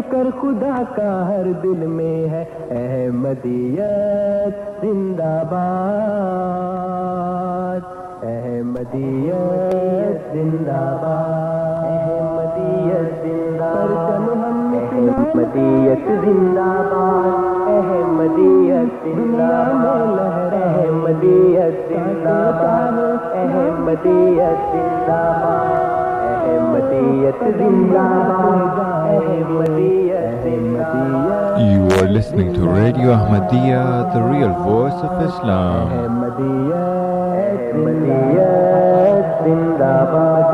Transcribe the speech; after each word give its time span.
شکر 0.00 0.26
خدا 0.40 0.82
کا 0.96 1.28
ہر 1.28 1.46
دل 1.62 1.68
میں 1.68 2.28
ہے۔ 2.28 2.44
احمدیت 2.70 4.82
زندہ 4.82 5.42
باد۔ 5.50 7.80
احمدیت 8.22 10.32
زندہ 10.32 10.98
باد۔ 11.02 11.84
احمدیت 11.84 13.22
زندہ 13.22 13.64
احمدیت 13.64 15.02
احمدیت 15.02 16.24
زندہ 16.24 16.24
احمدیت 16.24 16.24
زندہ 16.24 16.82
باد۔ 16.92 17.68
احمدیت 17.68 19.04
زندہ 19.04 19.68
باد۔ 19.72 20.52
احمدیت 20.52 21.88
زندہ 21.88 22.58
باد۔ 22.62 23.32
احمدیت 23.32 24.72
زندہ 24.72 25.22
باد۔ 25.42 25.99
You 31.70 31.82
are 31.98 32.08
listening 32.08 32.54
to 32.54 32.62
Radio 32.68 33.12
Ahmadiyya, 33.12 34.12
the 34.14 34.22
real 34.22 34.54
voice 34.64 35.00
of 35.04 35.22
Islam. 35.28 35.88
احمدیت 37.40 39.44
زندہ 39.44 39.92
باد 40.12 40.50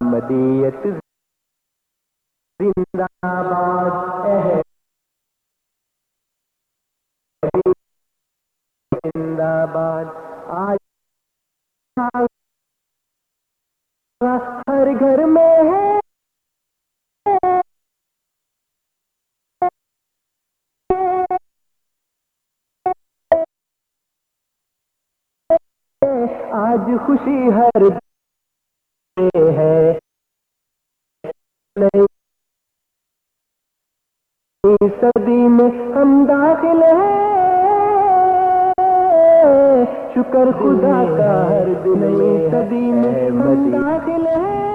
احمدیت 0.00 0.82
زندہ 2.60 3.06
باد 3.44 3.96
زندہ 9.06 9.54
باد 9.74 10.06
آج 10.58 10.78
ہر 14.68 14.88
گھر 15.00 15.24
میں 15.26 15.54
ہے۔ 15.68 15.86
آج 26.58 26.90
خوشی 27.06 27.38
ہر 27.50 27.82
صدی 34.76 35.30
میں 35.30 35.96
ہم 35.96 36.24
داخل 36.28 36.82
ہیں۔ 36.82 37.28
شکر 40.14 40.58
خدا 40.58 41.04
کا 41.18 41.50
ہر 41.50 41.64
دل 41.84 41.90
میں 41.90 42.50
صدی 42.50 42.76
میں 42.76 43.30
ہم 43.30 43.70
داخل 43.72 44.26
ہیں۔ 44.26 44.68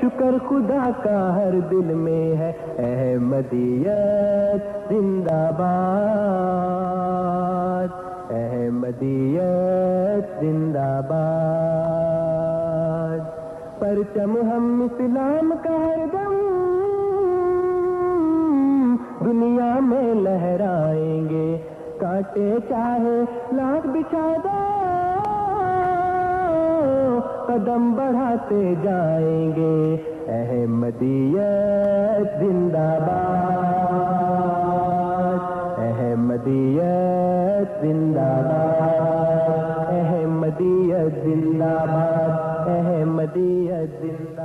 شکر 0.00 0.34
خدا 0.48 0.90
کا 1.02 1.36
ہر 1.36 1.50
دل 1.70 1.76
میں 1.76 2.36
ہے 2.36 2.52
احمدیت، 2.78 4.88
زندہ 4.88 5.30
باد۔ 5.30 7.88
احمدیت، 8.30 10.40
زندہ 10.40 11.00
باد۔ 11.08 13.18
پرچم 13.80 14.36
ہم 14.36 14.86
اسلام 14.90 15.54
کا 15.62 15.70
ہر 15.70 16.25
دنیا 19.26 19.80
میں 19.80 20.14
لہرائیں 20.14 21.28
گے۔ 21.28 21.58
کاٹے 22.00 22.56
چاہے 22.68 23.24
لاکھ 23.52 23.86
بچھا 23.86 24.32
دو 24.44 24.76
قدم 27.46 27.92
بڑھاتے 27.92 28.74
جائیں 28.82 29.52
گے۔ 29.56 29.96
احمدیت 30.28 32.40
زندہ 32.40 32.98
باد، 33.06 35.78
احمدیت 35.78 37.80
زندہ 37.80 38.20
باد، 38.20 39.92
احمدیت 39.92 41.24
زندہ 41.24 41.64
باد، 41.64 42.68
احمدیت 42.68 44.02
زندہ 44.02 44.35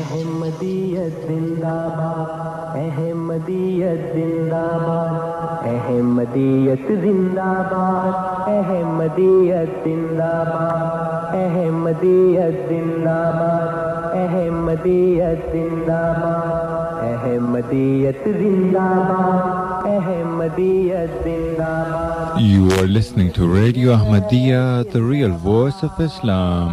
احمدیت 0.00 1.16
زندہ 1.28 1.72
باد 1.96 2.76
احمدیت 2.80 4.04
زندہ 4.14 4.62
باد 4.84 5.66
احمدیت 5.70 6.86
زندہ 7.02 7.48
باد 7.72 8.48
احمدیت 8.52 9.72
زندہ 9.84 10.30
باد 10.50 11.34
احمدیت 11.40 12.54
زندہ 12.68 13.18
باد 13.38 14.14
احمدیت 14.22 15.42
زندہ 15.52 16.00
باد 16.20 17.04
احمدیت 17.10 18.24
زندہ 18.38 18.86
باد 19.10 19.86
احمدیت 19.96 21.22
زندہ 21.24 21.72
باد 21.90 22.40
You 22.40 22.70
are 22.78 22.86
listening 22.86 23.30
to 23.32 23.46
Radio 23.46 23.92
Ahmadiyya, 23.98 24.90
the 24.92 25.02
real 25.02 25.36
voice 25.50 25.82
of 25.82 26.00
Islam. 26.00 26.72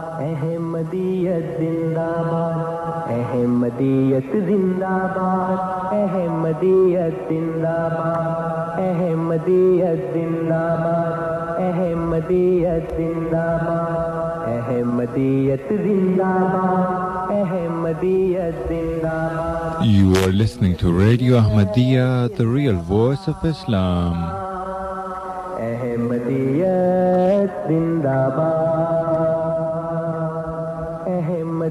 احمدیت 0.21 1.45
زندہ 1.59 2.07
باد 2.31 3.09
احمدیت 3.13 4.31
زندہ 4.47 4.95
باد 5.15 5.93
احمدیت 5.99 7.15
زندہ 7.29 7.77
باد 7.93 8.79
احمدیت 8.81 10.01
زندہ 10.13 10.61
باد 10.83 11.59
احمدیت 11.67 12.91
زندہ 12.97 13.45
باد 13.63 14.49
احمدیت 14.49 15.69
زندہ 15.77 16.35
باد 16.53 17.31
احمدیت 17.39 18.67
زندہ 18.69 19.17
باد 19.37 19.59
You 19.83 20.09
are 20.23 20.31
listening 20.31 20.75
to 20.81 20.91
Radio 20.91 21.37
Ahmadiyya, 21.39 22.35
the 22.37 22.45
real 22.47 22.77
voice 22.89 23.27
of 23.33 23.43
Islam. 23.53 24.15
احمدیت 25.69 27.67
زندہ 27.69 28.19
باد 28.37 28.70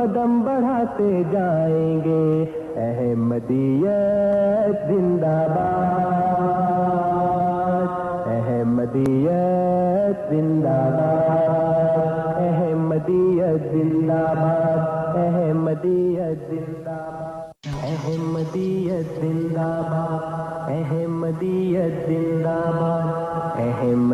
قدم 0.00 0.40
بڑھاتے 0.40 1.22
جائیں 1.30 2.00
گے۔ 2.04 2.44
احمدیت 2.76 4.88
زندہ 4.88 5.26
باد۔ 5.26 8.26
احمدیت 8.26 10.30
زندہ 10.30 10.68
باد۔ 10.68 12.40
احمدیت 12.40 13.72
زندہ 13.72 14.12
باد۔ 14.12 15.16
احمدیت 15.16 16.50
زندہ 16.50 16.84
باد۔ 16.84 17.84
احمدیت 17.84 19.20
زندہ 19.20 19.82
باد۔ 19.90 20.70
احمدیت 20.70 22.08
زندہ 22.08 22.48
باد۔ 22.48 23.09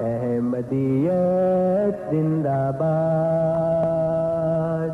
احمدیت 0.00 2.10
زندہ 2.10 2.70
باد، 2.78 4.88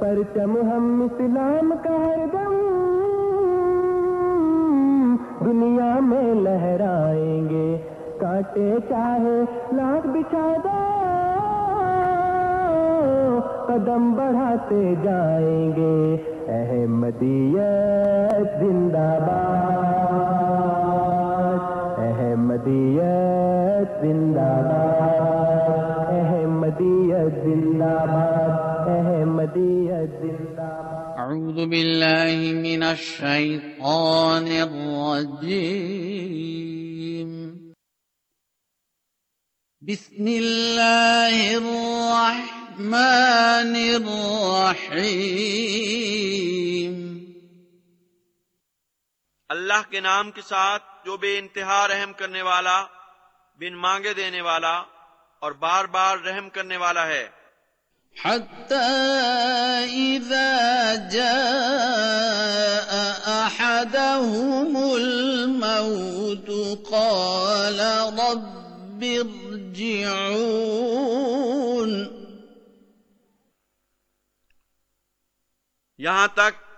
پرچم 0.00 0.56
ہم 0.56 1.02
اسلام 1.04 1.74
کا 1.82 1.90
ہر 1.90 2.26
دم، 2.32 2.54
دنیا 5.44 6.00
میں 6.00 6.34
لہرائیں 6.34 7.48
گے، 7.48 7.78
کاٹے 8.20 8.76
چاہے 8.88 9.44
لاکھ 9.72 10.06
بچھا 10.06 10.52
قدم 13.66 14.12
بڑھاتے 14.12 14.94
جائیں 15.02 15.76
گے۔ 15.76 16.16
احمدیت 16.48 18.60
زندہ 18.60 18.98
باد۔ 18.98 20.81
احمدیت 22.62 23.88
زندہ 24.02 24.52
باد، 24.68 25.10
احمدیت 26.12 27.34
زندہ 27.44 27.94
باد، 28.12 28.88
احمدیت 28.88 30.10
زندہ 30.22 30.56
باد۔ 30.56 30.92
أعوذ 31.18 31.66
بالله 31.68 32.52
من 32.52 32.82
الشيطان 32.82 34.46
الرجيم 34.46 35.72
بسم 39.80 40.26
الله 40.26 41.36
الرحمن 41.56 42.92
الرحيم 43.94 45.12
اللہ 49.52 49.90
کے 49.90 50.00
نام 50.00 50.30
کے 50.30 50.42
ساتھ 50.42 50.82
جو 51.04 51.16
بے 51.16 51.38
انتہا 51.38 51.88
رحم 51.88 52.12
کرنے 52.12 52.42
والا 52.42 52.86
بن 53.60 53.74
مانگے 53.74 54.14
دینے 54.14 54.40
والا 54.40 54.82
اور 55.38 55.52
بار 55.52 55.84
بار 55.84 56.18
رحم 56.18 56.50
کرنے 56.50 56.76
والا 56.76 57.06
ہے۔ 57.06 57.28
حتى 58.24 58.84
إذا 59.90 60.94
جاء 61.10 62.92
أحدهم 63.46 64.76
الموت 64.94 66.50
قال 66.90 67.80
رب 67.80 69.04
ارجعون۔ 69.18 70.12
یہاں 75.98 76.28
تک 76.34 76.71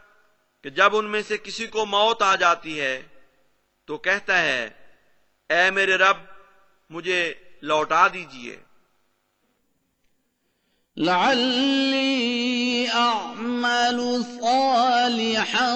کہ 0.65 0.71
جب 0.71 0.97
ان 0.97 1.05
میں 1.05 1.23
سے 1.29 1.37
کسی 1.37 1.67
کو 1.67 1.87
موت 1.87 2.23
آ 2.23 2.37
جاتی 2.37 2.81
ہے، 2.81 3.03
تو 3.87 3.97
کہتا 3.97 4.43
ہے، 4.43 4.71
اے 5.51 5.71
میرے 5.71 5.97
رب، 5.97 6.17
مجھے 6.91 7.35
لوٹا 7.63 8.09
دیجیے۔ 8.09 8.57
لعلي 10.97 12.87
أعمل 12.87 14.23
صالحا 14.41 15.75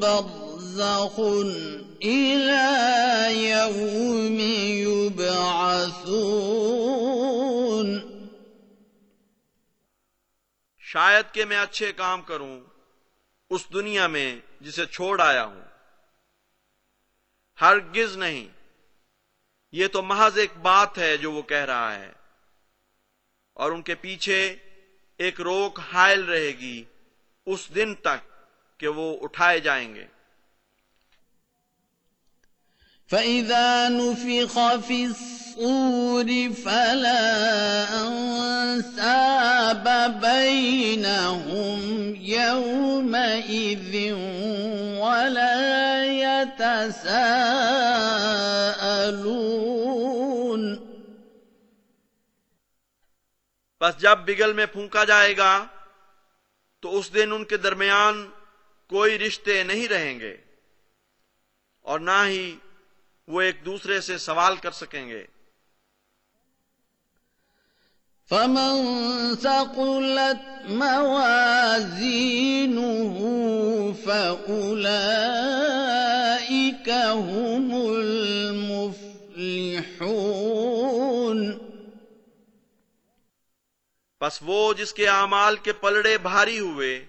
برزخ 0.00 1.20
إلى 2.02 2.68
يوم 3.48 4.38
يبعثون 4.60 5.48
شاید 10.78 11.34
کہ 11.34 11.44
میں 11.44 11.58
اچھے 11.58 11.92
کام 11.92 12.22
کروں 12.22 12.60
اس 13.50 13.64
دنیا 13.72 14.06
میں 14.06 14.36
جسے 14.60 14.86
چھوڑ 14.86 15.20
آیا 15.20 15.44
ہوں۔ 15.44 15.60
ہرگز 17.60 18.16
نہیں۔ 18.16 18.48
یہ 19.72 19.86
تو 19.86 20.02
محض 20.02 20.38
ایک 20.38 20.50
بات 20.62 20.98
ہے 20.98 21.16
جو 21.16 21.32
وہ 21.32 21.42
کہہ 21.42 21.56
رہا 21.56 21.94
ہے۔ 21.94 22.12
اور 23.54 23.72
ان 23.72 23.82
کے 23.82 23.94
پیچھے 23.94 24.56
ایک 25.18 25.40
روک 25.40 25.80
حائل 25.92 26.24
رہے 26.24 26.52
گی 26.60 26.84
اس 27.46 27.68
دن 27.74 27.94
تک 27.94 28.22
کہ 28.80 28.88
وہ 28.88 29.16
اٹھائے 29.20 29.60
جائیں 29.60 29.94
گے۔ 29.94 30.04
فإذا 33.10 33.88
نفخ 33.88 34.58
في 34.86 35.04
الصور 35.04 36.28
فلا 36.62 37.24
أنساب 38.68 39.88
بينهم 40.20 41.80
يومئذ 42.16 43.94
ولا 44.98 46.04
يتساءلون 46.04 47.18
بس 53.80 53.98
جب 53.98 54.18
بگل 54.18 54.52
میں 54.52 54.66
پھونکا 54.66 55.04
جائے 55.04 55.36
گا، 55.36 55.66
تو 56.80 56.98
اس 56.98 57.14
دن 57.14 57.32
ان 57.32 57.44
کے 57.44 57.56
درمیان 57.56 58.30
کوئی 58.88 59.18
رشتے 59.18 59.62
نہیں 59.62 59.88
رہیں 59.88 60.20
گے 60.20 60.36
اور 61.80 62.00
نہ 62.00 62.24
ہی 62.26 62.56
وہ 63.28 63.40
ایک 63.40 63.64
دوسرے 63.64 64.00
سے 64.00 64.18
سوال 64.18 64.56
کر 64.56 64.70
سکیں 64.70 65.08
گے۔ 65.08 65.26
فمن 68.30 68.74
ثقلت 69.42 70.42
موازينه 70.68 71.62
فأولئك 74.04 74.78
هم 77.14 77.66
المفلحون 77.94 78.97
بس 84.28 84.38
وہ 84.42 84.72
جس 84.72 84.92
کے 84.92 85.08
اعمال 85.08 85.56
کے 85.56 85.72
پلڑے 85.72 86.18
بھاری 86.18 86.58
ہوئے، 86.58 87.04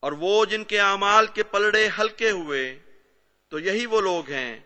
اور 0.01 0.13
وہ 0.13 0.45
جن 0.45 0.65
کے 0.65 0.81
اعمال 0.81 1.27
کے 1.27 1.43
پلڑے 1.43 1.89
ہلکے 1.99 2.31
ہوئے 2.31 2.79
تو 3.49 3.59
یہی 3.59 3.87
وہ 3.87 4.01
لوگ 4.01 4.31
ہیں 4.31 4.61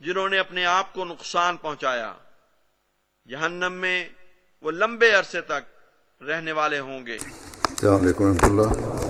جنہوں 0.00 0.28
نے 0.28 0.38
اپنے 0.38 0.64
آپ 0.64 0.94
کو 0.94 1.04
نقصان 1.04 1.56
پہنچایا۔ 1.56 2.14
جہنم 3.28 3.72
میں 3.72 4.08
وہ 4.62 4.70
لمبے 4.70 5.10
عرصے 5.10 5.40
تک 5.40 5.62
رہنے 6.22 6.52
والے 6.52 6.78
ہوں 6.78 7.06
گے۔ 7.06 7.14
السلام 7.14 7.94
علیکم 7.94 8.32
اللہ۔ 8.42 9.09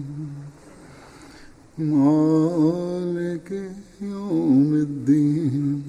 مالك 1.81 3.71
يوم 4.01 4.73
الدين 4.73 5.83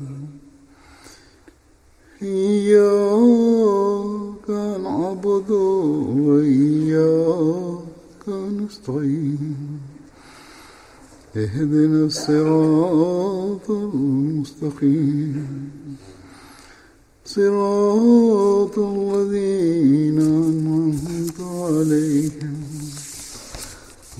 إياك 2.22 4.50
نعبد 4.84 5.50
وإياك 6.26 8.28
نستعين 8.28 9.56
اهدنا 11.36 12.04
الصراط 12.04 13.70
المستقيم 13.70 15.46
صراط 17.24 18.78
الذين 18.78 20.18
أنعمت 20.20 21.40
عليهم 21.40 22.61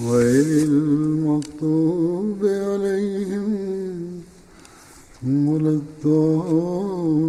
غير 0.02 0.46
المغضوب 0.66 2.40
عليهم 2.44 4.22
ولا 5.48 5.70
الضالين 5.70 7.22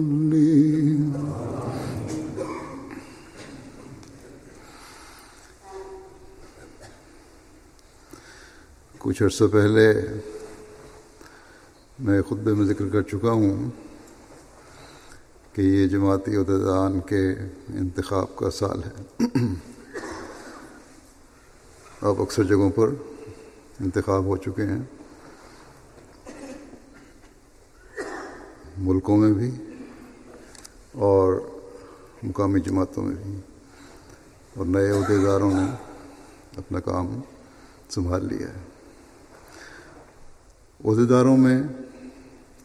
کچھ 8.97 9.23
عرصہ 9.23 9.43
پہلے 9.51 9.87
میں 11.99 12.21
خطبے 12.29 12.51
میں 12.53 12.65
ذکر 12.65 12.87
کر 12.93 13.01
چکا 13.11 13.31
ہوں 13.31 13.69
کہ 15.53 15.61
یہ 15.61 15.87
جماعتی 15.87 16.31
عہدیدان 16.35 16.93
کے 17.07 17.23
انتخاب 17.81 18.29
کا 18.35 18.49
سال 18.59 18.79
ہے۔ 18.83 18.93
اب 22.03 22.21
اکثر 22.21 22.43
جگہوں 22.43 22.69
پر 22.69 22.89
انتخاب 23.79 24.25
ہو 24.25 24.37
چکے 24.37 24.63
ہیں۔ 24.63 24.83
ملکوں 28.77 29.17
میں 29.17 29.33
بھی 29.33 29.51
اور 30.91 31.33
مقامی 32.23 32.59
جماعتوں 32.59 33.03
میں 33.03 33.15
بھی۔ 33.15 33.39
اور 34.57 34.65
نئے 34.65 34.89
عہدیداروں 34.89 35.51
نے 35.51 35.75
اپنا 36.57 36.79
کام 36.79 37.19
سنبھال 37.89 38.25
لیا 38.25 38.47
ہے۔ 38.47 38.59
عہدیداروں 40.85 41.37
میں 41.37 41.63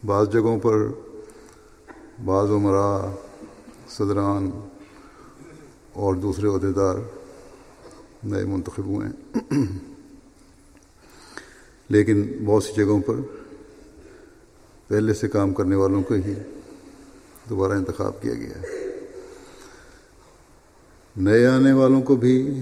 بعض 0.05 0.31
جگہوں 0.31 0.59
پر 0.59 0.87
بعض 2.25 2.49
عمرا 2.49 3.15
صدران 3.89 4.49
اور 5.93 6.13
دوسرے 6.13 6.47
عہدیدار 6.47 6.95
نئے 8.23 8.45
منتخب 8.45 8.85
ہوئے 8.85 9.07
ہیں۔ 9.07 9.39
لیکن 11.89 12.37
بہت 12.45 12.63
سی 12.63 12.73
جگہوں 12.73 13.01
پر 13.01 13.15
پہلے 14.87 15.13
سے 15.13 15.27
کام 15.27 15.53
کرنے 15.53 15.75
والوں 15.75 16.03
کو 16.03 16.13
ہی 16.13 16.33
دوبارہ 17.49 17.71
انتخاب 17.71 18.21
کیا 18.21 18.33
گیا 18.33 18.61
ہے۔ 18.61 18.67
نئے 21.17 21.45
آنے 21.45 21.71
والوں 21.71 22.01
کو 22.01 22.15
بھی 22.15 22.61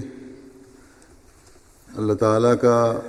اللہ 1.96 2.14
تعالیٰ 2.14 2.54
کا 2.62 3.00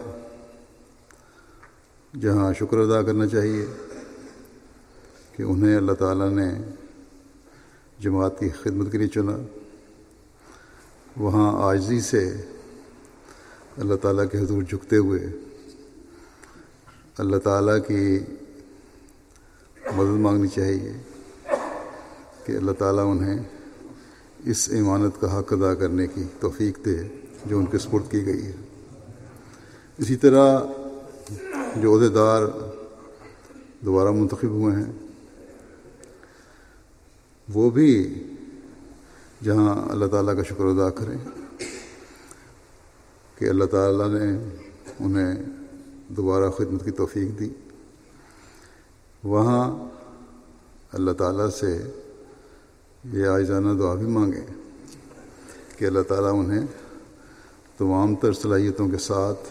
جہاں 2.21 2.53
شکر 2.53 2.79
ادا 2.79 3.03
کرنا 3.03 3.27
چاہیے 3.27 3.67
کہ 5.37 5.43
انہیں 5.43 5.77
اللہ 5.77 5.93
تعالیٰ 5.93 6.31
نے 6.31 6.55
جماعت 8.01 8.41
کی 8.41 8.49
خدمت 8.49 8.93
کے 8.93 8.99
لیے 8.99 9.09
چنا۔ 9.09 9.58
وہاں 11.19 11.63
آجزی 11.63 12.01
سے 12.01 12.37
اللہ 13.77 13.95
تعالیٰ 13.95 14.25
کے 14.33 14.39
حضور 14.39 14.63
جھکتے 14.63 14.97
ہوئے 14.97 15.27
اللہ 17.19 17.37
تعالیٰ 17.37 17.77
کی 17.87 18.19
مدد 19.97 20.21
مانگنی 20.21 20.49
چاہیے 20.49 20.93
کہ 22.45 22.53
اللہ 22.53 22.73
تعالیٰ 22.73 23.11
انہیں 23.11 23.43
اس 24.45 24.69
امانت 24.73 25.21
کا 25.21 25.39
حق 25.39 25.53
ادا 25.53 25.75
کرنے 25.75 26.07
کی 26.07 26.23
توفیق 26.41 26.85
دے 26.85 26.97
جو 27.47 27.59
ان 27.59 27.67
کے 27.67 27.79
سپرد 27.79 28.11
کی 28.11 28.27
گئی 28.27 28.47
ہے۔ 28.47 28.53
اسی 29.99 30.17
طرح 30.17 30.59
جو 31.77 31.95
عہدے 31.95 32.09
دار 32.09 32.43
دوبارہ 33.81 34.11
منتخب 34.11 34.49
ہوئے 34.49 34.77
ہیں، 34.77 34.93
وہ 37.55 37.71
بھی 37.71 38.23
جہاں 39.45 39.89
اللہ 39.89 40.07
تعالیٰ 40.07 40.37
کا 40.37 40.43
شکر 40.43 40.65
ادا 40.65 40.91
کریں 40.91 41.19
کہ 43.39 43.45
اللہ 43.45 43.65
تعالیٰ 43.65 44.09
نے 44.09 44.49
انہیں 45.01 45.35
دوبارہ 46.09 46.51
خدمت 46.51 46.85
کی 46.85 46.91
توفیق 46.91 47.41
دی۔ 47.41 47.49
وہاں 49.25 49.89
اللہ 50.93 51.11
تعالیٰ 51.11 51.51
سے 51.51 51.79
یہ 53.13 53.27
آئزانہ 53.27 53.79
دعا 53.79 53.95
بھی 53.95 54.07
مانگیں 54.07 54.47
کہ 55.77 55.85
اللہ 55.85 56.03
تعالیٰ 56.03 56.39
انہیں 56.39 56.67
تمام 57.79 58.15
تر 58.15 58.33
صلاحیتوں 58.33 58.89
کے 58.89 58.99
ساتھ 58.99 59.49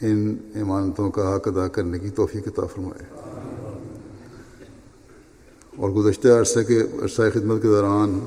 ان 0.00 0.36
امانتوں 0.54 1.10
کا 1.10 1.36
حق 1.36 1.48
ادا 1.48 1.68
کرنے 1.68 1.98
کی 1.98 2.10
توفیق 2.10 2.48
عطا 2.48 2.66
فرمائے۔ 2.66 3.33
اور 5.76 5.90
گزشتہ 5.90 6.28
عرصے 6.28 6.64
کے 6.64 6.80
عرصۂ 7.02 7.22
خدمت 7.34 7.62
کے 7.62 7.68
دوران 7.68 8.18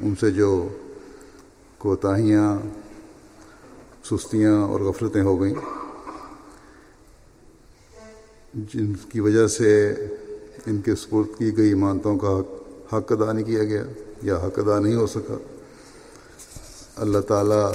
ان 0.00 0.14
سے 0.20 0.30
جو 0.30 0.68
کوتاہیاں، 1.78 2.58
سستیاں 4.04 4.62
اور 4.62 4.80
غفلتیں 4.80 5.22
ہو 5.22 5.40
گئیں، 5.40 5.54
جن 8.54 8.92
کی 8.94 9.20
وجہ 9.20 9.46
سے 9.46 9.94
ان 10.66 10.80
کے 10.80 10.94
سپرد 10.94 11.38
کی 11.38 11.56
گئی 11.56 11.74
مانتوں 11.74 12.18
کا 12.18 12.38
حق 12.38 12.94
حق 12.94 13.12
ادا 13.12 13.32
نہیں 13.32 13.44
کیا 13.44 13.64
گیا 13.64 13.84
یا 14.22 14.36
حق 14.36 14.58
ادا 14.58 14.78
نہیں 14.80 14.94
ہو 14.94 15.06
سکا۔ 15.06 15.36
اللہ 16.96 17.18
تعالیٰ 17.18 17.72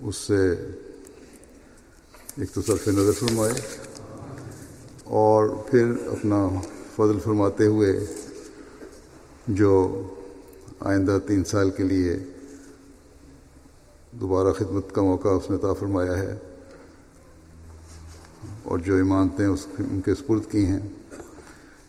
اس 0.00 0.16
سے 0.16 0.50
ایک 2.36 2.50
تو 2.50 2.62
صرف 2.62 2.88
نظر 2.88 3.12
فرمائے 3.12 3.52
اور 5.04 5.48
پھر 5.48 5.84
اپنا 6.06 6.48
فضل 7.00 7.20
فرماتے 7.20 7.66
ہوئے 7.66 8.00
جو 9.48 10.02
آئندہ 10.80 11.18
تین 11.26 11.44
سال 11.44 11.70
کے 11.70 11.82
لیے 11.82 12.16
دوبارہ 14.12 14.52
خدمت 14.52 14.92
کا 14.92 15.02
موقع 15.02 15.28
اس 15.28 15.50
نے 15.50 15.56
عطا 15.56 15.72
فرمایا 15.72 16.18
ہے 16.18 16.38
اور 18.62 18.78
جو 18.78 19.00
عمانتیں 19.00 19.46
اس 19.46 19.66
ان 19.78 20.00
کے 20.00 20.14
سپرد 20.14 20.50
کی 20.50 20.66
ہیں، 20.66 20.80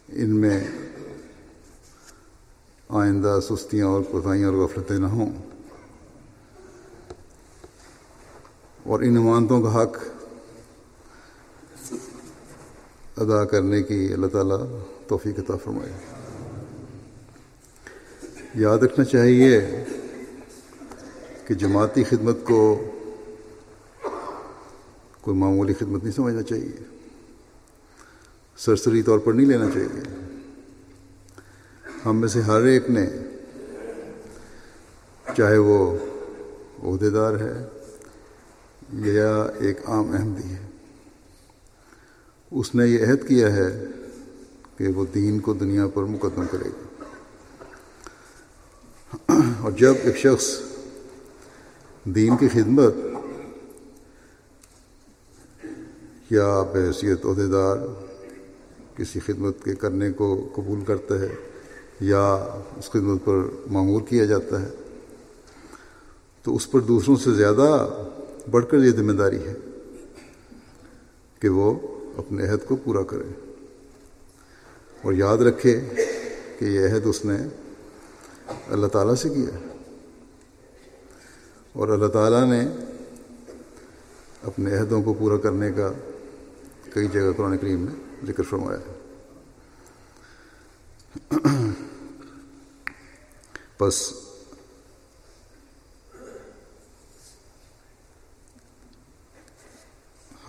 ان 0.10 0.30
میں 0.30 0.68
آئندہ 2.90 3.40
سستیاں 3.50 3.88
اور 3.88 4.02
کوتاہیاں 4.12 4.50
اور 4.50 4.56
غفلتیں 4.56 4.98
نہ 4.98 5.08
ہوں۔ 5.08 5.32
اور 8.84 9.00
ان 9.00 9.18
امانتوں 9.18 9.62
کا 9.62 9.82
حق 9.82 9.98
ادا 13.18 13.46
کرنے 13.46 13.84
کی 13.84 14.14
اللہ 14.14 14.28
تعالیٰ 14.28 14.80
توفیق 15.12 15.40
عطا 15.40 15.58
فرمائے۔ 15.58 15.92
یاد 18.56 18.78
رکھنا 18.78 19.06
چاہیے 19.06 19.62
کہ 21.48 21.54
جماعتی 21.54 22.04
خدمت 22.04 22.38
کو 22.44 22.92
کوئی 25.22 25.38
معمولی 25.38 25.74
خدمت 25.74 26.04
نہیں 26.04 26.14
سمجھنا 26.14 26.42
چاہیے۔ 26.42 26.84
سرسری 28.58 29.02
طور 29.02 29.20
پر 29.20 29.34
نہیں 29.34 29.48
لینا 29.48 29.70
چاہیے۔ 29.74 30.02
ہم 32.06 32.18
میں 32.18 32.28
سے 32.28 32.42
ہر 32.42 32.62
ایک 32.62 32.90
نے 32.90 33.06
چاہے 35.38 35.58
وہ 35.58 35.98
عہدے 36.84 37.10
دار 37.10 37.34
ہے 37.34 37.68
یا 38.94 39.48
ایک 39.60 39.90
عام 39.90 40.12
احمدی 40.12 40.50
ہے، 40.50 40.68
اس 42.52 42.76
نے 42.76 42.88
یہ 42.88 43.06
عہد 43.06 43.28
کیا 43.28 43.56
ہے 43.56 43.86
کہ 44.82 44.88
وہ 44.88 45.06
دین 45.14 45.40
کو 45.40 45.54
دنیا 45.54 45.88
پر 45.88 46.04
مقدم 46.04 46.46
کرے 46.52 46.70
گا 46.70 47.04
اور 49.62 49.72
جب 49.72 49.94
ایک 50.04 50.18
شخص 50.18 50.46
دین 52.04 52.38
کی 52.38 52.48
خدمت 52.48 52.94
یا 56.30 56.62
بحیثیت 56.62 57.26
عہدے 57.26 57.48
دار 57.48 57.78
کسی 58.98 59.20
خدمت 59.20 59.64
کے 59.64 59.76
کرنے 59.76 60.12
کو 60.12 60.50
قبول 60.56 60.86
کرتا 60.86 61.20
ہے 61.20 61.36
یا 62.00 62.24
اس 62.78 62.90
خدمت 62.92 63.26
پر 63.26 63.36
معمور 63.72 64.02
کیا 64.02 64.26
جاتا 64.26 64.62
ہے، 64.62 64.70
تو 66.44 66.56
اس 66.56 66.72
پر 66.72 66.80
دوسروں 66.80 67.16
سے 67.16 67.32
زیادہ 67.32 67.90
بڑھ 68.52 68.66
کر 68.70 68.78
یہ 68.78 68.92
ذمہ 68.92 69.12
داری 69.12 69.44
ہے 69.48 69.54
کہ 71.40 71.50
وہ 71.50 71.80
اپنے 72.18 72.50
عہد 72.50 72.68
کو 72.68 72.76
پورا 72.76 73.04
کرے 73.04 73.51
اور 75.02 75.14
یاد 75.14 75.38
رکھے 75.38 75.82
کہ 76.60 76.66
یہ 76.66 76.86
عہد 76.86 77.02
اس 77.06 77.26
نے 77.26 77.38
اللہ 78.68 78.88
تعالیٰ 78.88 79.16
سے 79.16 79.30
کیا 79.30 79.58
اور 81.74 81.88
اللہ 81.88 82.08
تعالیٰ 82.08 82.46
نے 82.50 82.68
اپنے 84.44 84.78
عہدوں 84.78 85.04
کو 85.04 85.14
پورا 85.14 85.38
کرنے 85.38 85.72
کا 85.72 85.92
کئی 86.94 87.08
جگہ 87.08 87.32
قرآن 87.38 87.58
کریم 87.58 87.80
میں 87.80 87.94
ذکر 88.28 88.44
فرمایا 88.44 88.80
ہے۔ 88.80 89.02
بس 93.80 94.14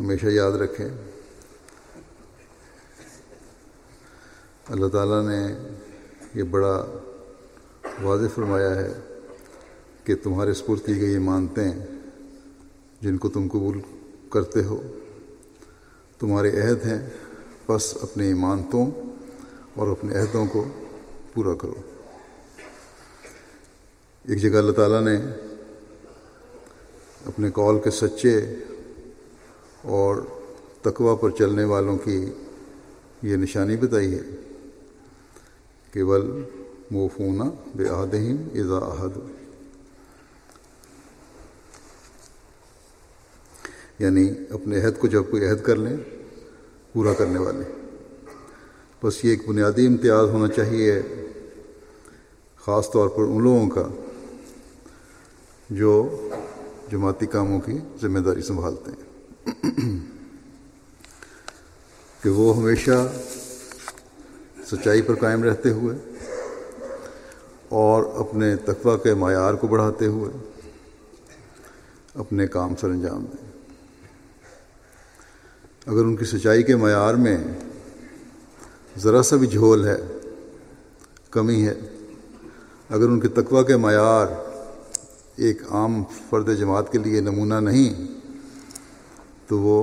ہمیشہ 0.01 0.27
یاد 0.27 0.53
رکھیں 0.53 0.89
اللہ 4.69 4.87
تعالیٰ 4.87 5.29
نے 5.29 5.71
یہ 6.35 6.43
بڑا 6.43 6.87
واضح 8.03 8.27
فرمایا 8.35 8.75
ہے 8.75 8.93
کہ 10.05 10.15
تمہارے 10.23 10.55
سپرد 10.55 10.87
کی 10.87 11.01
گئی 11.01 11.19
مانتے 11.19 11.65
ہیں 11.65 11.87
جن 13.01 13.19
کو 13.19 13.29
تم 13.29 13.49
قبول 13.49 13.81
کرتے 14.31 14.65
ہو۔ 14.65 14.83
تمہارے 16.19 16.61
عہد 16.61 16.87
ہیں، 16.87 17.11
بس 17.69 17.97
اپنے 18.03 18.27
ایمانتوں 18.27 18.87
اور 19.75 19.89
اپنے 19.89 20.19
عہدوں 20.19 20.47
کو 20.47 20.65
پورا 21.35 21.55
کرو۔ 21.55 21.75
ایک 24.29 24.39
جگہ 24.39 24.59
اللہ 24.59 24.73
تعالیٰ 24.73 25.03
نے 25.03 25.17
اپنے 27.27 27.51
کال 27.55 27.79
کے 27.85 27.91
سچے 27.91 28.55
اور 29.83 30.17
تقوا 30.83 31.15
پر 31.15 31.31
چلنے 31.31 31.65
والوں 31.65 31.99
کی 31.99 32.27
یہ 33.23 33.37
نشانی 33.37 33.77
بتائی 33.77 34.15
ہے۔ 34.15 34.52
کہ 35.93 36.05
بل 36.05 36.43
موفونہ 36.91 37.43
بے 37.77 37.89
عہدہم 37.89 38.49
اذا 38.55 38.79
عہد 38.79 39.19
یعنی 43.99 44.31
اپنے 44.51 44.85
عہد 44.85 44.99
کو 44.99 45.07
جب 45.07 45.25
کوئی 45.31 45.45
عہد 45.45 45.63
کر 45.63 45.77
لیں، 45.77 45.97
پورا 46.93 47.15
کرنے 47.15 47.39
والے۔ 47.39 47.65
بس 49.03 49.25
یہ 49.25 49.31
ایک 49.31 49.49
بنیادی 49.49 49.87
امتیاز 49.87 50.29
ہونا 50.29 50.49
چاہیے، 50.49 51.03
خاص 52.57 52.91
طور 52.91 53.09
پر 53.09 53.23
ان 53.23 53.43
لوگوں 53.43 53.69
کا 53.69 53.89
جو 55.71 56.29
جماعتی 56.93 57.27
کاموں 57.27 57.61
کی 57.61 57.79
ذمہ 58.03 58.19
داری 58.19 58.43
سنبھالتے 58.43 58.91
ہیں۔ 58.91 59.33
کہ 62.23 62.31
وہ 62.31 62.57
ہمیشہ 62.57 63.13
سچائی 64.73 65.03
پر 65.03 65.15
قائم 65.15 65.43
رہتے 65.43 65.71
ہوئے 65.71 65.97
اور 67.69 68.03
اپنے 68.17 68.57
تقوی 68.57 68.97
کے 69.03 69.15
معیار 69.15 69.55
کو 69.55 69.67
بڑھاتے 69.67 70.07
ہوئے 70.07 70.31
اپنے 72.15 72.47
کام 72.47 72.77
سر 72.77 72.89
انجام 72.89 73.25
دیں۔ 73.25 73.51
اگر 75.87 76.05
ان 76.05 76.17
کی 76.17 76.25
سچائی 76.25 76.63
کے 76.63 76.77
معیار 76.77 77.15
میں 77.15 77.37
ذرا 78.99 79.23
سا 79.23 79.37
بھی 79.37 79.47
جھول 79.47 79.87
ہے، 79.87 79.97
کمی 81.31 81.67
ہے، 81.67 81.75
اگر 82.91 83.09
ان 83.09 83.21
کے 83.21 83.29
تقوی 83.29 83.65
کے 83.65 83.77
معیار 83.77 84.27
ایک 85.37 85.63
عام 85.71 86.03
فرد 86.31 86.57
جماعت 86.59 86.93
کے 86.93 86.99
لیے 86.99 87.21
نمونہ 87.21 87.55
نہیں، 87.55 88.07
تو 89.47 89.59
وہ 89.59 89.79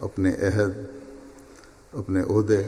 اپنے 0.00 0.30
عہد، 0.30 0.72
اپنے 1.92 2.22
عہدے 2.30 2.62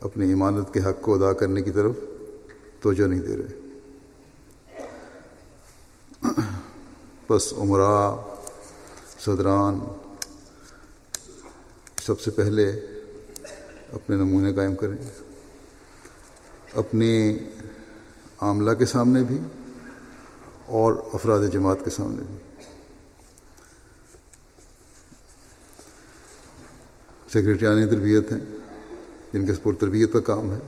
اپنی 0.00 0.28
ایمانت 0.28 0.74
کے 0.74 0.80
حق 0.80 1.02
کو 1.02 1.14
ادا 1.14 1.32
کرنے 1.32 1.62
کی 1.62 1.70
طرف 1.70 1.92
توجہ 2.80 3.06
نہیں 3.06 3.20
دے 3.20 3.36
رہے۔ 3.36 3.60
بس 7.30 7.52
عمرہ، 7.52 8.16
صدران، 9.20 9.78
سب 12.02 12.20
سے 12.20 12.30
پہلے 12.30 12.86
اپنے 13.92 14.16
نمونے 14.16 14.52
قائم 14.52 14.74
کریں۔ 14.74 14.96
اپنے 16.74 17.38
عاملہ 18.40 18.70
کے 18.70 18.86
سامنے 18.86 19.22
بھی 19.22 19.38
اور 20.66 20.94
افراد 21.12 21.40
جماعت 21.52 21.78
کے 21.84 21.90
سامنے 21.90 22.22
بھی۔ 22.26 22.36
سیکرٹریانی 27.32 27.86
تربیت 27.86 28.32
ہیں۔ 28.32 28.59
یعنی 29.32 29.46
جن 29.46 29.46
کے 29.46 29.54
سپورٹ 29.54 29.78
تربیت 29.78 30.12
کا 30.12 30.20
کام 30.20 30.52
ہے۔ 30.52 30.58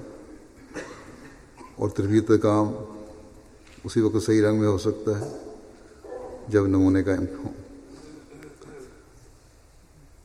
اور 1.76 1.88
تربیت 1.88 2.28
کا 2.28 2.36
کام 2.36 2.72
اسی 3.84 4.00
وقت 4.00 4.26
صحیح 4.26 4.42
رنگ 4.42 4.60
میں 4.60 4.68
ہو 4.68 4.78
سکتا 4.78 5.20
ہے 5.20 5.54
جب 6.48 6.66
نمونے 6.66 7.02
قائم 7.02 7.24
ہوں۔ 7.44 7.52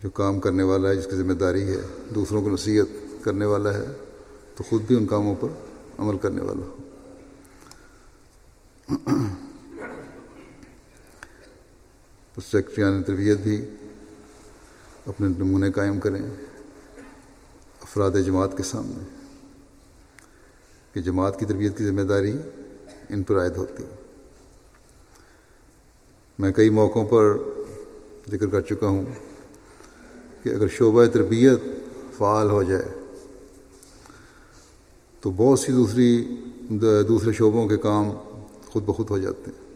جو 0.03 0.09
کام 0.09 0.39
کرنے 0.39 0.63
والا 0.63 0.89
ہے، 0.89 0.95
جس 0.95 1.05
کی 1.05 1.15
ذمہ 1.15 1.33
داری 1.33 1.63
ہے، 1.63 1.81
دوسروں 2.15 2.41
کو 2.41 2.49
نصیحت 2.49 3.23
کرنے 3.23 3.45
والا 3.45 3.73
ہے، 3.73 3.85
تو 4.55 4.63
خود 4.63 4.81
بھی 4.81 4.95
ان 4.95 5.05
کاموں 5.05 5.35
پر 5.39 5.47
عمل 5.97 6.17
کرنے 6.17 6.41
والا 6.41 6.65
ہو۔ 6.65 6.77
تو 12.35 12.41
سیکٹریان 12.41 12.91
یعنی 12.91 13.03
تربیت 13.03 13.37
بھی 13.37 13.65
اپنے 15.05 15.27
نمونے 15.27 15.71
قائم 15.71 15.99
کریں۔ 15.99 16.46
افراد 17.87 18.11
جماعت 18.25 18.57
کے 18.57 18.63
سامنے 18.63 19.03
کہ 20.93 21.01
جماعت 21.01 21.39
کی 21.39 21.45
تربیت 21.45 21.77
کی 21.77 21.85
ذمہ 21.85 22.01
داری 22.01 22.33
ان 23.09 23.23
پر 23.23 23.39
عائد 23.39 23.57
ہوتی 23.57 23.83
میں 26.39 26.51
کئی 26.51 26.69
موقعوں 26.69 27.05
پر 27.05 27.37
ذکر 28.31 28.47
کر 28.47 28.61
چکا 28.61 28.87
ہوں 28.87 29.05
کہ 30.43 30.49
اگر 30.49 30.67
شعبہ 30.67 31.05
تربیت 31.05 31.59
فعال 32.17 32.49
ہو 32.49 32.63
جائے 32.63 32.85
تو 35.21 35.31
بہت 35.31 35.59
سی 35.59 35.71
دوسری 35.71 36.37
دوسرے 37.07 37.33
شعبوں 37.33 37.67
کے 37.67 37.77
کام 37.77 38.11
خود 38.65 38.83
بخود 38.83 39.09
ہو 39.09 39.17
جاتے 39.17 39.51
ہیں۔ 39.51 39.67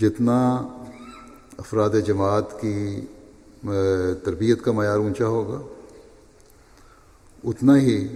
جتنا 0.00 0.68
افراد 1.58 1.90
جماعت 2.06 2.60
کی 2.60 3.00
تربیت 4.24 4.62
کا 4.62 4.72
معیار 4.72 4.98
اونچا 4.98 5.26
ہوگا۔ 5.26 5.60
اتنا 7.44 7.80
ہی 7.80 8.08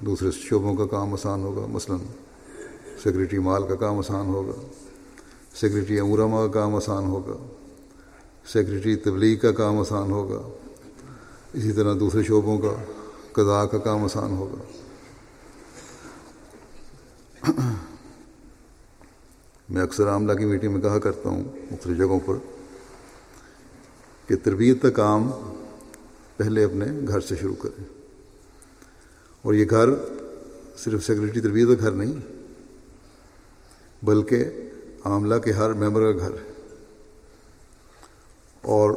دوسرے 0.00 0.30
شعبوں 0.30 0.76
کا 0.76 0.86
کام 0.86 1.12
آسان 1.12 1.42
ہوگا۔ 1.42 1.66
مثلا 1.66 1.96
سیکریٹری 3.02 3.38
مال 3.38 3.62
کا 3.68 3.74
کام 3.74 3.98
آسان 3.98 4.26
ہوگا۔ 4.26 4.60
سیکریٹری 5.54 6.00
امورما 6.00 6.46
کا 6.46 6.52
کام 6.52 6.74
آسان 6.74 7.04
ہوگا۔ 7.04 7.46
سیکریٹری 8.52 8.96
تبلیغ 8.96 9.38
کا 9.38 9.52
کام 9.52 9.78
آسان 9.78 10.10
ہوگا۔ 10.10 10.48
اسی 11.52 11.72
طرح 11.72 11.94
دوسرے 12.00 12.22
شعبوں 12.22 12.58
کا 12.58 12.74
قضاء 13.32 13.64
کا 13.64 13.78
کام 13.78 14.04
آسان 14.04 14.36
ہوگا۔ 14.36 14.62
میں 19.70 19.82
اکثر 19.82 20.08
عاملہ 20.08 20.32
کی 20.32 20.44
میٹنگ 20.44 20.72
میں 20.72 20.80
کہا 20.80 20.98
کرتا 20.98 21.28
ہوں 21.28 21.44
مختلف 21.70 21.98
جگہوں 21.98 22.20
پر 22.26 22.34
کہ 24.28 24.36
تربیت 24.36 24.82
کا 24.82 24.90
کام 24.90 25.30
پہلے 26.36 26.64
اپنے 26.64 26.86
گھر 27.08 27.20
سے 27.20 27.36
شروع 27.36 27.54
کریں۔ 27.54 27.84
اور 29.42 29.54
یہ 29.54 29.64
گھر 29.70 29.88
صرف 30.76 31.06
سیکرٹری 31.06 31.40
تربیت 31.40 31.68
کا 31.68 31.74
گھر 31.80 31.90
نہیں، 31.90 32.12
بلکہ 34.02 34.44
عاملہ 35.04 35.34
کے 35.34 35.52
ہر 35.52 35.72
ممبر 35.72 36.12
کا 36.12 36.18
گھر 36.18 36.30
ہے۔ 36.30 36.52
اور 38.62 38.90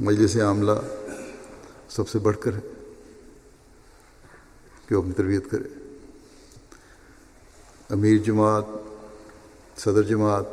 مجلس 0.00 0.36
عاملہ 0.36 0.72
سب 1.88 2.08
سے 2.08 2.18
بڑھ 2.18 2.36
کر 2.40 2.54
ہے 2.54 2.92
کہ 4.88 4.94
وہ 4.94 5.02
اپنی 5.02 5.12
تربیت 5.12 5.50
کرے۔ 5.50 5.85
امیر 7.90 8.18
جماعت، 8.18 8.64
صدر 9.76 10.02
جماعت 10.02 10.44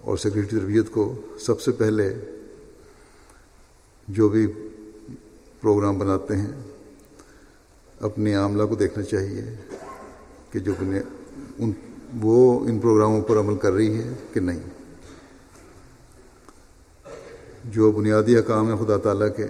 اور 0.00 0.16
سیکرٹری 0.16 0.58
تربیت 0.58 0.90
کو 0.90 1.14
سب 1.40 1.60
سے 1.60 1.72
پہلے 1.72 2.14
جو 4.08 4.28
بھی 4.28 4.46
پروگرام 5.60 5.98
بناتے 5.98 6.36
ہیں، 6.36 6.52
اپنے 8.00 8.34
عاملہ 8.34 8.62
کو 8.62 8.74
دیکھنا 8.74 9.04
چاہیے 9.04 9.42
کہ 10.50 10.58
جو 10.58 10.72
ان، 11.58 11.72
وہ 12.20 12.60
ان 12.60 12.78
پروگراموں 12.78 13.22
پر 13.22 13.38
عمل 13.38 13.56
کر 13.56 13.72
رہی 13.72 13.96
ہے 13.96 14.12
کہ 14.32 14.40
نہیں۔ 14.40 14.60
جو 17.64 17.92
بنیادی 17.92 18.38
حکام 18.38 18.70
ہے 18.70 18.86
خدا 18.86 18.96
تعالیٰ 18.96 19.36
کے 19.36 19.46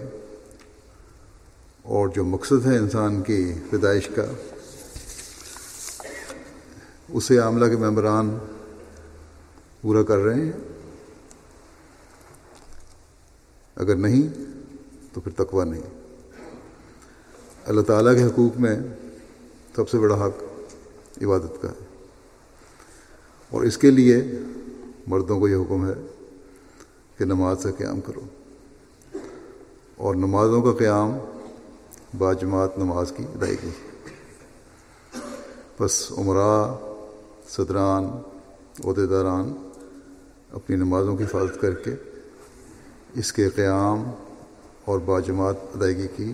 اور 1.83 2.09
جو 2.09 2.25
مقصد 2.25 2.67
ہے 2.67 2.79
انسان 2.79 3.23
کی 3.23 3.53
پیدائش 3.71 4.09
کا 4.09 4.25
اسے 7.13 7.39
عاملہ 7.39 7.67
کے 7.67 7.77
ممبران 7.77 8.39
پورا 9.81 10.03
کر 10.03 10.17
رہے 10.17 10.35
ہیں۔ 10.35 10.53
اگر 13.77 13.95
نہیں، 13.95 14.29
تو 15.13 15.21
پھر 15.21 15.45
تقوی 15.45 15.71
نہیں۔ 15.71 15.83
اللہ 17.65 17.81
تعالیٰ 17.81 18.15
کے 18.15 18.25
حقوق 18.25 18.61
میں 18.61 18.77
سب 19.77 19.89
سے 19.89 19.99
بڑا 19.99 20.27
حق 20.27 20.43
عبادت 21.23 21.63
کا 21.63 21.69
ہے۔ 21.69 21.97
اور 23.51 23.63
اس 23.63 23.79
کے 23.79 23.91
لیے 23.91 24.17
مردوں 25.07 25.41
کو 25.41 25.49
یہ 25.49 25.57
حکم 25.57 25.87
ہے 25.87 25.95
کہ 27.19 27.25
نماز 27.25 27.63
سے 27.63 27.69
قیام 27.79 28.01
کرو۔ 28.01 28.21
اور 29.97 30.15
نمازوں 30.15 30.63
کا 30.63 30.73
قیام 30.79 31.11
باجماعت 32.19 32.79
نماز 32.79 33.13
کی 33.17 33.25
ادائیگی۔ 33.35 33.71
بس 35.81 36.13
عمرہ 36.19 36.92
صدران، 37.57 38.05
عہدے 38.85 39.07
داران 39.07 39.53
اپنی 40.53 40.77
نمازوں 40.77 41.17
کی 41.17 41.25
حفاظت 41.25 41.61
کر 41.61 41.75
کے 41.75 41.95
اس 43.15 43.33
کے 43.33 43.49
قیام 43.49 44.11
اور 44.85 44.99
باجماعت 44.99 45.57
ادائیگی 45.75 46.07
کی 46.17 46.33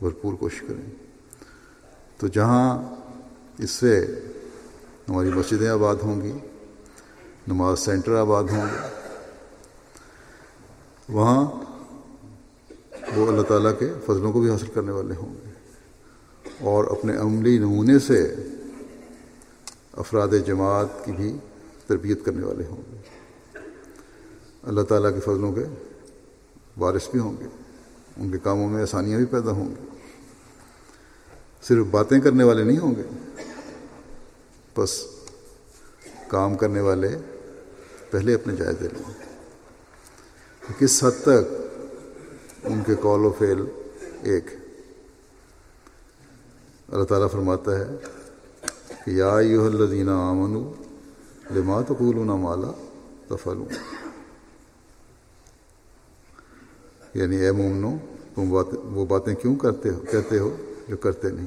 بھرپور 0.00 0.34
کوشش 0.34 0.60
کریں۔ 0.60 0.90
تو 2.16 2.26
جہاں 2.26 2.94
اس 3.58 3.70
سے 3.70 4.06
ہماری 5.08 5.30
مسجدیں 5.30 5.68
آباد 5.68 5.96
ہوں 6.02 6.20
گی، 6.22 6.32
نماز 7.48 7.78
سینٹر 7.78 8.14
آباد 8.14 8.44
ہوں 8.44 8.66
گے، 8.66 8.88
وہاں 11.08 11.44
وہ 13.16 13.26
اللہ 13.28 13.42
تعالیٰ 13.42 13.78
کے 13.78 13.92
فضلوں 14.06 14.32
کو 14.32 14.40
بھی 14.40 14.50
حاصل 14.50 14.66
کرنے 14.74 14.92
والے 14.92 15.14
ہوں 15.14 15.34
گے 15.34 15.50
اور 16.60 16.84
اپنے 16.84 17.16
عملی 17.16 17.58
نمونے 17.58 17.98
سے 17.98 18.34
افراد 19.92 20.28
جماعت 20.46 21.04
کی 21.04 21.12
بھی 21.12 21.36
تربیت 21.86 22.24
کرنے 22.24 22.46
والے 22.46 22.66
ہوں 22.66 22.92
گے۔ 22.92 22.96
اللہ 24.62 24.80
تعالیٰ 24.80 25.14
کے 25.14 25.20
فضلوں 25.20 25.52
کے 25.52 25.64
وارث 26.76 27.08
بھی 27.08 27.18
ہوں 27.18 27.36
گے۔ 27.40 27.46
ان 28.16 28.30
کے 28.30 28.38
کاموں 28.38 28.68
میں 28.68 28.82
آسانیاں 28.82 29.16
بھی 29.16 29.26
پیدا 29.26 29.50
ہوں 29.50 29.68
گی۔ 29.68 29.86
صرف 31.62 31.86
باتیں 31.90 32.20
کرنے 32.20 32.44
والے 32.44 32.64
نہیں 32.64 32.78
ہوں 32.78 32.94
گے، 32.94 33.02
بس 34.76 35.04
کام 36.28 36.56
کرنے 36.56 36.80
والے 36.80 37.18
پہلے 38.10 38.34
اپنے 38.34 38.56
جائزے 38.56 38.88
لیں۔ 38.88 39.12
کس 40.78 41.04
حد 41.04 41.22
تک 41.22 41.62
ان 42.64 42.82
کے 42.86 42.94
کال 42.94 43.24
و 43.24 43.34
فیل 43.38 43.64
ایک؟ 44.22 44.44
اللہ 46.88 47.04
تعالیٰ 47.04 47.30
فرماتا 47.30 47.78
ہے 47.78 47.84
کہ 49.04 49.10
یا 49.10 49.40
یو 49.40 49.66
الذین 49.66 50.08
آمن 50.08 50.72
لما 51.50 51.82
تقولون 51.82 52.26
مالا 52.26 52.70
تفلوں 53.28 53.66
یعنی 57.14 57.36
اے 57.36 57.52
مومنو، 57.52 57.96
تم 58.34 58.50
بات 58.50 58.66
وہ 58.84 59.06
باتیں 59.06 59.34
کیوں 59.34 59.56
کرتے 59.56 59.88
ہو 59.88 60.00
کہتے 60.10 60.38
ہو 60.38 60.56
جو 60.88 60.96
کرتے 60.96 61.30
نہیں؟ 61.30 61.46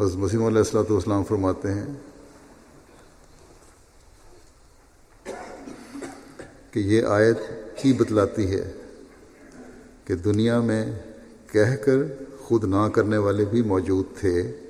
حضرت 0.00 0.16
مسیم 0.16 0.44
علیہ 0.44 0.58
السلاۃ 0.58 0.90
والسلام 0.90 1.24
فرماتے 1.24 1.72
ہیں 1.74 1.86
کہ 6.70 6.78
یہ 6.78 7.02
آیت 7.02 7.38
ہی 7.84 7.92
بتلاتی 7.92 8.50
ہے 8.50 8.72
کہ 10.04 10.14
دنیا 10.14 10.60
میں 10.60 10.84
کہہ 11.52 11.76
کر 11.84 11.96
خود 12.38 12.64
نہ 12.64 12.88
کرنے 12.94 13.16
والے 13.16 13.44
بھی 13.44 13.62
موجود 13.62 14.04
تھے۔ 14.20 14.67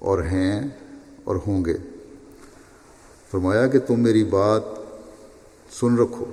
اور 0.00 0.18
ہیں 0.18 0.68
اور 1.24 1.36
ہوں 1.46 1.64
گے۔ 1.64 1.76
فرمایا 3.30 3.66
کہ 3.66 3.78
تم 3.78 4.00
میری 4.00 4.24
بات 4.24 4.62
سن 5.70 5.98
رکھو 5.98 6.24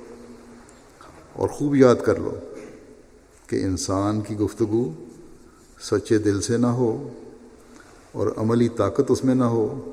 اور 1.34 1.48
خوب 1.48 1.76
یاد 1.76 1.96
کر 1.96 2.20
لو 2.20 2.32
کہ 3.48 3.56
انسان 3.56 4.22
کی 4.22 4.38
گفتگو 4.38 4.92
سچے 5.82 6.18
دل 6.18 6.42
سے 6.42 6.58
نہ 6.58 6.68
ہو 6.68 7.10
اور 8.12 8.28
عملی 8.38 8.70
طاقت 8.70 9.02
اس 9.10 9.24
میں 9.24 9.36
نہ 9.36 9.44
ہو 9.44 9.92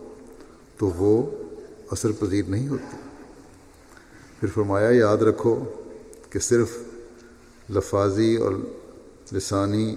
تو 0.79 0.87
وہ 0.89 1.31
اثر 1.91 2.13
پذیر 2.13 2.45
نہیں 2.49 2.69
ہوتی۔ 2.69 2.97
پھر 4.41 4.49
فرمایا، 4.55 4.91
یاد 4.91 5.17
رکھو 5.17 5.65
کہ 6.31 6.39
صرف 6.39 6.77
لفاظی 7.71 8.37
اور 8.37 8.53
لسانی 9.33 9.97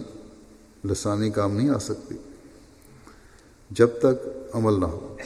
لسانی 0.86 1.30
کام 1.30 1.56
نہیں 1.56 1.70
آ 1.70 1.78
سکتی۔ 1.78 2.16
جب 3.70 3.88
تک 4.00 4.28
عمل 4.54 4.80
نہ 4.80 4.86
ہو۔ 4.86 5.18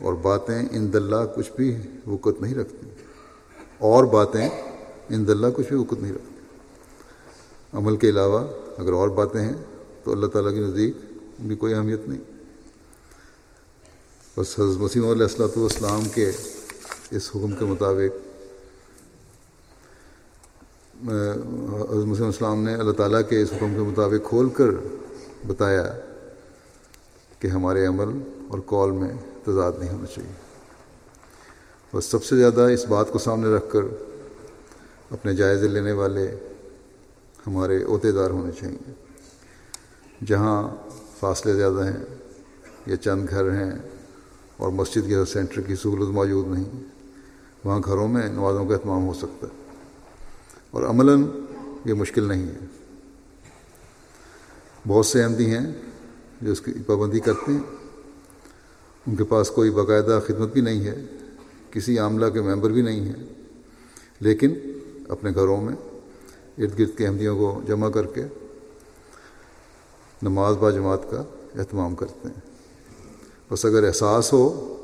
اور 0.00 0.12
باتیں 0.12 0.68
ان 0.70 0.92
دلہ 0.92 1.16
کچھ 1.36 1.52
بھی 1.56 1.76
وقت 2.06 2.42
نہیں 2.42 2.54
رکھتی۔ 2.54 2.90
اور 3.78 4.04
باتیں 4.04 4.48
ان 5.08 5.26
دلہ 5.26 5.46
کچھ 5.56 5.68
بھی 5.68 5.76
وقت 5.76 6.02
نہیں 6.02 6.12
رکھتی۔ 6.12 6.34
عمل 7.72 7.96
کے 7.96 8.10
علاوہ 8.10 8.48
اگر 8.78 8.92
اور 8.92 9.08
باتیں 9.08 9.40
ہیں 9.40 9.52
تو 10.04 10.12
اللہ 10.12 10.26
تعالیٰ 10.26 10.50
کے 10.50 10.60
نزدیک 10.60 10.96
بھی 11.40 11.56
کوئی 11.56 11.74
اہمیت 11.74 12.08
نہیں۔ 12.08 12.20
بس 14.36 14.60
حضرت 14.60 14.80
مسیم 14.80 15.08
علیہ 15.08 15.22
السلاۃ 15.22 15.56
والسلام 15.56 16.02
کے 16.14 16.30
اس 17.10 17.30
حکم 17.34 17.52
کے 17.58 17.64
مطابق 17.64 18.16
حضرت 21.90 22.06
مسیم 22.06 22.26
السلام 22.26 22.62
نے 22.62 22.74
اللہ 22.74 22.92
تعالیٰ 22.92 23.20
کے 23.28 23.42
اس 23.42 23.52
حکم 23.52 23.74
کے 23.74 23.80
مطابق 23.80 24.28
کھول 24.28 24.48
کر 24.48 24.66
بتایا 25.46 25.98
کہ 27.38 27.46
ہمارے 27.46 27.86
عمل 27.86 28.18
اور 28.48 28.58
کال 28.66 28.90
میں 28.90 29.08
تضاد 29.46 29.72
نہیں 29.78 29.90
ہونا 29.90 30.06
چاہیے۔ 30.06 30.32
بس 31.96 32.04
سب 32.04 32.24
سے 32.24 32.36
زیادہ 32.36 32.60
اس 32.60 32.84
بات 32.84 33.10
کو 33.10 33.18
سامنے 33.18 33.48
رکھ 33.48 33.64
کر 33.72 33.80
اپنے 35.10 35.34
جائزے 35.34 35.68
لینے 35.68 35.92
والے 35.92 36.36
ہمارے 37.46 37.84
عہدے 37.84 38.12
دار 38.12 38.30
ہونے 38.30 38.52
چاہیے۔ 38.52 38.92
جہاں 40.26 40.76
فاصلے 41.20 41.54
زیادہ 41.54 41.86
ہیں 41.86 42.04
یا 42.86 42.96
چند 42.96 43.30
گھر 43.30 43.50
ہیں 43.50 43.72
اور 44.56 44.68
مسجد 44.68 45.08
کے 45.08 45.24
سینٹر 45.24 45.60
کی 45.60 45.76
سہولت 45.76 46.08
موجود 46.08 46.48
نہیں، 46.48 46.82
وہاں 47.64 47.80
گھروں 47.84 48.08
میں 48.08 48.28
نمازوں 48.28 48.66
کا 48.66 48.74
اہتمام 48.74 49.06
ہو 49.06 49.14
سکتا 49.14 49.46
ہے۔ 49.46 49.76
اور 50.70 50.82
عملاً 50.82 51.24
یہ 51.84 51.94
مشکل 51.94 52.22
نہیں 52.22 52.42
ہے۔ 52.42 52.58
بہت 54.88 55.06
سے 55.06 55.22
احمدی 55.22 55.54
ہیں 55.54 55.72
جو 56.40 56.52
اس 56.52 56.60
کی 56.60 56.72
پابندی 56.86 57.20
کرتے 57.20 57.52
ہیں، 57.52 57.60
ان 59.06 59.16
کے 59.16 59.24
پاس 59.24 59.50
کوئی 59.50 59.70
باقاعدہ 59.70 60.20
خدمت 60.26 60.52
بھی 60.52 60.60
نہیں 60.60 60.84
ہے، 60.84 61.04
کسی 61.70 61.98
عاملہ 61.98 62.26
کے 62.26 62.40
ممبر 62.40 62.70
بھی 62.70 62.82
نہیں 62.82 63.00
ہیں۔ 63.00 63.24
لیکن 64.20 64.54
اپنے 65.08 65.30
گھروں 65.30 65.62
میں 65.62 65.74
ارد 66.58 66.78
گرد 66.78 66.98
کے 66.98 67.06
احمدیوں 67.06 67.38
کو 67.38 67.60
جمع 67.68 67.90
کر 67.90 68.06
کے 68.06 68.24
نماز 70.22 70.56
با 70.56 70.70
جماعت 70.70 71.10
کا 71.10 71.24
اہتمام 71.58 71.94
کرتے 71.94 72.28
ہیں۔ 72.28 72.40
بس 73.50 73.64
اگر 73.64 73.86
احساس 73.86 74.32
ہو 74.32 74.74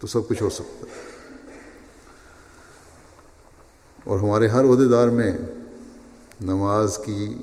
تو 0.00 0.06
سب 0.06 0.28
کچھ 0.28 0.42
ہو 0.42 0.50
سکتا 0.50 0.86
ہے۔ 0.86 1.06
اور 4.04 4.18
ہمارے 4.20 4.46
ہر 4.46 4.64
عہدے 4.64 4.88
دار 4.88 5.08
میں 5.08 5.32
نماز 6.40 6.98
کی 7.04 7.34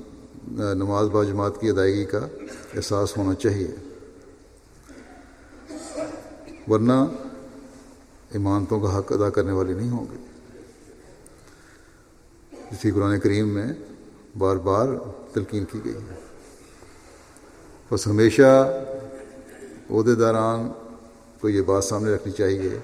نماز 0.52 1.08
با 1.08 1.24
جماعت 1.24 1.60
کی 1.60 1.70
ادائیگی 1.70 2.04
کا 2.04 2.26
احساس 2.74 3.16
ہونا 3.16 3.34
چاہیے۔ 3.34 3.68
ورنہ 6.68 6.92
ایمانتوں 8.32 8.80
کا 8.80 8.98
حق 8.98 9.12
ادا 9.12 9.30
کرنے 9.30 9.52
والے 9.52 9.72
نہیں 9.72 9.90
ہوں 9.90 10.06
گے۔ 10.12 10.16
جسی 12.72 12.90
قرآن 12.90 13.20
کریم 13.20 13.48
میں 13.48 13.66
بار 14.38 14.56
بار 14.56 14.88
تلقین 15.32 15.64
کی 15.64 15.78
گئی 15.84 15.94
ہے۔ 15.94 16.20
بس 17.90 18.06
ہمیشہ 18.06 18.74
عہدے 19.90 20.14
داران 20.14 20.68
کو 21.40 21.48
یہ 21.48 21.62
بات 21.62 21.84
سامنے 21.84 22.14
رکھنی 22.14 22.32
چاہیے 22.32 22.78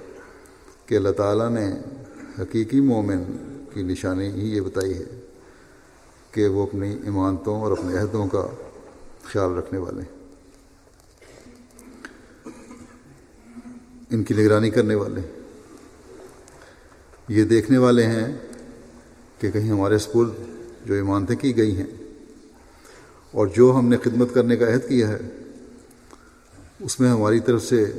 کہ 0.87 0.95
اللہ 0.95 1.09
تعالیٰ 1.09 1.51
نے 1.51 1.73
حقیقی 2.39 2.81
مومن 2.81 3.23
کی 3.75 3.83
نشانی 3.83 4.29
ہی 4.29 4.57
یہ 4.57 4.61
بتائی 4.61 4.99
ہے۔ 4.99 5.20
کہ 6.33 6.49
وہ 6.49 6.63
اپنی 6.63 6.97
ایمانتوں 7.05 7.61
اور 7.61 7.73
اپنے 7.73 7.99
عہدوں 7.99 8.27
کا 8.27 8.47
خیال 9.23 9.53
رکھنے 9.53 9.79
والے 9.79 10.03
ہیں۔ 10.03 10.21
ان 14.11 14.25
کی 14.25 14.35
نگرانی 14.35 14.71
کرنے 14.71 14.95
والے 14.95 15.21
یہ 17.29 17.45
دیکھنے 17.45 17.79
والے 17.79 18.07
ہیں 18.07 18.37
کہ 19.39 19.51
کہیں 19.51 19.71
ہمارے 19.71 19.95
اسکول 19.95 20.31
جو 20.87 20.95
ایمانتیں 20.95 21.37
کی 21.37 21.57
گئی 21.57 21.77
ہیں 21.77 21.87
اور 23.33 23.47
جو 23.47 23.75
ہم 23.79 23.89
نے 23.89 23.97
خدمت 23.97 24.35
کرنے 24.35 24.57
کا 24.57 24.75
عہد 24.75 24.89
کیا 24.89 25.09
ہے، 25.09 25.19
اس 26.81 27.01
میں 27.01 27.09
ہماری 27.09 27.41
طرف 27.41 27.65
سے 27.65 27.93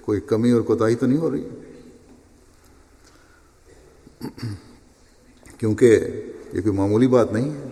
کوئی 0.00 0.20
کمی 0.20 0.50
اور 0.50 0.62
کوتاہی 0.62 0.94
تو 0.94 1.06
نہیں 1.06 1.18
ہو 1.18 1.30
رہی؟ 1.30 1.48
کیونکہ 5.58 5.98
یہ 6.52 6.60
کوئی 6.60 6.74
معمولی 6.74 7.06
بات 7.06 7.32
نہیں 7.32 7.50
ہے۔ 7.50 7.68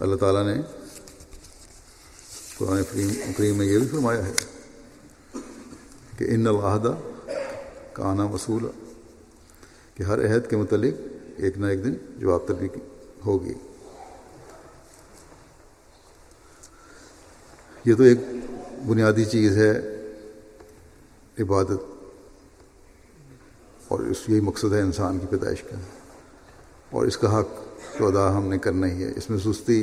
اللہ 0.00 0.16
تعالیٰ 0.16 0.44
نے 0.46 0.62
قرآن 2.58 2.82
کریم 3.36 3.58
میں 3.58 3.66
یہ 3.66 3.78
بھی 3.78 3.88
فرمایا 3.88 4.26
ہے 4.26 4.32
کہ 6.18 6.24
ان 6.28 6.46
العہدہ 6.46 6.94
کا 7.92 8.04
آنا 8.04 8.24
وصول 8.24 8.66
کہ 9.94 10.02
ہر 10.02 10.24
عہد 10.24 10.50
کے 10.50 10.56
متعلق 10.56 10.94
ایک 11.36 11.58
نہ 11.58 11.66
ایک 11.66 11.84
دن 11.84 11.94
جواب 12.16 12.46
طلبی 12.46 12.68
ہوگی۔ 13.26 13.54
یہ 17.84 17.94
تو 17.94 18.02
ایک 18.02 18.18
بنیادی 18.86 19.24
چیز 19.24 19.56
ہے، 19.56 19.72
عبادت، 21.38 21.82
اور 23.88 24.00
اس 24.00 24.28
یہی 24.28 24.40
مقصد 24.40 24.72
ہے 24.72 24.80
انسان 24.80 25.18
کی 25.18 25.26
پیدائش 25.26 25.62
کا۔ 25.62 25.76
اور 26.94 27.06
اس 27.06 27.16
کا 27.16 27.40
حق 27.40 27.48
تو 27.98 28.06
ادا 28.06 28.38
ہم 28.38 28.48
نے 28.48 28.58
کرنا 28.58 28.86
ہی 28.86 29.04
ہے۔ 29.04 29.12
اس 29.16 29.30
میں 29.30 29.38
سستی 29.38 29.82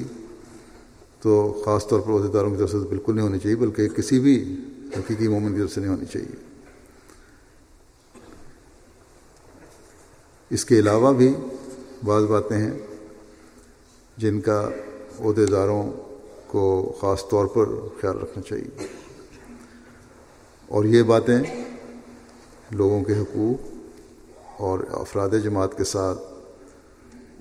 تو 1.21 1.61
خاص 1.65 1.87
طور 1.87 1.99
پر 1.99 2.11
عہدیداروں 2.11 2.51
کی 2.51 2.57
طرف 2.57 2.71
سے 2.71 2.77
بالکل 2.77 3.15
نہیں 3.15 3.27
ہونی 3.27 3.39
چاہیے، 3.39 3.55
بلکہ 3.55 3.87
کسی 3.87 4.19
بھی 4.19 4.55
حقیقی 4.97 5.27
مومن 5.27 5.53
کی 5.53 5.59
طرف 5.59 5.71
سے 5.71 5.81
نہیں 5.81 5.91
ہونی 5.91 6.05
چاہیے۔ 6.05 6.35
اس 10.49 10.65
کے 10.65 10.79
علاوہ 10.79 11.13
بھی 11.13 11.33
بعض 12.05 12.23
باتیں 12.23 12.57
ہیں 12.57 12.79
جن 14.17 14.41
کا 14.41 14.69
عہدے 15.19 15.45
داروں 15.45 15.91
کو 16.47 16.93
خاص 17.01 17.29
طور 17.29 17.45
پر 17.45 17.65
خیال 18.01 18.17
رکھنا 18.17 18.41
چاہیے۔ 18.41 18.87
اور 20.67 20.85
یہ 20.85 21.03
باتیں 21.03 21.39
لوگوں 22.71 23.03
کے 23.03 23.13
حقوق 23.13 23.67
اور 24.61 24.79
افراد 24.91 25.29
جماعت 25.43 25.77
کے 25.77 25.83
ساتھ 25.83 26.30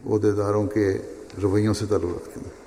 عہدے 0.07 0.33
داروں 0.33 0.67
کے 0.67 0.99
رویوں 1.43 1.75
سے 1.75 1.87
تعلق 1.87 2.05
رکھتے 2.05 2.41
ہیں۔ 2.41 2.61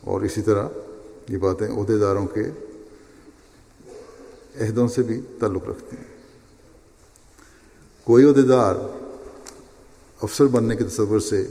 اور 0.00 0.20
اسی 0.20 0.42
طرح 0.42 0.68
یہ 1.28 1.36
باتیں 1.36 1.68
عہدے 1.68 1.98
داروں 1.98 2.26
کے 2.26 2.42
عہدوں 4.60 4.88
سے 4.88 5.02
بھی 5.02 5.20
تعلق 5.40 5.68
رکھتی 5.68 5.96
ہیں۔ 5.96 6.04
کوئی 8.04 8.24
عہدے 8.24 8.42
دار 8.42 8.74
افسر 10.22 10.46
بننے 10.46 10.76
کے 10.76 10.84
تصور 10.84 11.20
سے 11.20 11.46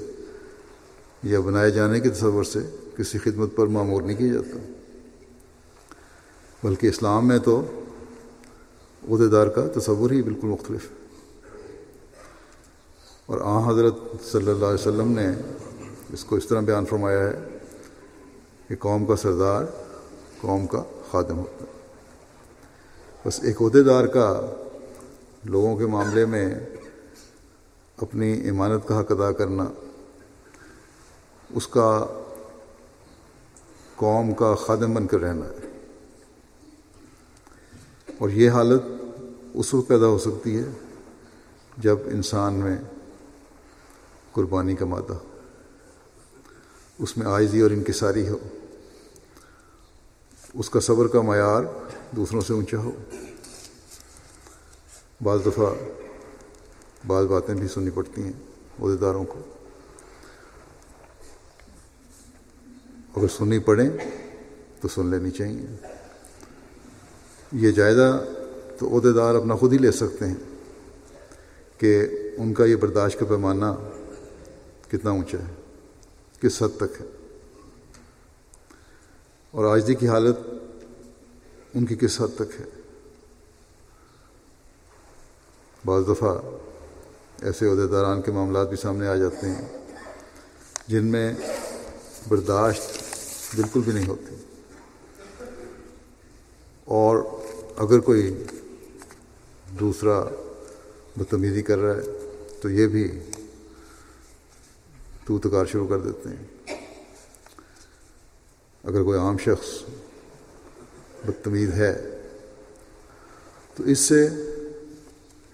یا 1.23 1.39
بنائے 1.39 1.71
جانے 1.71 1.99
کے 1.99 2.09
تصور 2.09 2.43
سے 2.43 2.59
کسی 2.97 3.17
خدمت 3.17 3.55
پر 3.55 3.67
معمور 3.67 4.01
نہیں 4.01 4.17
کیا 4.17 4.33
جاتا۔ 4.33 4.71
بلکہ 6.63 6.87
اسلام 6.87 7.27
میں 7.27 7.39
تو 7.39 7.81
عہدے 9.11 9.27
دار 9.27 9.47
کا 9.47 9.79
تصور 9.79 10.11
ہی 10.11 10.21
بالکل 10.21 10.47
مختلف 10.47 10.91
ہے۔ 10.91 10.98
اور 13.29 13.41
آ 13.43 13.71
حضرت 13.71 13.93
صلی 14.23 14.51
اللہ 14.51 14.65
علیہ 14.65 14.87
وسلم 14.87 15.11
نے 15.11 15.27
اس 16.13 16.25
کو 16.25 16.35
اس 16.35 16.47
طرح 16.47 16.59
بیان 16.59 16.85
فرمایا 16.85 17.29
ہے 17.29 17.57
کہ 18.67 18.75
قوم 18.75 19.05
کا 19.05 19.15
سردار، 19.15 19.65
قوم 20.41 20.67
کا 20.67 20.83
خادم 21.11 21.39
ہوتا 21.39 21.65
ہے۔ 21.65 21.71
بس 23.25 23.39
ایک 23.43 23.61
عہدے 23.61 23.83
دار 23.83 24.05
کا 24.05 24.53
لوگوں 25.43 25.77
کے 25.77 25.85
معاملے 25.85 26.25
میں 26.25 26.55
اپنی 27.97 28.49
امانت 28.49 28.87
کا 28.87 28.99
حق 28.99 29.11
ادا 29.11 29.31
کرنا، 29.31 29.65
اس 31.49 31.67
کا 31.67 32.05
قوم 33.95 34.33
کا 34.33 34.55
خادم 34.55 34.93
بن 34.93 35.07
کر 35.07 35.19
رہنا 35.19 35.45
ہے۔ 35.45 35.79
اور 38.17 38.29
یہ 38.29 38.49
حالت 38.49 38.81
اس 39.53 39.73
وقت 39.73 39.87
پیدا 39.87 40.05
ہو 40.05 40.17
سکتی 40.17 40.57
ہے 40.57 40.65
جب 41.77 41.97
انسان 42.05 42.53
میں 42.53 42.77
قربانی 44.33 44.75
کا 44.75 44.85
مادہ۔ 44.85 45.17
اس 46.99 47.17
میں 47.17 47.27
آئزی 47.27 47.61
اور 47.61 47.71
انکساری 47.71 48.29
ہو۔ 48.29 48.37
اس 50.53 50.69
کا 50.69 50.79
صبر 50.79 51.07
کا 51.07 51.21
معیار 51.21 51.63
دوسروں 52.11 52.41
سے 52.41 52.53
اونچا 52.53 52.77
ہو۔ 52.77 52.91
بعض 55.23 55.39
دفعہ 55.45 55.65
بعض 57.07 57.25
باتیں 57.25 57.55
بھی 57.55 57.67
سننی 57.67 57.89
پڑتی 57.89 58.23
ہیں 58.23 58.31
عہدے 58.81 58.97
داروں 58.97 59.25
کو۔ 59.25 59.39
اگر 63.15 63.27
سننی 63.27 63.59
پڑیں 63.59 63.89
تو 64.81 64.87
سن 64.87 65.05
لینی 65.05 65.31
چاہیے۔ 65.31 65.65
یہ 67.51 67.71
جائزہ 67.71 68.25
تو 68.79 68.97
عہدے 68.97 69.11
دار 69.11 69.35
اپنا 69.35 69.55
خود 69.55 69.73
ہی 69.73 69.77
لے 69.77 69.91
سکتے 69.91 70.27
ہیں 70.27 70.35
کہ 71.77 72.07
ان 72.37 72.53
کا 72.53 72.65
یہ 72.65 72.75
برداشت 72.75 73.19
کا 73.19 73.25
پیمانہ 73.25 73.65
کتنا 74.91 75.11
اونچا 75.11 75.37
ہے؟ 75.37 75.53
کس 76.41 76.63
حد 76.63 76.77
تک 76.77 77.01
ہے؟ 77.01 77.05
اور 79.51 79.65
آجدی 79.65 79.93
کی 79.93 80.07
حالت 80.07 80.37
ان 81.73 81.85
کی 81.85 81.95
کس 81.95 82.21
حد 82.21 82.35
تک 82.35 82.61
ہے؟ 82.61 82.65
بعض 85.85 86.03
دفعہ 86.09 86.37
ایسے 87.41 87.69
عہدے 87.69 87.87
داران 87.87 88.21
کے 88.21 88.31
معاملات 88.31 88.69
بھی 88.69 88.77
سامنے 88.77 89.07
آ 89.07 89.15
جاتے 89.15 89.49
ہیں 89.49 89.77
جن 90.87 91.05
میں 91.05 91.33
برداشت 92.27 92.81
بالکل 93.55 93.79
بھی 93.79 93.91
نہیں 93.91 94.07
ہوتی۔ 94.07 94.35
اور 96.85 97.17
اگر 97.77 97.99
کوئی 97.99 98.43
دوسرا 99.79 100.23
بدتمیزی 101.17 101.61
کر 101.61 101.77
رہا 101.77 101.95
ہے 101.95 102.27
تو 102.61 102.69
یہ 102.69 102.87
بھی 102.87 103.19
تو 105.29 105.39
تکار 105.39 105.65
شروع 105.65 105.87
کر 105.87 105.99
دیتے 105.99 106.29
ہیں۔ 106.29 106.75
اگر 108.83 109.03
کوئی 109.03 109.19
عام 109.19 109.37
شخص 109.37 109.67
بدتمیز 111.25 111.73
ہے، 111.73 112.21
تو 113.75 113.83
اس 113.83 113.99
سے 113.99 114.27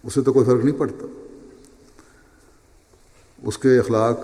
اسے 0.03 0.21
تو 0.21 0.33
کوئی 0.33 0.45
فرق 0.45 0.65
نہیں 0.65 0.79
پڑتا۔ 0.79 1.05
اس 3.43 3.57
کے 3.57 3.79
اخلاق 3.79 4.19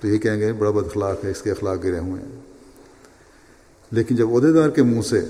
تو 0.00 0.08
یہ 0.08 0.18
کہیں 0.18 0.40
گے، 0.40 0.52
بڑا 0.52 0.70
بد 0.70 0.86
اخلاق 0.86 1.24
ہے، 1.24 1.30
اس 1.30 1.42
کے 1.42 1.50
اخلاق 1.50 1.84
گرے 1.84 1.98
ہوئے 1.98 2.22
ہیں۔ 2.22 2.40
لیکن 3.90 4.16
جب 4.16 4.28
عہدے 4.34 4.52
دار 4.52 4.70
کے 4.70 4.82
منہ 4.82 5.02
سے 5.02 5.20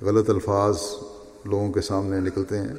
غلط 0.00 0.30
الفاظ 0.30 0.78
لوگوں 1.44 1.72
کے 1.72 1.80
سامنے 1.80 2.20
نکلتے 2.20 2.58
ہیں، 2.58 2.74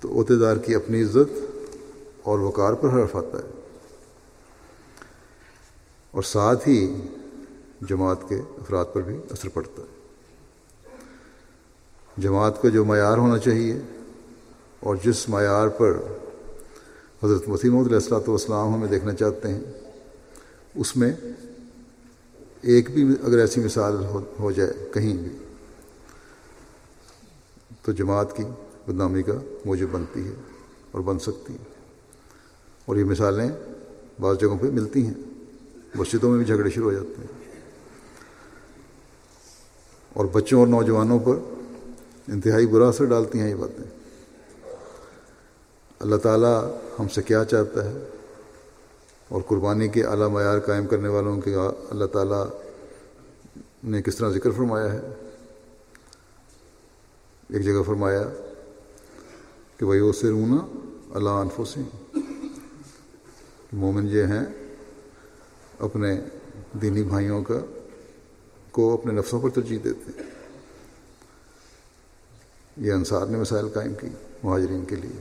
تو 0.00 0.20
عہدے 0.20 0.36
دار 0.36 0.56
کی 0.56 0.74
اپنی 0.74 1.02
عزت 1.02 1.38
اور 2.22 2.38
وقار 2.38 2.74
پر 2.74 2.88
حرف 2.88 3.16
آتا 3.16 3.38
ہے۔ 3.38 3.59
اور 6.10 6.22
ساتھ 6.22 6.68
ہی 6.68 7.06
جماعت 7.88 8.28
کے 8.28 8.34
افراد 8.34 8.84
پر 8.92 9.00
بھی 9.00 9.16
اثر 9.30 9.48
پڑتا 9.48 9.82
ہے۔ 9.82 10.00
جماعت 12.18 12.62
کا 12.62 12.68
جو 12.68 12.84
معیار 12.84 13.18
ہونا 13.18 13.38
چاہیے 13.38 13.78
اور 14.80 14.96
جس 15.04 15.28
معیار 15.28 15.68
پر 15.68 15.98
حضرت 17.24 17.48
وسیم 17.48 17.78
علیہ 17.78 17.94
السلاۃ 17.94 18.28
والسلام 18.28 18.74
ہمیں 18.74 18.88
دیکھنا 18.88 19.14
چاہتے 19.14 19.48
ہیں، 19.48 19.60
اس 20.74 20.96
میں 20.96 21.12
ایک 22.62 22.90
بھی 22.90 23.14
اگر 23.22 23.38
ایسی 23.38 23.60
مثال 23.60 23.96
ہو 24.40 24.52
جائے 24.52 24.90
کہیں 24.94 25.16
بھی، 25.16 25.36
تو 27.82 27.92
جماعت 27.92 28.36
کی 28.36 28.44
بدنامی 28.86 29.22
کا 29.22 29.32
موجب 29.64 29.86
بنتی 29.92 30.26
ہے 30.26 30.34
اور 30.90 31.00
بن 31.00 31.18
سکتی 31.18 31.52
ہے۔ 31.52 31.64
اور 32.84 32.96
یہ 32.96 33.04
مثالیں 33.04 33.50
بعض 34.20 34.38
جگہوں 34.40 34.58
پہ 34.58 34.66
ملتی 34.66 35.06
ہیں۔ 35.06 35.29
مسجدوں 35.94 36.30
میں 36.30 36.38
بھی 36.38 36.46
جھگڑے 36.46 36.70
شروع 36.70 36.92
ہو 36.92 36.92
جاتے 36.92 37.14
ہیں۔ 37.20 37.40
اور 40.12 40.24
بچوں 40.24 40.58
اور 40.58 40.66
نوجوانوں 40.66 41.18
پر 41.18 41.36
انتہائی 42.28 42.66
برا 42.66 42.88
اثر 42.88 43.04
ڈالتی 43.04 43.40
ہیں 43.40 43.50
یہ 43.50 43.54
باتیں۔ 43.54 43.84
اللہ 45.98 46.16
تعالیٰ 46.16 46.76
ہم 46.98 47.08
سے 47.08 47.22
کیا 47.22 47.44
چاہتا 47.44 47.84
ہے؟ 47.84 48.10
اور 49.28 49.42
قربانی 49.46 49.88
کے 49.88 50.04
اعلیٰ 50.04 50.28
معیار 50.28 50.58
قائم 50.58 50.86
کرنے 50.86 51.08
والوں 51.08 51.40
کے 51.40 51.54
اللہ 51.90 52.04
تعالیٰ 52.04 52.46
نے 53.84 54.02
کس 54.02 54.16
طرح 54.16 54.30
ذکر 54.30 54.50
فرمایا 54.50 54.92
ہے؟ 54.92 55.00
ایک 57.48 57.64
جگہ 57.64 57.82
فرمایا 57.86 58.22
کہ 59.76 59.86
بھائی 59.86 60.00
وہ 60.00 60.12
سے 60.12 60.28
رونا 60.28 60.78
اللہ 61.14 61.28
انفوسی 61.28 61.82
مومن 63.72 64.08
یہ 64.08 64.22
ہیں 64.22 64.59
اپنے 65.80 66.20
دینی 66.82 67.02
بھائیوں 67.02 67.44
کا 67.44 67.60
کو 68.70 68.94
اپنے 68.94 69.12
نفسوں 69.12 69.40
پر 69.40 69.50
ترجیح 69.50 69.78
دیتے 69.84 70.10
ہیں۔ 70.16 70.30
یہ 72.76 72.92
انصار 72.92 73.26
نے 73.26 73.38
مسائل 73.38 73.68
قائم 73.68 73.94
کی 73.94 74.06
مہاجرین 74.42 74.84
کے 74.84 74.96
لیے۔ 74.96 75.20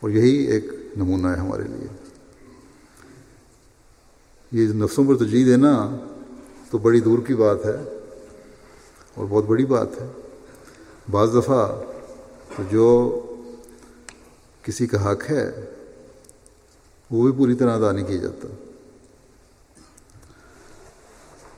اور 0.00 0.10
یہی 0.10 0.36
ایک 0.36 0.64
نمونہ 0.96 1.28
ہے 1.28 1.36
ہمارے 1.36 1.62
لیے۔ 1.62 1.86
یہ 4.52 4.68
نفسوں 4.68 5.04
پر 5.08 5.16
ترجیح 5.16 5.44
دینا 5.44 5.96
تو 6.70 6.78
بڑی 6.78 7.00
دور 7.00 7.18
کی 7.26 7.34
بات 7.34 7.64
ہے 7.64 8.00
اور 9.14 9.26
بہت 9.28 9.44
بڑی 9.44 9.64
بات 9.64 9.88
ہے۔ 10.00 10.06
بعض 11.10 11.34
دفعہ 11.34 11.80
تو 12.56 12.62
جو 12.70 13.20
کسی 14.62 14.86
کا 14.86 15.12
حق 15.12 15.30
ہے، 15.30 15.50
وہ 17.10 17.22
بھی 17.22 17.32
پوری 17.38 17.54
طرح 17.54 17.76
ادا 17.76 17.92
نہیں 17.92 18.06
کیا 18.06 18.16
جاتا۔ 18.16 18.63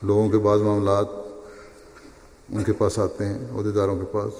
لوگوں 0.02 0.30
کے 0.30 0.38
بعض 0.38 0.60
معاملات 0.60 1.06
ان 2.48 2.64
کے 2.64 2.72
پاس 2.72 2.98
آتے 2.98 3.24
ہیں، 3.24 3.38
عہدے 3.50 3.70
داروں 3.70 3.96
کے 3.96 4.04
پاس، 4.12 4.32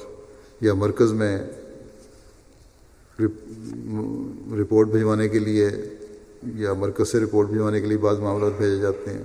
یا 0.60 0.74
مرکز 0.74 1.12
میں 1.12 1.38
رپورٹ 4.60 4.88
بھجوانے 4.88 5.28
کے 5.28 5.38
لیے، 5.38 5.68
یا 6.42 6.72
مرکز 6.72 7.08
سے 7.08 7.20
رپورٹ 7.20 7.48
بھجوانے 7.48 7.80
کے 7.80 7.86
لیے 7.86 7.98
بعض 7.98 8.18
معاملات 8.18 8.52
بھیجے 8.56 8.76
جاتے 8.76 9.10
ہیں۔ 9.10 9.22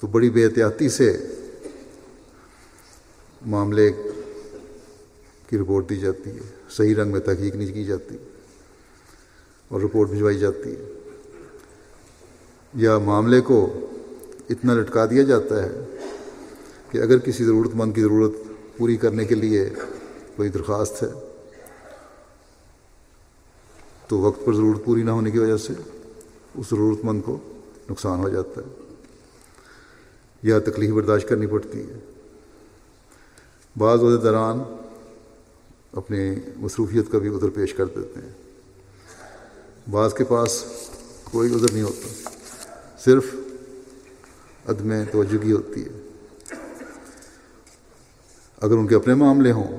تو 0.00 0.06
بڑی 0.06 0.30
بے 0.30 0.44
احتیاطی 0.44 0.88
سے 0.88 1.16
معاملے 3.46 3.90
کی 5.48 5.58
رپورٹ 5.58 5.90
دی 5.90 5.96
جاتی 5.96 6.30
ہے۔ 6.30 6.38
صحیح 6.70 6.94
رنگ 6.94 7.12
میں 7.12 7.20
تحقیق 7.20 7.56
نہیں 7.56 7.74
کی 7.74 7.84
جاتی 7.84 8.16
اور 9.68 9.80
رپورٹ 9.80 10.08
بھجوائی 10.08 10.38
جاتی 10.38 10.70
ہے۔ 10.70 10.92
یا 12.74 12.98
معاملے 12.98 13.40
کو 13.40 13.86
اتنا 14.50 14.74
لٹکا 14.74 15.06
دیا 15.06 15.22
جاتا 15.22 15.62
ہے 15.62 15.70
کہ 16.90 16.98
اگر 16.98 17.18
کسی 17.18 17.44
ضرورت 17.44 17.70
مند 17.74 17.94
کی 17.94 18.00
ضرورت 18.00 18.32
پوری 18.76 18.96
کرنے 18.96 19.24
کے 19.24 19.34
لیے 19.34 19.70
کوئی 20.36 20.48
درخواست 20.48 21.02
ہے، 21.02 21.08
تو 24.08 24.18
وقت 24.18 24.44
پر 24.44 24.54
ضرورت 24.54 24.84
پوری 24.84 25.02
نہ 25.02 25.10
ہونے 25.10 25.30
کی 25.30 25.38
وجہ 25.38 25.56
سے 25.56 25.72
اس 26.54 26.66
ضرورت 26.70 27.04
مند 27.04 27.22
کو 27.24 27.38
نقصان 27.90 28.20
ہو 28.20 28.28
جاتا 28.28 28.60
ہے۔ 28.60 28.94
یا 30.42 30.58
تکلیف 30.58 30.90
برداشت 30.90 31.28
کرنی 31.28 31.46
پڑتی 31.46 31.80
ہے۔ 31.80 31.98
بعض 33.76 34.02
عہدے 34.02 34.16
دوران 34.16 34.62
اپنی 35.92 36.34
مصروفیت 36.56 37.12
کا 37.12 37.18
بھی 37.18 37.28
عذر 37.28 37.48
پیش 37.48 37.74
کر 37.74 37.84
دیتے 37.86 38.20
ہیں۔ 38.20 38.32
بعض 39.90 40.14
کے 40.14 40.24
پاس 40.24 40.64
کوئی 41.24 41.54
عذر 41.54 41.72
نہیں 41.72 41.82
ہوتا۔ 41.82 42.30
صرف 43.04 43.24
عدم 44.68 45.04
توجگی 45.12 45.52
ہوتی 45.52 45.84
ہے۔ 45.84 45.90
اگر 48.56 48.72
ان 48.72 48.86
کے 48.86 48.94
اپنے 48.94 49.14
معاملے 49.14 49.52
ہوں 49.52 49.78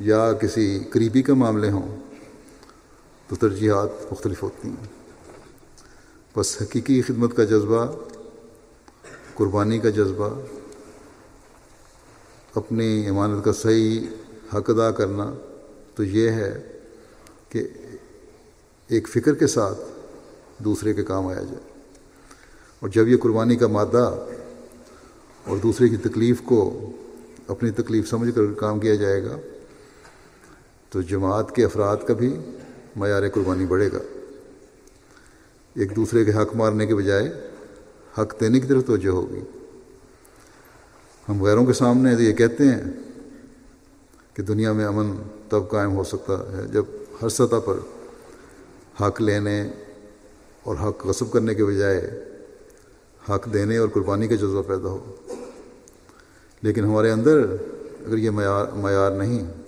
یا 0.00 0.32
کسی 0.32 0.80
قریبی 0.90 1.22
کے 1.22 1.32
معاملے 1.32 1.70
ہوں 1.70 1.96
تو 3.28 3.36
ترجیحات 3.36 4.12
مختلف 4.12 4.42
ہوتی 4.42 4.68
ہیں۔ 4.68 4.86
بس 6.36 6.62
حقیقی 6.62 7.02
خدمت 7.02 7.36
کا 7.36 7.44
جذبہ، 7.44 7.86
قربانی 9.34 9.78
کا 9.78 9.90
جذبہ، 9.90 10.40
اپنی 12.54 13.08
امانت 13.08 13.44
کا 13.44 13.52
صحیح 13.52 14.00
حق 14.54 14.70
ادا 14.70 14.90
کرنا 14.90 15.34
تو 15.94 16.04
یہ 16.04 16.30
ہے 16.30 16.78
کہ 17.48 17.68
ایک 18.88 19.08
فکر 19.08 19.34
کے 19.34 19.46
ساتھ 19.46 19.78
دوسرے 20.58 20.94
کے 20.94 21.02
کام 21.02 21.26
آیا 21.26 21.42
جائے۔ 21.42 21.67
اور 22.80 22.88
جب 22.88 23.08
یہ 23.08 23.16
قربانی 23.16 23.56
کا 23.56 23.66
مادہ 23.66 24.26
اور 25.44 25.56
دوسرے 25.56 25.88
کی 25.88 25.96
تکلیف 25.96 26.42
کو 26.44 26.90
اپنی 27.48 27.70
تکلیف 27.70 28.08
سمجھ 28.08 28.30
کر 28.34 28.52
کام 28.52 28.80
کیا 28.80 28.94
جائے 28.94 29.24
گا، 29.24 29.36
تو 30.90 31.02
جماعت 31.02 31.54
کے 31.54 31.64
افراد 31.64 31.96
کا 32.06 32.14
بھی 32.14 32.36
معیار 32.96 33.28
قربانی 33.28 33.66
بڑھے 33.66 33.88
گا۔ 33.92 33.98
ایک 35.74 35.96
دوسرے 35.96 36.24
کے 36.24 36.30
حق 36.30 36.56
مارنے 36.56 36.86
کے 36.86 36.94
بجائے 36.94 37.32
حق 38.18 38.40
دینے 38.40 38.60
کی 38.60 38.66
طرف 38.66 38.86
توجہ 38.86 39.08
ہوگی۔ 39.08 39.40
ہم 41.28 41.42
غیروں 41.42 41.66
کے 41.66 41.72
سامنے 41.72 42.14
یہ 42.18 42.32
کہتے 42.32 42.64
ہیں 42.64 42.82
کہ 44.34 44.42
دنیا 44.42 44.72
میں 44.72 44.84
امن 44.84 45.22
تب 45.48 45.70
قائم 45.70 45.96
ہو 45.96 46.04
سکتا 46.04 46.56
ہے 46.56 46.66
جب 46.66 46.84
ہر 47.22 47.28
سطح 47.28 47.60
پر 47.64 47.78
حق 49.00 49.20
لینے 49.20 49.68
اور 50.62 50.76
حق 50.76 51.06
غصب 51.06 51.32
کرنے 51.32 51.54
کے 51.54 51.64
بجائے 51.64 52.24
حق 53.30 53.52
دینے 53.52 53.76
اور 53.76 53.88
قربانی 53.88 54.28
کا 54.28 54.34
جذبہ 54.34 54.62
پیدا 54.62 54.88
ہو۔ 54.88 55.14
لیکن 56.62 56.84
ہمارے 56.84 57.10
اندر 57.10 57.38
اگر 58.06 58.18
یہ 58.18 58.30
معیار 58.30 58.66
معیار 58.66 59.10
نہیں، 59.10 59.62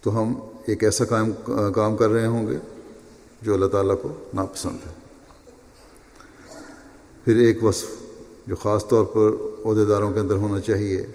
تو 0.00 0.22
ہم 0.22 0.34
ایک 0.66 0.84
ایسا 0.84 1.04
کام 1.04 1.32
کام 1.74 1.96
کر 1.96 2.08
رہے 2.10 2.26
ہوں 2.26 2.46
گے 2.46 2.56
جو 3.42 3.54
اللہ 3.54 3.66
تعالیٰ 3.66 4.02
کو 4.02 4.08
ناپسند 4.34 4.78
ہے۔ 4.86 4.92
پھر 7.24 7.36
ایک 7.36 7.64
وصف 7.64 7.86
جو 8.46 8.56
خاص 8.56 8.88
طور 8.88 9.04
پر 9.04 9.30
عہدے 9.64 9.84
داروں 9.84 10.12
کے 10.12 10.20
اندر 10.20 10.34
ہونا 10.34 10.60
چاہیے، 10.60 11.06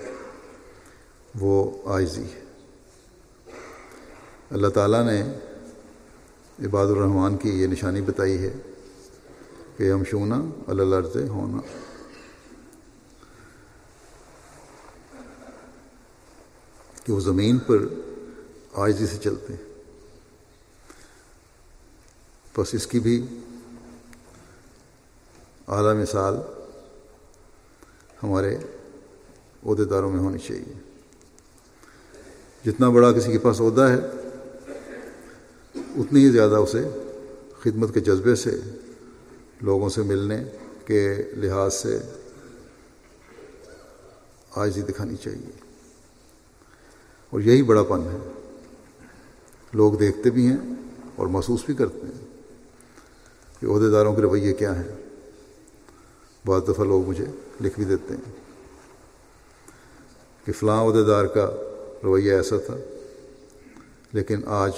وہ 1.39 1.71
آئزی 1.85 2.23
ہے۔ 2.23 2.43
اللہ 4.51 4.67
تعالیٰ 4.67 5.05
نے 5.05 5.21
عباد 6.65 6.87
الرحمٰن 6.87 7.37
کی 7.37 7.49
یہ 7.49 7.67
نشانی 7.67 8.01
بتائی 8.01 8.37
ہے 8.37 8.53
کہ 9.77 9.91
ہم 9.91 10.03
شونا 10.03 10.41
اللہ 10.67 11.17
ہونا۔ 11.29 11.57
کہ 17.05 17.13
وہ 17.13 17.19
زمین 17.19 17.57
پر 17.57 17.77
آئزی 18.73 19.07
سے 19.07 19.17
چلتے 19.17 19.53
ہیں۔ 19.53 19.61
بس 22.57 22.73
اس 22.73 22.87
کی 22.87 22.99
بھی 22.99 23.25
اعلیٰ 25.67 26.01
مثال 26.01 26.35
ہمارے 28.23 28.57
عہدے 29.65 29.85
داروں 29.85 30.11
میں 30.11 30.19
ہونی 30.19 30.39
چاہیے۔ 30.39 30.73
جتنا 32.65 32.89
بڑا 32.89 33.11
کسی 33.11 33.31
کے 33.31 33.39
پاس 33.39 33.61
عہدہ 33.61 33.81
ہے، 33.81 33.97
اتنی 35.75 36.25
ہی 36.25 36.29
زیادہ 36.29 36.55
اسے 36.55 36.89
خدمت 37.59 37.93
کے 37.93 37.99
جذبے 37.99 38.35
سے 38.35 38.61
لوگوں 39.61 39.89
سے 39.89 40.01
ملنے 40.01 40.43
کے 40.85 41.15
لحاظ 41.35 41.73
سے 41.73 41.99
آجزی 44.55 44.81
دکھانی 44.81 45.15
چاہیے۔ 45.15 45.59
اور 47.29 47.41
یہی 47.41 47.63
بڑا 47.63 47.83
پن 47.83 48.01
ہے۔ 48.01 48.31
لوگ 49.73 49.93
دیکھتے 49.93 50.29
بھی 50.29 50.47
ہیں 50.47 50.57
اور 51.15 51.27
محسوس 51.27 51.65
بھی 51.65 51.73
کرتے 51.73 51.97
ہیں 51.97 52.25
کہ 53.61 53.65
عہدے 53.65 53.89
داروں 53.89 54.15
کے 54.15 54.21
رویے 54.21 54.53
کیا 54.53 54.75
ہیں۔ 54.75 54.91
بعض 56.45 56.61
دفعہ 56.67 56.85
لوگ 56.85 57.09
مجھے 57.09 57.25
لکھ 57.61 57.75
بھی 57.75 57.85
دیتے 57.85 58.13
ہیں 58.13 58.31
کہ 60.45 60.51
فلاں 60.51 60.81
عہدے 60.81 61.03
دار 61.03 61.25
کا 61.25 61.51
رویہ 62.03 62.33
ایسا 62.33 62.55
تھا، 62.65 62.77
لیکن 64.13 64.41
آج 64.45 64.71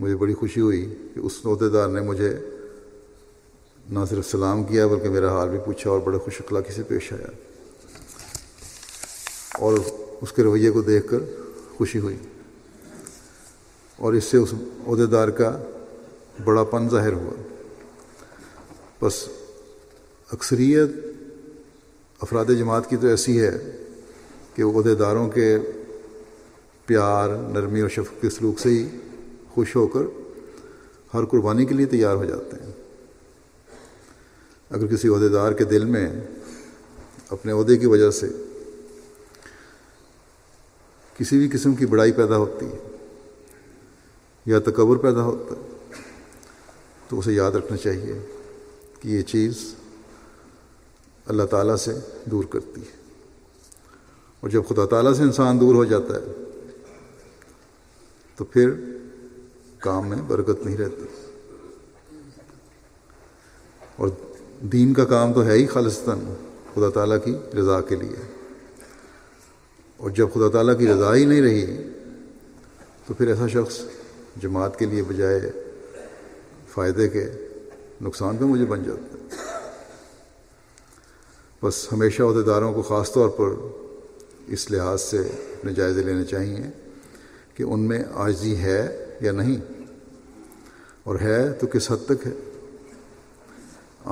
مجھے 0.00 0.16
بڑی 0.16 0.34
خوشی 0.34 0.60
ہوئی 0.60 1.08
کہ 1.14 1.20
اس 1.20 1.40
عہدے 1.44 1.68
دار 1.68 1.88
نے 1.88 2.00
مجھے 2.00 2.38
نہ 3.90 3.98
صرف 4.10 4.30
سلام 4.30 4.64
کیا 4.64 4.86
بلکہ 4.86 5.08
میرا 5.08 5.32
حال 5.32 5.48
بھی 5.48 5.58
پوچھا 5.64 5.90
اور 5.90 6.00
بڑے 6.00 6.18
خوش 6.18 6.40
اخلاقی 6.40 6.72
سے 6.72 6.82
پیش 6.82 7.12
آیا۔ 7.12 7.26
اور 9.58 9.78
اس 10.20 10.32
کے 10.32 10.42
رویے 10.42 10.70
کو 10.70 10.80
دیکھ 10.80 11.08
کر 11.08 11.18
خوشی 11.76 11.98
ہوئی۔ 11.98 12.16
اور 13.96 14.12
اس 14.12 14.24
سے 14.24 14.36
اس 14.36 14.54
عہدے 14.86 15.06
دار 15.06 15.28
کا 15.28 15.62
بڑا 16.44 16.64
پن 16.64 16.88
ظاہر 16.88 17.12
ہوا۔ 17.12 17.42
بس 19.06 19.28
اکثریت 20.32 20.90
افراد 22.20 22.44
جماعت 22.58 22.90
کی 22.90 22.96
تو 22.96 23.06
ایسی 23.06 23.40
ہے 23.40 23.76
کہ 24.54 24.62
وہ 24.62 24.80
عہدے 24.80 24.94
داروں 24.94 25.28
کے 25.28 25.58
پیار، 26.86 27.28
نرمی 27.28 27.80
اور 27.80 27.88
شفق 27.88 28.22
کے 28.22 28.30
سلوک 28.30 28.60
سے 28.60 28.68
ہی 28.68 28.88
خوش 29.54 29.76
ہو 29.76 29.86
کر 29.86 30.02
ہر 31.14 31.24
قربانی 31.24 31.64
کے 31.64 31.74
لیے 31.74 31.86
تیار 31.86 32.14
ہو 32.14 32.24
جاتے 32.24 32.56
ہیں۔ 32.64 32.79
اگر 34.70 34.86
کسی 34.86 35.08
عہدے 35.08 35.28
دار 35.28 35.52
کے 35.52 35.64
دل 35.64 35.84
میں 35.84 36.08
اپنے 37.30 37.52
عہدے 37.52 37.76
کی 37.76 37.86
وجہ 37.86 38.10
سے 38.10 38.28
کسی 41.18 41.38
بھی 41.38 41.48
قسم 41.48 41.74
کی 41.74 41.86
بڑائی 41.86 42.12
پیدا 42.12 42.36
ہوتی 42.36 42.66
ہے 42.66 42.96
یا 44.46 44.58
تکبر 44.58 44.96
پیدا 44.96 45.22
ہوتا 45.22 45.54
ہے، 45.54 45.78
تو 47.08 47.18
اسے 47.18 47.32
یاد 47.32 47.52
رکھنا 47.52 47.76
چاہیے 47.76 48.26
کہ 49.00 49.08
یہ 49.08 49.22
چیز 49.22 49.74
اللہ 51.26 51.42
تعالیٰ 51.42 51.76
سے 51.76 51.94
دور 52.24 52.44
کرتی 52.44 52.80
ہے۔ 52.80 52.96
اور 54.40 54.50
جب 54.50 54.62
خدا 54.68 54.86
تعالیٰ 54.86 55.12
سے 55.12 55.22
انسان 55.22 55.60
دور 55.60 55.74
ہو 55.74 55.84
جاتا 55.84 56.14
ہے، 56.14 56.44
تو 58.36 58.44
پھر 58.44 58.70
کام 59.78 60.08
میں 60.08 60.22
برکت 60.26 60.66
نہیں 60.66 60.76
رہتی۔ 60.76 61.04
اور 63.96 64.08
دین 64.60 64.94
کا 64.94 65.04
کام 65.04 65.32
تو 65.32 65.44
ہے 65.44 65.52
ہی 65.52 65.66
خالصتاً 65.66 66.18
خدا 66.74 66.90
تعالیٰ 66.90 67.16
کی 67.24 67.36
رضا 67.58 67.80
کے 67.80 67.96
لیے۔ 67.96 68.32
اور 69.96 70.10
جب 70.10 70.28
خدا 70.34 70.48
تعالیٰ 70.48 70.78
کی 70.78 70.86
رضا 70.86 71.14
ہی 71.14 71.24
نہیں 71.24 71.42
رہی، 71.42 71.88
تو 73.06 73.14
پھر 73.14 73.28
ایسا 73.28 73.46
شخص 73.46 73.80
جماعت 74.42 74.78
کے 74.78 74.86
لیے 74.86 75.02
بجائے 75.02 75.40
فائدے 76.68 77.08
کے 77.08 77.26
نقصان 78.02 78.36
پہ 78.36 78.44
مجھے 78.44 78.64
بن 78.64 78.82
جاتا 78.84 79.02
ہے۔ 79.02 79.50
بس 81.62 81.92
ہمیشہ 81.92 82.22
عہدیداروں 82.22 82.72
کو 82.72 82.82
خاص 82.82 83.12
طور 83.12 83.28
پر 83.28 83.48
اس 84.46 84.70
لحاظ 84.70 85.02
سے 85.02 85.18
اپنے 85.18 85.72
جائزے 85.72 86.02
لینے 86.02 86.24
چاہیے 86.24 86.60
کہ 87.54 87.62
ان 87.62 87.80
میں 87.80 88.04
عاجزی 88.14 88.56
ہے 88.56 89.04
یا 89.20 89.32
نہیں۔ 89.32 89.72
اور 91.04 91.16
ہے 91.20 91.52
تو 91.52 91.66
کس 91.66 91.90
حد 91.90 92.04
تک 92.04 92.26
ہے؟ 92.26 92.49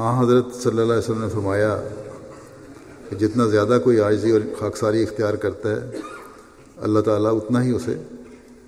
آ، 0.01 0.22
حضرت 0.22 0.55
صلی 0.55 0.70
اللہ 0.70 0.82
علیہ 0.82 1.03
وسلم 1.03 1.22
نے 1.22 1.28
فرمایا 1.28 1.82
کہ 3.09 3.16
جتنا 3.16 3.46
زیادہ 3.46 3.78
کوئی 3.84 3.99
عاجزی 4.01 4.30
اور 4.30 4.40
خاکساری 4.59 5.03
اختیار 5.03 5.34
کرتا 5.34 5.70
ہے، 5.70 5.90
اللہ 6.76 7.01
تعالیٰ 7.01 7.36
اتنا 7.36 7.64
ہی 7.64 7.70
اسے 7.70 8.03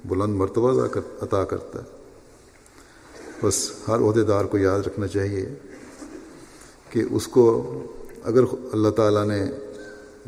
بلند 0.04 0.34
مرتبہ 0.34 0.86
عطا 1.22 1.44
کرتا 1.44 1.78
ہے۔ 1.78 1.84
بس 3.42 3.70
ہر 3.88 3.98
عہدے 3.98 4.22
دار 4.22 4.44
کو 4.44 4.58
یاد 4.58 4.80
رکھنا 4.80 5.06
چاہیے 5.06 5.48
کہ 6.90 7.02
اس 7.10 7.26
کو 7.26 7.72
اگر 8.24 8.42
اللہ 8.72 8.88
تعالیٰ 8.88 9.26
نے 9.26 9.44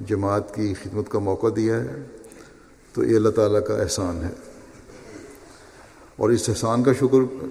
جماعت 0.09 0.55
کی 0.55 0.75
خدمت 0.83 1.05
کا 1.09 1.19
موقع 1.19 1.47
دیا 1.57 1.85
ہے، 1.85 2.03
تو 2.93 3.05
یہ 3.05 3.17
اللہ 3.17 3.29
تعالیٰ 3.29 3.61
کا 3.67 3.83
احسان 3.83 4.25
ہے۔ 4.25 4.31
اور 6.17 6.31
اس 6.31 6.49
احسان 6.49 6.83
کا 6.83 6.93
شکر 6.93 7.47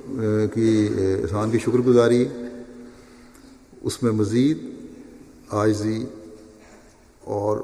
کی 0.54 0.90
احسان 0.98 1.52
کی 1.52 1.60
شکر 1.60 1.78
گزاری 1.78 2.28
اس 3.82 4.04
میں 4.04 4.12
مزید 4.12 4.66
عاجزی 5.50 6.06
اور 7.20 7.58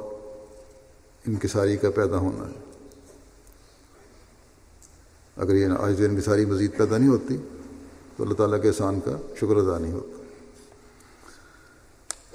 انکساری 1.28 1.78
کا 1.78 1.90
پیدا 1.90 2.18
ہونا 2.18 2.50
ہے۔ 2.50 2.60
اگر 5.38 5.56
یہ 5.56 5.68
عاجزی 5.68 6.06
انکساری 6.06 6.46
مزید 6.46 6.78
پیدا 6.78 6.98
نہیں 6.98 7.10
ہوتی، 7.10 7.38
تو 8.18 8.24
اللہ 8.24 8.34
تعالیٰ 8.34 8.62
کے 8.62 8.68
احسان 8.68 9.00
کا 9.00 9.18
شکر 9.36 9.56
ادا 9.56 9.80
نہیں 9.80 9.94
ہوتا۔ 9.94 10.24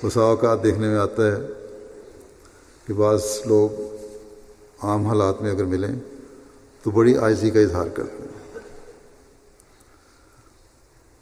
بسا 0.06 0.20
اوقات 0.20 0.64
دیکھنے 0.64 0.88
میں 0.88 0.98
آتا 0.98 1.32
ہے 1.32 1.36
کہ 2.86 2.94
بعض 2.94 3.24
لوگ 3.46 3.96
عام 4.82 5.06
حالات 5.06 5.42
میں 5.42 5.50
اگر 5.50 5.64
ملیں 5.64 6.00
تو 6.82 6.90
بڑی 6.90 7.14
عائضی 7.14 7.50
کا 7.50 7.60
اظہار 7.60 7.86
کرتے 7.86 8.22
ہیں۔ 8.22 8.58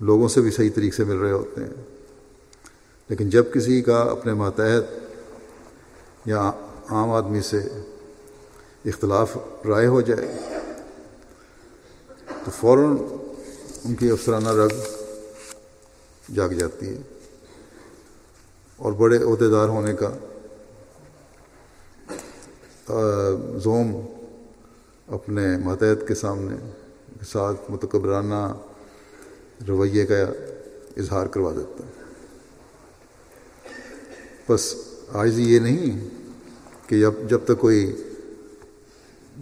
لوگوں 0.00 0.28
سے 0.28 0.40
بھی 0.40 0.50
صحیح 0.50 0.70
طریقے 0.74 0.96
سے 0.96 1.04
مل 1.04 1.16
رہے 1.16 1.32
ہوتے 1.32 1.64
ہیں۔ 1.64 1.89
لیکن 3.10 3.28
جب 3.30 3.52
کسی 3.54 3.80
کا 3.82 3.98
اپنے 4.10 4.32
ماتحت 4.34 4.84
یا 6.26 6.50
عام 6.90 7.10
آدمی 7.10 7.40
سے 7.40 7.58
اختلاف 8.84 9.36
رائے 9.68 9.86
ہو 9.86 10.00
جائے، 10.00 10.28
تو 12.44 12.50
فوراً 12.50 12.96
ان 13.84 13.94
کی 13.94 14.10
افسرانہ 14.10 14.48
رگ 14.48 14.74
جاگ 16.34 16.48
جاتی 16.48 16.88
ہے 16.88 17.00
اور 18.76 18.92
بڑے 18.92 19.18
عہدے 19.22 19.48
دار 19.48 19.68
ہونے 19.68 19.94
کا 19.94 20.10
زوم 23.64 23.88
اپنے 25.08 25.46
ماتحت 25.64 26.08
کے 26.08 26.14
سامنے 26.14 26.56
کے 27.18 27.24
ساتھ 27.24 27.70
متقبرانہ 27.70 28.42
رویے 29.68 30.06
کا 30.06 30.22
اظہار 30.96 31.26
کروا 31.26 31.52
دیتا 31.56 31.84
ہے۔ 31.84 31.89
بس 34.50 34.74
آج 35.12 35.40
یہ 35.40 35.58
نہیں 35.58 36.08
کہ 36.86 37.00
جب 37.00 37.12
جب 37.28 37.40
تک 37.44 37.58
کوئی 37.58 37.96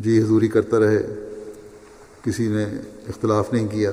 جی 0.00 0.22
حضوری 0.22 0.48
کرتا 0.48 0.78
رہے، 0.78 1.06
کسی 2.24 2.48
نے 2.48 2.64
اختلاف 3.08 3.52
نہیں 3.52 3.68
کیا، 3.68 3.92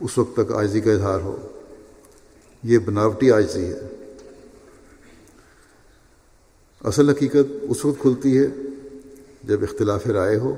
اس 0.00 0.18
وقت 0.18 0.36
تک 0.36 0.52
آجزی 0.52 0.80
کا 0.80 0.92
اظہار 0.92 1.20
ہو۔ 1.20 1.36
یہ 2.62 2.78
بناوٹی 2.78 3.30
آجزی 3.30 3.64
ہے۔ 3.64 3.80
اصل 6.84 7.08
حقیقت 7.08 7.52
اس 7.62 7.84
وقت 7.84 8.02
کھلتی 8.02 8.38
ہے 8.38 8.46
جب 9.44 9.62
اختلاف 9.62 10.06
رائے 10.06 10.36
ہو 10.36 10.56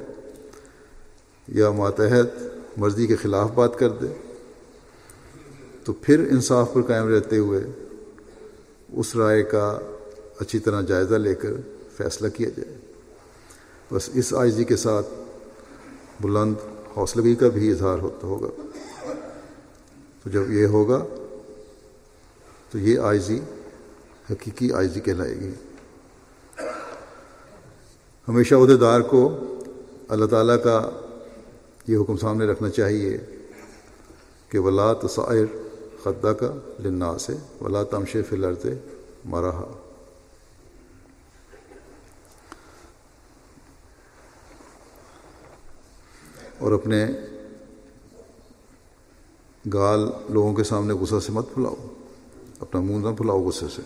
یا 1.48 1.70
ماتحت 1.70 2.42
مرضی 2.76 3.06
کے 3.06 3.16
خلاف 3.16 3.50
بات 3.50 3.78
کر 3.78 3.88
دے، 3.88 4.06
تو 5.84 5.92
پھر 5.92 6.18
انصاف 6.30 6.74
پر 6.74 6.82
قائم 6.82 7.08
رہتے 7.08 7.38
ہوئے 7.38 7.60
اس 8.92 9.16
رائے 9.16 9.42
کا 9.42 9.78
اچھی 10.40 10.58
طرح 10.58 10.80
جائزہ 10.80 11.14
لے 11.14 11.34
کر 11.34 11.52
فیصلہ 11.96 12.28
کیا 12.28 12.48
جائے۔ 12.48 12.78
بس 13.92 14.10
اس 14.14 14.34
آئزی 14.34 14.56
جی 14.56 14.64
کے 14.64 14.76
ساتھ 14.76 15.06
بلند 16.20 16.54
حوصلگی 16.96 17.34
کا 17.34 17.48
بھی 17.48 17.70
اظہار 17.70 17.98
ہوتا 17.98 18.26
ہوگا۔ 18.26 18.48
تو 20.24 20.30
جب 20.30 20.50
یہ 20.50 20.66
ہوگا، 20.66 21.04
تو 22.70 22.78
یہ 22.78 22.98
آئزی 22.98 23.34
جی 23.34 23.40
حقیقی 24.30 24.72
آئزی 24.72 24.94
جی 24.94 25.00
کہلائے 25.00 25.34
گی۔ 25.34 25.50
ہمیشہ 28.28 28.54
عہدے 28.54 28.76
دار 28.76 29.00
کو 29.00 29.38
اللہ 30.08 30.24
تعالیٰ 30.24 30.62
کا 30.64 30.90
یہ 31.88 31.96
حکم 31.98 32.16
سامنے 32.16 32.46
رکھنا 32.46 32.70
چاہیے 32.70 33.18
کہ 34.48 34.58
ولا 34.58 34.92
تصائر 34.92 35.44
خدہ 36.04 36.28
کا 36.28 36.54
لنا 36.84 37.18
سے 37.18 37.32
ولا 37.60 37.82
تمش 37.82 38.16
فلرز 38.28 38.66
مرحا۔ 39.24 39.80
اور 46.58 46.72
اپنے 46.72 47.06
گال 49.74 50.10
لوگوں 50.28 50.54
کے 50.54 50.64
سامنے 50.64 50.94
غصہ 50.94 51.26
سے 51.26 51.32
مت 51.32 51.54
پھلاؤ۔ 51.54 51.74
اپنا 52.60 52.80
منہ 52.80 53.08
نہ 53.08 53.14
پھلاؤ 53.14 53.42
غصے 53.42 53.66
سے۔ 53.76 53.82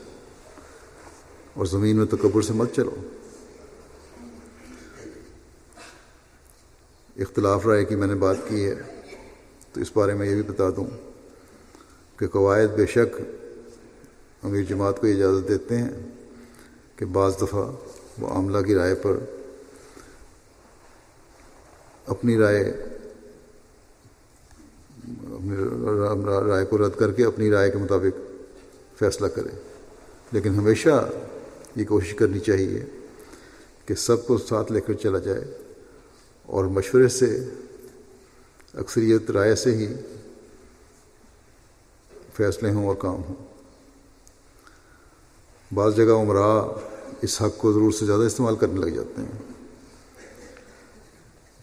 اور 1.54 1.66
زمین 1.66 1.96
میں 1.96 2.06
تکبر 2.06 2.42
سے 2.42 2.52
مت 2.52 2.74
چلو۔ 2.76 2.94
اختلاف 7.16 7.66
رائے 7.66 7.84
کی 7.84 7.94
میں 7.94 8.06
نے 8.06 8.14
بات 8.14 8.36
کی 8.48 8.64
ہے 8.64 8.74
تو 9.72 9.80
اس 9.80 9.90
بارے 9.94 10.14
میں 10.14 10.26
یہ 10.28 10.34
بھی 10.34 10.42
بتا 10.42 10.64
دوں۔ 10.76 11.07
کہ 12.18 12.26
قواعد 12.26 12.76
بے 12.76 12.86
شک 12.86 13.20
امیر 14.42 14.62
جماعت 14.62 15.00
کو 15.00 15.06
اجازت 15.06 15.48
دیتے 15.48 15.76
ہیں 15.76 15.90
کہ 16.96 17.04
بعض 17.04 17.36
دفعہ 17.42 17.70
وہ 18.18 18.28
عاملہ 18.28 18.58
کی 18.58 18.74
رائے 18.74 18.94
پر 18.94 19.16
اپنی 22.06 22.38
رائے 22.38 22.60
اپنی 25.30 25.56
رائے 26.48 26.64
کو 26.64 26.78
رد 26.78 26.98
کر 26.98 27.12
کے 27.12 27.24
اپنی 27.24 27.50
رائے 27.50 27.70
کے 27.70 27.78
مطابق 27.78 28.20
فیصلہ 28.98 29.26
کرے۔ 29.26 29.56
لیکن 30.32 30.54
ہمیشہ 30.54 31.08
یہ 31.76 31.84
کوشش 31.84 32.14
کرنی 32.14 32.38
چاہیے 32.38 32.84
کہ 33.86 33.94
سب 33.94 34.26
کو 34.26 34.38
ساتھ 34.38 34.72
لے 34.72 34.80
کر 34.80 34.92
چلا 34.92 35.18
جائے 35.18 35.44
اور 36.42 36.64
مشورے 36.64 37.08
سے، 37.08 37.44
اکثریت 38.74 39.30
رائے 39.30 39.54
سے 39.54 39.76
ہی 39.76 39.86
فیصلے 42.38 42.72
ہوں 42.72 42.86
اور 42.86 42.96
کام 42.96 43.14
ہوں۔ 43.14 43.34
بعض 45.74 45.96
جگہ 45.96 46.12
عمرہ 46.12 46.64
اس 47.22 47.42
حق 47.42 47.58
کو 47.58 47.72
ضرور 47.72 47.92
سے 47.92 48.06
زیادہ 48.06 48.22
استعمال 48.22 48.56
کرنے 48.56 48.80
لگ 48.80 48.86
جاتے 48.86 49.22
ہیں۔ 49.22 49.52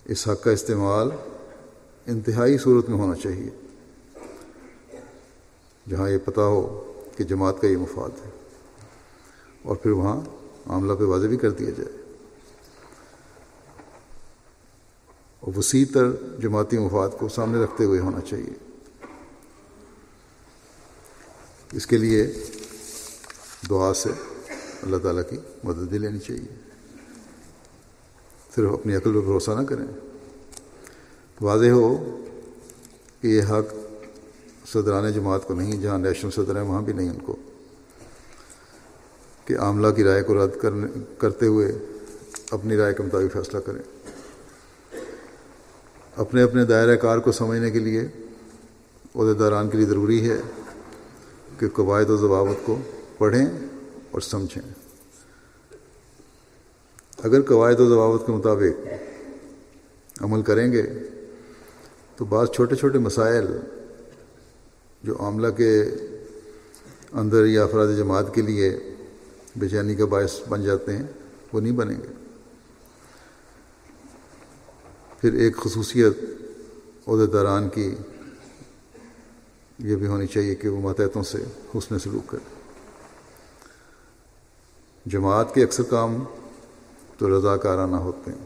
اس 0.05 0.27
حق 0.27 0.43
کا 0.43 0.51
استعمال 0.51 1.09
انتہائی 2.05 2.57
صورت 2.57 2.89
میں 2.89 2.97
ہونا 2.97 3.15
چاہیے۔ 3.15 3.49
جہاں 5.89 6.09
یہ 6.09 6.17
پتہ 6.25 6.41
ہو 6.41 6.93
کہ 7.17 7.23
جماعت 7.23 7.61
کا 7.61 7.67
یہ 7.67 7.77
مفاد 7.77 8.25
ہے۔ 8.25 8.29
اور 9.63 9.75
پھر 9.75 9.91
وہاں 9.91 10.21
معاملہ 10.65 10.93
پہ 10.93 11.03
واضح 11.03 11.27
بھی 11.27 11.37
کر 11.37 11.49
دیا 11.49 11.69
جائے۔ 11.69 12.13
اور 15.39 15.57
وسیع 15.57 15.85
تر 15.93 16.11
جماعتی 16.41 16.77
مفاد 16.77 17.09
کو 17.19 17.27
سامنے 17.27 17.63
رکھتے 17.63 17.83
ہوئے 17.83 17.99
ہونا 17.99 18.21
چاہیے۔ 18.21 18.64
اس 21.75 21.87
کے 21.87 21.97
لیے 21.97 22.33
دعا 23.69 23.93
سے 23.93 24.09
اللہ 24.81 24.97
تعالیٰ 24.97 25.21
کی 25.29 25.37
مدد 25.63 25.77
بھی 25.77 25.97
لینی 25.97 26.19
چاہیے۔ 26.19 26.55
صرف 28.55 28.71
اپنی 28.71 28.95
عقل 28.95 29.13
پہ 29.13 29.19
بھروسہ 29.19 29.51
نہ 29.51 29.65
کریں۔ 29.65 29.85
واضح 31.41 31.65
ہو 31.65 32.17
کہ 33.21 33.27
یہ 33.27 33.41
حق 33.41 33.75
صدران 34.67 35.13
جماعت 35.13 35.47
کو 35.47 35.53
نہیں، 35.53 35.81
جہاں 35.81 35.97
نیشنل 35.97 36.31
صدر 36.31 36.55
ہیں 36.55 36.63
وہاں 36.63 36.81
بھی 36.81 36.93
نہیں 36.93 37.09
ان 37.09 37.19
کو۔ 37.19 37.35
کہ 39.45 39.57
عاملہ 39.57 39.87
کی 39.87 40.03
رائے 40.03 40.23
کو 40.23 40.45
رد 40.45 40.61
کرنے، 40.61 40.87
کرتے 41.17 41.45
ہوئے 41.45 41.71
اپنی 42.51 42.77
رائے 42.77 42.93
کے 42.93 43.03
مطابق 43.03 43.33
فیصلہ 43.33 43.59
کریں۔ 43.59 43.81
اپنے 46.15 46.41
اپنے 46.41 46.65
دائرۂ 46.65 47.01
کار 47.01 47.17
کو 47.17 47.31
سمجھنے 47.31 47.71
کے 47.71 47.79
لیے 47.79 48.01
عہدے 49.15 49.33
داران 49.33 49.69
کے 49.69 49.77
لیے 49.77 49.87
ضروری 49.87 50.29
ہے۔ 50.29 50.64
کہ 51.59 51.67
قواعد 51.69 52.09
و 52.09 52.17
ضوابط 52.17 52.65
کو 52.65 52.77
پڑھیں 53.17 53.45
اور 54.11 54.21
سمجھیں۔ 54.21 54.73
اگر 57.23 57.41
قواعد 57.41 57.79
و 57.79 57.89
ضوابط 57.89 58.25
کے 58.25 58.31
مطابق 58.31 58.87
عمل 60.23 60.41
کریں 60.41 60.71
گے، 60.71 60.83
تو 62.15 62.25
بعض 62.25 62.49
چھوٹے 62.49 62.75
چھوٹے 62.75 62.97
مسائل 62.97 63.45
جو 65.03 65.15
عاملہ 65.19 65.47
کے 65.47 65.81
اندر 67.13 67.45
یا 67.45 67.63
افراد 67.63 67.87
جماعت 67.97 68.35
کے 68.35 68.41
لیے 68.41 68.93
بے 69.55 69.69
چینی 69.69 69.95
کا 69.95 70.05
باعث 70.05 70.41
بن 70.49 70.63
جاتے 70.63 70.97
ہیں، 70.97 71.07
وہ 71.53 71.59
نہیں 71.59 71.73
بنیں 71.73 71.95
گے۔ 71.95 72.13
پھر 75.21 75.33
ایک 75.33 75.57
خصوصیت 75.57 76.17
عہدے 77.07 77.25
داران 77.25 77.69
کی 77.69 77.95
یہ 79.79 79.95
بھی 79.95 80.07
ہونی 80.07 80.27
چاہیے 80.27 80.55
کہ 80.55 80.69
وہ 80.69 80.81
ماتحتوں 80.81 81.23
سے 81.23 81.43
حسن 81.77 81.99
سلوک 81.99 82.29
کرے۔ 82.29 82.55
جماعت 85.05 85.55
کے 85.55 85.63
اکثر 85.63 85.83
کام 85.83 86.23
تو 87.17 87.39
رضا 87.39 87.57
کارانہ 87.57 87.95
ہوتے 87.95 88.31
ہیں۔ 88.31 88.45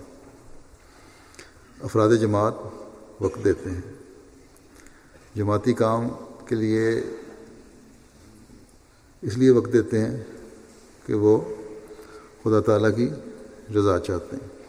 افراد 1.82 2.10
جماعت 2.22 2.54
وقت 3.22 3.44
دیتے 3.44 3.70
ہیں۔ 3.70 3.82
جماعتی 5.36 5.74
کام 5.74 6.08
کے 6.48 6.56
لیے 6.56 7.02
اس 9.22 9.38
لیے 9.38 9.50
وقت 9.50 9.74
دیتے 9.74 10.00
ہیں 10.00 10.24
کہ 11.06 11.14
وہ 11.14 11.56
خدا 12.44 12.60
تعالیٰ 12.60 12.96
کی 12.96 13.10
رضا 13.76 14.00
چاہتے 14.00 14.36
ہیں۔ 14.36 14.60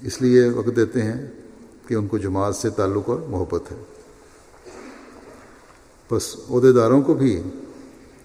اس 0.00 0.22
لیے 0.22 0.48
وقت 0.48 0.76
دیتے 0.76 1.02
ہیں 1.02 1.47
کہ 1.88 1.94
ان 1.94 2.08
کو 2.08 2.18
جماعت 2.18 2.56
سے 2.56 2.70
تعلق 2.70 3.08
اور 3.08 3.20
محبت 3.20 3.72
ہے۔ 3.72 3.76
بس 6.10 6.36
عہدے 6.50 6.72
داروں 6.72 7.02
کو 7.02 7.14
بھی 7.14 7.42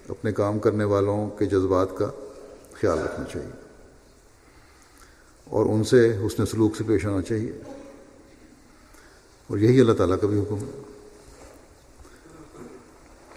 اپنے 0.08 0.32
کام 0.32 0.58
کرنے 0.58 0.84
والوں 0.84 1.30
کے 1.30 1.44
جذبات 1.46 1.88
کا 1.98 2.10
خیال 2.72 2.98
رکھنا 2.98 3.24
چاہیے۔ 3.24 3.50
اور 5.44 5.66
ان 5.66 5.84
سے 5.84 6.18
حسن 6.26 6.46
سلوک 6.46 6.76
سے 6.76 6.84
پیش 6.86 7.06
آنا 7.06 7.22
چاہیے۔ 7.22 7.52
اور 9.46 9.58
یہی 9.58 9.80
اللہ 9.80 9.92
تعالیٰ 9.92 10.20
کا 10.20 10.26
بھی 10.26 10.40
حکم 10.40 10.56
ہے۔ 10.56 10.82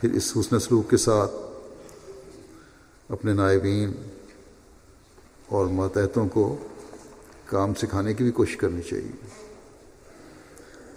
پھر 0.02 0.14
اس 0.14 0.38
حسن 0.40 0.60
سلوک 0.60 0.90
کے 0.90 0.98
ساتھ 0.98 1.32
اپنے 3.10 3.34
نائبین 3.34 3.94
اور 5.48 5.66
ماتحتوں 5.66 6.28
کو 6.30 6.58
کام 7.46 7.74
سکھانے 7.74 8.14
کی 8.14 8.24
بھی 8.24 8.32
کوشش 8.32 8.58
کرنی 8.58 8.82
چاہیے۔ 8.82 9.47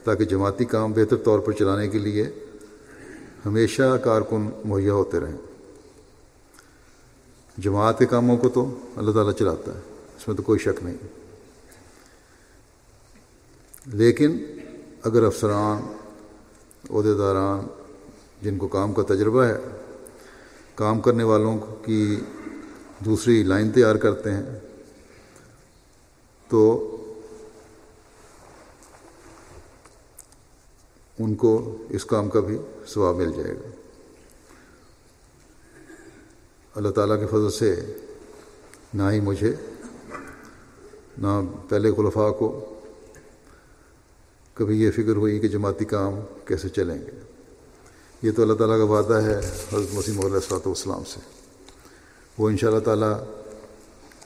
تاکہ 0.04 0.24
جماعتی 0.24 0.64
کام 0.64 0.92
بہتر 0.92 1.16
طور 1.16 1.38
پر 1.38 1.52
چلانے 1.52 1.88
کے 1.88 1.98
لیے 1.98 2.24
ہمیشہ 3.46 3.96
کارکن 4.04 4.50
مہیا 4.64 4.92
ہوتے 4.92 5.20
رہیں۔ 5.20 5.36
جماعت 7.58 7.98
کے 7.98 8.06
کاموں 8.06 8.36
کو 8.36 8.48
تو 8.48 8.78
اللہ 8.96 9.10
تعالیٰ 9.10 9.32
چلاتا 9.32 9.74
ہے، 9.74 9.80
اس 10.16 10.28
میں 10.28 10.36
تو 10.36 10.42
کوئی 10.42 10.58
شک 10.58 10.82
نہیں۔ 10.82 10.96
لیکن 13.86 14.38
اگر 15.04 15.22
افسران 15.22 15.96
عہدے 16.90 17.14
داران 17.14 17.66
جن 18.42 18.58
کو 18.58 18.68
کام 18.68 18.92
کا 18.92 19.02
تجربہ 19.02 19.44
ہے، 19.44 19.58
کام 20.74 21.00
کرنے 21.00 21.24
والوں 21.24 21.58
کی 21.84 22.16
دوسری 23.04 23.42
لائن 23.42 23.70
تیار 23.70 23.96
کرتے 23.96 24.30
ہیں، 24.30 24.60
تو 26.48 26.96
ان 31.24 31.34
کو 31.34 31.76
اس 31.88 32.04
کام 32.04 32.28
کا 32.28 32.40
بھی 32.40 32.58
ثواب 32.86 33.16
مل 33.16 33.32
جائے 33.32 33.54
گا۔ 33.54 33.68
اللہ 36.74 36.88
تعالیٰ 36.88 37.20
کے 37.20 37.26
فضل 37.26 37.50
سے 37.50 37.74
نہ 38.94 39.02
ہی 39.12 39.20
مجھے، 39.20 39.54
نہ 41.18 41.40
پہلے 41.68 41.92
خلفاء 41.92 42.30
کو 42.30 42.74
کبھی 44.54 44.82
یہ 44.82 44.90
فکر 44.90 45.16
ہوئی 45.16 45.38
کہ 45.38 45.48
جماعتی 45.48 45.84
کام 45.84 46.20
کیسے 46.44 46.68
چلیں 46.68 46.98
گے۔ 46.98 47.20
یہ 48.22 48.32
تو 48.36 48.42
اللہ 48.42 48.54
تعالیٰ 48.54 48.78
کا 48.78 48.84
وعدہ 48.84 49.14
ہے 49.14 49.38
حضرت 49.38 49.94
مسیم 49.94 50.20
علیہ 50.20 50.34
السلاۃ 50.34 50.66
والسلام 50.66 51.04
سے۔ 51.04 51.20
وہ 52.38 52.48
ان 52.48 52.56
شاء 52.56 52.68
اللہ 52.68 52.80
تعالیٰ 52.80 53.24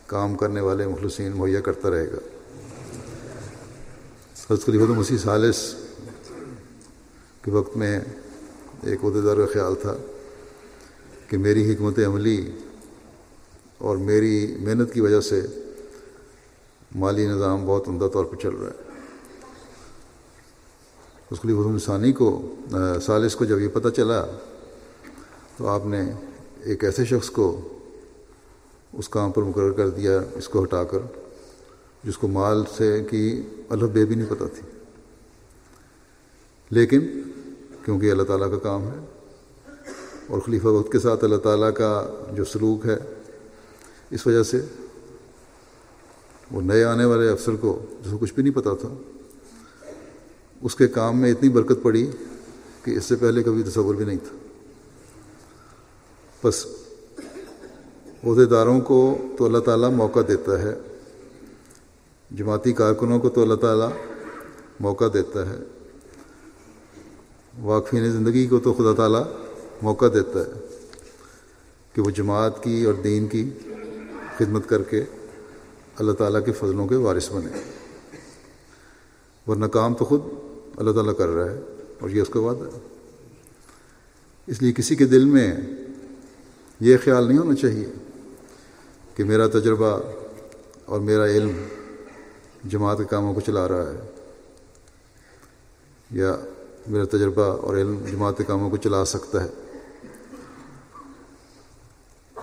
کام 0.06 0.36
کرنے 0.36 0.60
والے 0.60 0.86
مخلصین 0.86 1.32
مہیا 1.32 1.60
کرتا 1.60 1.90
رہے 1.90 2.12
گا۔ 2.12 2.18
حضرت 4.50 4.64
خلیفۃ 4.64 4.90
مسیح 4.96 5.18
سالس 5.18 5.74
کے 7.44 7.50
وقت 7.50 7.76
میں 7.76 8.00
ایک 8.82 9.04
عہدیدار 9.04 9.36
کا 9.36 9.46
خیال 9.52 9.74
تھا 9.80 9.96
کہ 11.28 11.38
میری 11.38 11.72
حکمت 11.72 11.98
عملی 12.06 12.50
اور 13.78 13.96
میری 13.96 14.56
محنت 14.60 14.92
کی 14.92 15.00
وجہ 15.00 15.20
سے 15.20 15.40
مالی 16.94 17.26
نظام 17.26 17.64
بہت 17.66 17.88
عمدہ 17.88 18.08
طور 18.12 18.24
پر 18.24 18.36
چل 18.36 18.54
رہا 18.54 18.70
ہے۔ 18.70 18.82
اس 21.30 21.40
خلیف 21.40 21.84
ثانی 21.84 22.12
کو 22.12 22.28
سالس 23.02 23.36
کو 23.36 23.44
جب 23.44 23.60
یہ 23.60 23.68
پتہ 23.68 23.88
چلا 23.88 24.24
تو 25.56 25.68
آپ 25.68 25.86
نے 25.86 26.02
ایک 26.64 26.84
ایسے 26.84 27.04
شخص 27.04 27.30
کو 27.30 27.46
اس 28.92 29.08
کام 29.08 29.32
پر 29.32 29.42
مقرر 29.42 29.72
کر 29.72 29.88
دیا، 29.88 30.20
اس 30.34 30.48
کو 30.48 30.62
ہٹا 30.64 30.84
کر، 30.84 30.98
جس 32.04 32.18
کو 32.18 32.28
مال 32.28 32.62
سے 32.76 33.04
کی 33.10 33.42
اللہ 33.68 33.86
بے 33.86 34.04
بھی 34.04 34.14
نہیں 34.14 34.30
پتہ 34.30 34.44
تھی۔ 34.54 34.73
لیکن 36.74 37.00
کیونکہ 37.84 38.10
اللہ 38.10 38.22
تعالیٰ 38.22 38.50
کا 38.50 38.58
کام 38.58 38.82
ہے 38.82 38.98
اور 40.26 40.40
خلیفہ 40.40 40.66
وقت 40.66 40.92
کے 40.92 40.98
ساتھ 40.98 41.24
اللہ 41.24 41.36
تعالیٰ 41.36 41.72
کا 41.74 41.90
جو 42.32 42.44
سلوک 42.44 42.86
ہے، 42.86 42.96
اس 44.10 44.26
وجہ 44.26 44.42
سے 44.42 44.60
وہ 46.50 46.62
نئے 46.62 46.84
آنے 46.84 47.04
والے 47.04 47.28
افسر 47.28 47.56
کو 47.56 47.78
جس 48.04 48.10
کو 48.10 48.18
کچھ 48.18 48.34
بھی 48.34 48.42
نہیں 48.42 48.54
پتہ 48.54 48.68
تھا، 48.80 48.88
اس 50.62 50.74
کے 50.76 50.88
کام 50.88 51.20
میں 51.20 51.30
اتنی 51.32 51.48
برکت 51.48 51.82
پڑی 51.82 52.10
کہ 52.84 52.90
اس 52.90 53.04
سے 53.04 53.16
پہلے 53.16 53.42
کبھی 53.42 53.62
تصور 53.62 53.94
بھی 53.94 54.04
نہیں 54.04 54.18
تھا۔ 54.28 54.36
بس 56.44 56.66
عہدے 58.24 58.44
داروں 58.44 58.80
کو 58.80 59.18
تو 59.38 59.44
اللہ 59.44 59.58
تعالیٰ 59.58 59.90
موقع 59.90 60.20
دیتا 60.28 60.62
ہے، 60.62 60.74
جماعتی 62.30 62.72
کارکنوں 62.72 63.18
کو 63.20 63.28
تو 63.28 63.42
اللہ 63.42 63.54
تعالیٰ 63.54 63.90
موقع 64.80 65.04
دیتا 65.14 65.48
ہے۔ 65.50 65.58
واقفین 67.62 68.12
زندگی 68.12 68.46
کو 68.46 68.58
تو 68.58 68.72
خدا 68.72 68.94
تعالیٰ 68.94 69.22
موقع 69.82 70.06
دیتا 70.14 70.40
ہے 70.40 70.52
کہ 71.92 72.02
وہ 72.02 72.10
جماعت 72.10 72.62
کی 72.62 72.84
اور 72.84 72.94
دین 72.94 73.26
کی 73.26 73.50
خدمت 74.38 74.68
کر 74.68 74.82
کے 74.82 75.04
اللہ 75.96 76.12
تعالیٰ 76.12 76.44
کے 76.44 76.52
فضلوں 76.52 76.86
کے 76.86 76.94
وارث 76.94 77.32
بنے۔ 77.32 77.62
ورنہ 79.46 79.66
کام 79.66 79.94
تو 79.94 80.04
خود 80.04 80.20
اللہ 80.76 80.92
تعالیٰ 80.92 81.16
کر 81.16 81.28
رہا 81.28 81.50
ہے 81.50 81.58
اور 82.00 82.10
یہ 82.10 82.22
اس 82.22 82.28
کا 82.28 82.40
وعدہ 82.40 82.64
ہے۔ 82.64 82.80
اس 84.46 84.62
لیے 84.62 84.72
کسی 84.72 84.96
کے 84.96 85.04
دل 85.04 85.24
میں 85.24 85.56
یہ 86.80 86.96
خیال 87.04 87.28
نہیں 87.28 87.38
ہونا 87.38 87.54
چاہیے 87.54 87.86
کہ 89.14 89.24
میرا 89.24 89.46
تجربہ 89.46 90.00
اور 90.84 91.00
میرا 91.00 91.26
علم 91.26 91.50
جماعت 92.64 92.98
کے 92.98 93.04
کاموں 93.04 93.34
کو 93.34 93.40
چلا 93.40 93.68
رہا 93.68 93.90
ہے 93.90 94.10
یا 96.10 96.36
میرا 96.86 97.04
تجربہ 97.04 97.42
اور 97.42 97.76
علم 97.76 98.04
جماعت 98.12 98.38
کے 98.38 98.44
کاموں 98.44 98.70
کو 98.70 98.76
چلا 98.76 99.04
سکتا 99.04 99.44
ہے۔ 99.44 99.48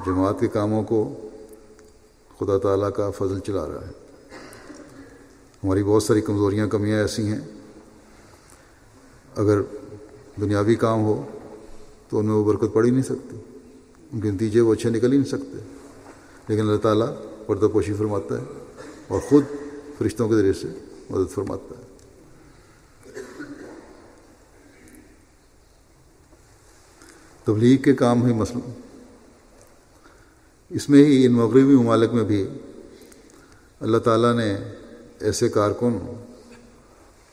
جماعت 0.05 0.39
کے 0.39 0.47
کاموں 0.47 0.83
کو 0.83 1.29
خدا 2.39 2.57
تعالیٰ 2.57 2.91
کا 2.91 3.11
فضل 3.11 3.39
چلا 3.39 3.67
رہا 3.67 3.87
ہے۔ 3.87 3.91
ہماری 5.63 5.83
بہت 5.83 6.03
ساری 6.03 6.21
کمزوریاں، 6.21 6.67
کمیاں 6.67 6.99
ایسی 6.99 7.27
ہیں۔ 7.27 7.39
اگر 9.35 9.61
دنیاوی 10.41 10.75
کام 10.75 11.03
ہو 11.03 11.25
تو 12.09 12.19
ان 12.19 12.25
میں 12.25 12.33
وہ 12.33 12.53
برکت 12.53 12.73
پڑ 12.73 12.85
ہی 12.85 12.89
نہیں 12.89 13.03
سکتی۔ 13.03 13.37
ان 14.11 14.21
کے 14.21 14.31
نتیجے 14.31 14.61
وہ 14.61 14.73
اچھے 14.73 14.89
نکل 14.89 15.11
ہی 15.11 15.17
نہیں 15.17 15.29
سکتے۔ 15.29 15.57
لیکن 16.47 16.61
اللہ 16.61 16.77
تعالیٰ 16.77 17.07
پردہ 17.47 17.67
پوشی 17.73 17.93
فرماتا 17.93 18.37
ہے 18.37 18.45
اور 19.07 19.19
خود 19.29 19.43
فرشتوں 19.97 20.29
کے 20.29 20.35
ذریعے 20.35 20.53
سے 20.53 20.67
مدد 21.09 21.31
فرماتا 21.31 21.75
ہے۔ 21.77 21.80
تبلیغ 27.45 27.81
کے 27.81 27.93
کام 27.93 28.27
ہے 28.27 28.33
مثلا 28.33 28.71
اس 30.69 30.89
میں 30.89 31.05
ہی 31.05 31.25
ان 31.25 31.31
مغربی 31.31 31.63
ممالک 31.63 32.13
میں 32.13 32.23
بھی 32.23 32.47
اللہ 33.79 33.97
تعالیٰ 33.97 34.33
نے 34.33 34.57
ایسے 35.19 35.49
کارکن 35.49 35.97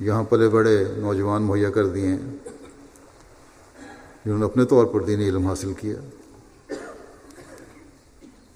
یہاں 0.01 0.25
پلے 0.25 0.49
بڑے 0.49 0.85
نوجوان 0.97 1.43
مہیا 1.43 1.71
کر 1.71 1.87
دیے 1.87 2.07
ہیں، 2.07 2.37
جنہوں 4.25 4.39
نے 4.39 4.45
اپنے 4.45 4.65
طور 4.65 4.87
پر 4.87 5.01
دینی 5.01 5.29
علم 5.29 5.47
حاصل 5.47 5.73
کیا۔ 5.73 5.95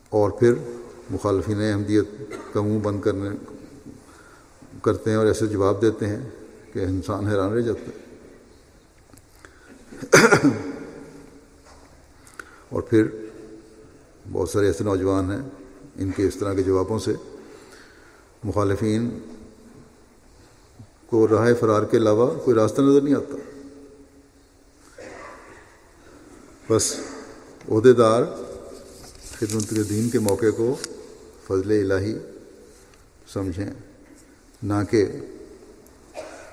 اور 0.09 0.31
پھر 0.31 0.55
مخالفین 1.11 1.61
احمدیت 1.61 2.07
کا 2.53 2.61
منہ 2.61 2.79
بند 2.79 3.01
کرنے 3.01 3.29
کرتے 4.83 5.11
ہیں 5.11 5.17
اور 5.17 5.27
ایسے 5.27 5.47
جواب 5.47 5.83
دیتے 5.83 6.07
ہیں 6.07 6.31
کہ 6.73 6.79
انسان 6.79 7.27
حیران 7.27 7.53
رہ 7.53 7.61
جاتا 7.61 7.87
ہے۔ 7.87 8.03
اور 12.73 12.83
پھر 12.83 13.07
بہت 14.33 14.49
سارے 14.49 14.67
ایسے 14.67 14.85
نوجوان 14.85 15.31
ہیں، 15.31 15.43
ان 15.97 16.11
کے 16.11 16.27
اس 16.29 16.37
طرح 16.37 16.55
کے 16.55 16.63
جوابوں 16.63 16.99
سے 16.99 17.13
مخالفین 18.45 19.09
کو 21.07 21.27
راہ 21.29 21.53
فرار 21.61 21.83
کے 21.83 21.97
علاوہ 21.97 22.31
کوئی 22.39 22.57
راستہ 22.57 22.81
نظر 22.81 23.01
نہیں 23.01 23.15
آتا۔ 23.15 23.37
بس 26.69 26.95
عہدے 27.69 27.93
دار 27.93 28.23
خدمت 29.39 29.69
کے 29.71 29.83
دین 29.83 30.11
کے 30.11 30.19
موقع 30.19 30.51
کو 30.57 30.75
فضل 31.47 31.71
الہی 31.71 32.15
سمجھیں، 33.33 33.71
نہ 34.63 34.83
کہ 34.91 35.05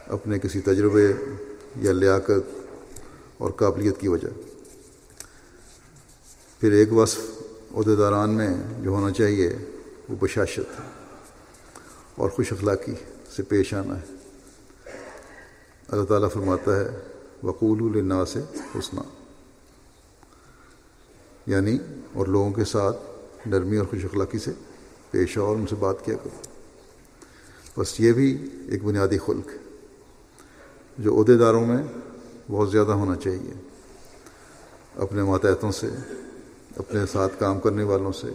اپنے 0.08 0.40
کسی 0.40 0.62
تجربے 0.62 1.12
یا 1.76 1.92
لیاقت 1.92 2.46
اور 3.38 3.52
قابلیت 3.52 4.00
کی 4.00 4.08
وجہ۔ 4.08 4.49
پھر 6.60 6.72
ایک 6.72 6.94
وصف 6.94 7.20
عہدے 7.76 7.96
داران 7.96 8.30
میں 8.30 8.50
جو 8.82 8.90
ہونا 8.90 9.12
چاہیے، 9.12 9.58
وہ 10.10 10.16
بشاشت 10.20 10.82
اور 12.16 12.30
خوش 12.30 12.52
اخلاقی 12.52 12.92
سے 13.36 13.44
پیش 13.44 13.74
آنا 13.74 14.00
ہے۔ 14.00 14.06
اللہ 15.88 16.04
تعالیٰ 16.04 16.32
فرماتا 16.34 16.80
ہے 16.80 17.00
وقول 17.44 17.98
النا 17.98 18.26
سے 18.26 18.40
حسنہ 18.80 19.00
یعنی 21.48 21.78
اور 22.14 22.28
لوگوں 22.28 22.52
کے 22.52 22.66
ساتھ 22.66 22.98
نرمی 23.46 23.78
اور 23.78 23.86
خوش 23.86 24.06
اخلاقی 24.06 24.40
سے 24.40 24.52
پیش 25.12 25.38
آؤ 25.38 25.46
اور 25.46 25.56
ان 25.56 25.68
سے 25.68 25.76
بات 25.76 26.06
کیا 26.06 26.16
کرو۔ 26.24 26.42
بس 27.82 28.00
یہ 28.00 28.14
بھی 28.14 28.50
ایک 28.68 28.84
بنیادی 28.84 29.18
خلق 29.18 29.48
ہے۔ 29.48 29.76
جو 30.98 31.22
عہدے 31.22 31.38
داروں 31.38 31.66
میں 31.66 31.84
بہت 32.52 32.72
زیادہ 32.72 32.92
ہونا 32.92 33.16
چاہیے۔ 33.16 33.54
اپنے 34.96 35.24
ماتحتوں 35.24 35.72
سے 35.72 35.88
اپنے 36.78 37.06
ساتھ 37.06 37.40
کام 37.40 37.60
کرنے 37.60 37.84
والوں 37.84 38.12
سے 38.12 38.28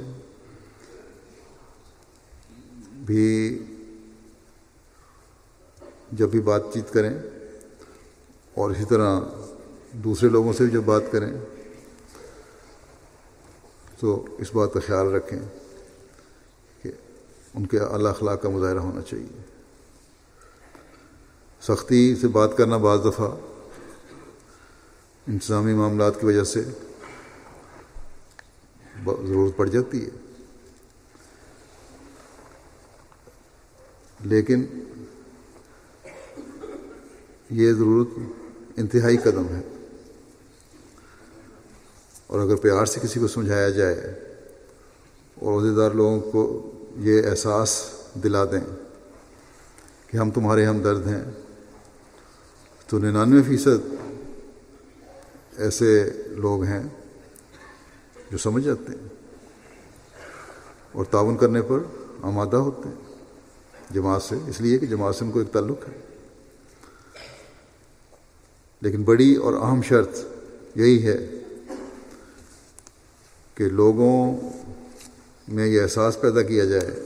بھی 2.92 3.58
جب 6.12 6.28
بھی 6.28 6.40
بات 6.40 6.62
چیت 6.74 6.92
کریں 6.92 7.18
اور 8.54 8.70
اسی 8.70 8.84
طرح 8.84 9.20
دوسرے 9.92 10.28
لوگوں 10.28 10.52
سے 10.52 10.64
بھی 10.64 10.72
جب 10.72 10.82
بات 10.84 11.02
کریں 11.10 11.32
تو 14.00 14.24
اس 14.38 14.54
بات 14.54 14.72
کا 14.72 14.80
خیال 14.86 15.06
رکھیں 15.06 15.38
کہ 16.82 16.92
ان 17.54 17.66
کے 17.66 17.78
اللہ 17.78 18.08
اخلاق 18.08 18.42
کا 18.42 18.48
مظاہرہ 18.48 18.78
ہونا 18.78 19.02
چاہیے۔ 19.02 19.40
سختی 21.60 22.16
سے 22.16 22.28
بات 22.28 22.56
کرنا 22.56 22.76
بعض 22.76 22.98
دفعہ 23.04 23.36
انتظامی 25.26 25.74
معاملات 25.74 26.20
کی 26.20 26.26
وجہ 26.26 26.44
سے 26.44 26.64
ضرورت 29.12 29.56
پڑ 29.56 29.68
جاتی 29.68 30.04
ہے۔ 30.04 30.10
لیکن 34.20 34.66
یہ 37.50 37.72
ضرورت 37.72 38.08
انتہائی 38.76 39.16
قدم 39.16 39.46
ہے۔ 39.48 39.60
اور 42.26 42.40
اگر 42.40 42.56
پیار 42.56 42.86
سے 42.86 43.00
کسی 43.02 43.20
کو 43.20 43.28
سمجھایا 43.28 43.70
جائے 43.70 43.94
اور 45.34 45.62
عہدے 45.62 45.74
دار 45.74 45.90
لوگوں 45.90 46.20
کو 46.20 46.72
یہ 46.96 47.22
احساس 47.30 47.90
دلا 48.24 48.44
دیں 48.44 48.76
کہ 50.06 50.16
ہم 50.16 50.30
تمہارے 50.30 50.66
ہمدرد 50.66 51.06
ہیں، 51.06 51.24
تو 52.86 52.98
ننانوے 52.98 53.42
فیصد 53.42 53.94
ایسے 55.56 56.10
لوگ 56.26 56.62
ہیں 56.62 56.82
جو 58.34 58.38
سمجھ 58.38 58.64
جاتے 58.64 58.92
ہیں 58.92 59.08
اور 60.92 61.04
تعاون 61.04 61.36
کرنے 61.36 61.62
پر 61.62 61.78
آمادہ 62.22 62.56
ہوتے 62.56 62.88
ہیں 62.88 63.14
جماعت 63.90 64.22
سے، 64.22 64.36
اس 64.48 64.60
لیے 64.60 64.78
کہ 64.78 64.86
جماعت 64.86 65.16
سے 65.16 65.24
ان 65.24 65.30
کو 65.30 65.38
ایک 65.38 65.52
تعلق 65.52 65.88
ہے۔ 65.88 65.94
لیکن 68.80 69.02
بڑی 69.02 69.36
اور 69.36 69.52
اہم 69.52 69.82
شرط 69.82 70.18
یہی 70.74 71.06
ہے 71.06 71.30
کہ 73.54 73.64
لوگوں 73.64 74.40
میں 75.48 75.66
یہ 75.66 75.82
احساس 75.82 76.20
پیدا 76.20 76.42
کیا 76.42 76.64
جائے 76.64 77.04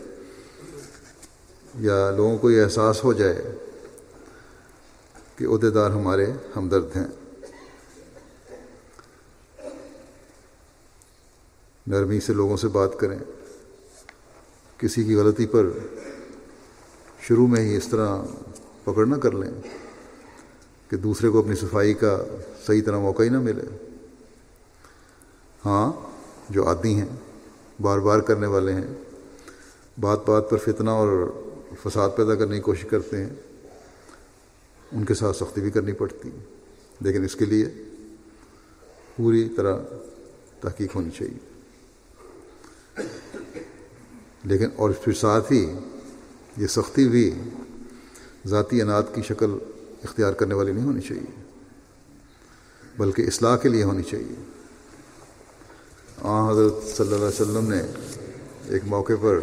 یا 1.74 2.10
لوگوں 2.10 2.38
کو 2.38 2.50
یہ 2.50 2.64
احساس 2.64 3.04
ہو 3.04 3.12
جائے 3.12 3.42
کہ 5.36 5.44
عہدے 5.44 5.70
دار 5.70 5.90
ہمارے 5.90 6.26
ہمدرد 6.56 6.96
ہیں۔ 6.96 7.17
نرمی 11.88 12.20
سے 12.20 12.32
لوگوں 12.32 12.56
سے 12.56 12.68
بات 12.68 12.98
کریں۔ 12.98 13.18
کسی 14.78 15.04
کی 15.04 15.14
غلطی 15.14 15.46
پر 15.46 15.66
شروع 17.20 17.46
میں 17.46 17.60
ہی 17.60 17.76
اس 17.76 17.88
طرح 17.88 18.22
پکڑ 18.84 19.06
نہ 19.06 19.14
کر 19.14 19.32
لیں 19.32 19.50
کہ 20.90 20.96
دوسرے 20.96 21.28
کو 21.28 21.38
اپنی 21.38 21.54
صفائی 21.54 21.94
کا 21.94 22.24
صحیح 22.66 22.82
طرح 22.86 22.98
موقع 22.98 23.22
ہی 23.22 23.28
نہ 23.28 23.40
ملے۔ 23.40 23.86
ہاں 25.66 25.92
جو 26.50 26.66
عادی 26.66 26.94
ہیں، 26.94 27.08
بار 27.80 27.98
بار 27.98 28.20
کرنے 28.20 28.46
والے 28.46 28.72
ہیں، 28.72 28.94
بات 30.00 30.28
بات 30.28 30.50
پر 30.50 30.56
فتنہ 30.56 30.90
اور 30.90 31.30
فساد 31.84 32.10
پیدا 32.16 32.34
کرنے 32.34 32.56
کی 32.56 32.62
کوشش 32.62 32.84
کرتے 32.84 33.24
ہیں، 33.24 33.34
ان 34.92 35.04
کے 35.04 35.14
ساتھ 35.14 35.36
سختی 35.36 35.60
بھی 35.60 35.70
کرنی 35.70 35.92
پڑتی۔ 35.92 36.30
لیکن 37.00 37.24
اس 37.24 37.36
کے 37.36 37.44
لیے 37.44 37.64
پوری 39.16 39.48
طرح 39.56 39.76
تحقیق 40.60 40.94
ہونی 40.94 41.10
چاہیے۔ 41.10 41.57
لیکن 44.48 44.68
اور 44.76 44.90
پھر 45.02 45.12
ساتھ 45.12 45.52
ہی 45.52 45.64
یہ 46.56 46.66
سختی 46.66 47.08
بھی 47.08 47.30
ذاتی 48.46 48.80
انعد 48.82 49.14
کی 49.14 49.22
شکل 49.22 49.50
اختیار 50.04 50.32
کرنے 50.32 50.54
والی 50.54 50.72
نہیں 50.72 50.84
ہونی 50.84 51.00
چاہیے، 51.00 51.32
بلکہ 52.98 53.22
اصلاح 53.22 53.56
کے 53.56 53.68
لیے 53.68 53.84
ہونی 53.84 54.02
چاہیے۔ 54.02 54.34
آ 56.22 56.50
حضرت 56.50 56.74
صلی 56.86 57.06
اللہ 57.06 57.16
علیہ 57.16 57.40
وسلم 57.40 57.72
نے 57.72 57.80
ایک 58.68 58.82
موقع 58.86 59.12
پر 59.20 59.38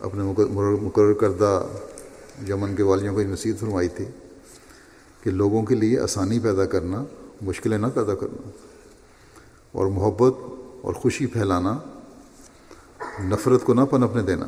اپنے 0.00 0.22
مقرر 0.82 1.12
کردہ 1.12 1.52
یمن 2.48 2.74
کے 2.76 2.82
والیوں 2.82 3.14
کو 3.14 3.20
یہ 3.20 3.26
نصیحت 3.26 3.60
فرمائی 3.60 3.88
تھی 3.88 4.04
کہ 5.22 5.30
لوگوں 5.30 5.62
کے 5.62 5.74
لیے 5.74 5.98
آسانی 6.00 6.38
پیدا 6.40 6.64
کرنا، 6.66 7.04
مشکلیں 7.42 7.78
نہ 7.78 7.86
پیدا 7.94 8.14
کرنا 8.14 8.50
اور 9.72 9.86
محبت 9.86 10.34
اور 10.82 10.94
خوشی 10.94 11.26
پھیلانا 11.26 11.78
نفرت 13.20 13.64
کو 13.64 13.74
نہ 13.74 13.80
پنپنے 13.80 14.22
دینا۔ 14.22 14.46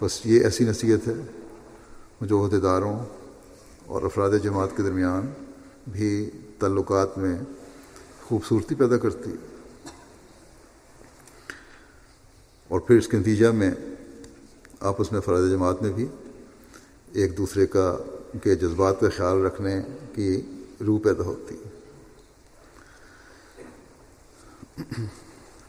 بس 0.00 0.26
یہ 0.26 0.44
ایسی 0.44 0.64
نصیحت 0.64 1.08
ہے 1.08 1.14
جو 2.20 2.44
عہدے 2.44 2.60
داروں 2.60 2.98
اور 3.86 4.02
افراد 4.02 4.30
جماعت 4.42 4.68
کے 4.76 4.82
درمیان 4.82 5.26
بھی 5.88 6.30
تعلقات 6.58 7.18
میں 7.18 7.38
خوبصورتی 8.22 8.74
پیدا 8.74 8.98
کرتی۔ 8.98 9.30
اور 12.68 12.80
پھر 12.80 12.96
اس 12.96 13.08
کے 13.08 13.16
نتیجہ 13.16 13.48
میں 13.48 13.70
آپس 14.80 15.12
میں 15.12 15.18
افراد 15.18 15.42
جماعت 15.50 15.82
میں 15.82 15.92
بھی 15.92 16.06
ایک 17.12 17.38
دوسرے 17.38 17.66
کا 17.66 17.96
کے 18.42 18.54
جذبات 18.54 19.00
کا 19.00 19.08
خیال 19.16 19.44
رکھنے 19.44 19.82
کی 20.14 20.42
روح 20.86 21.00
پیدا 21.00 21.22
ہوتی۔ 21.22 21.56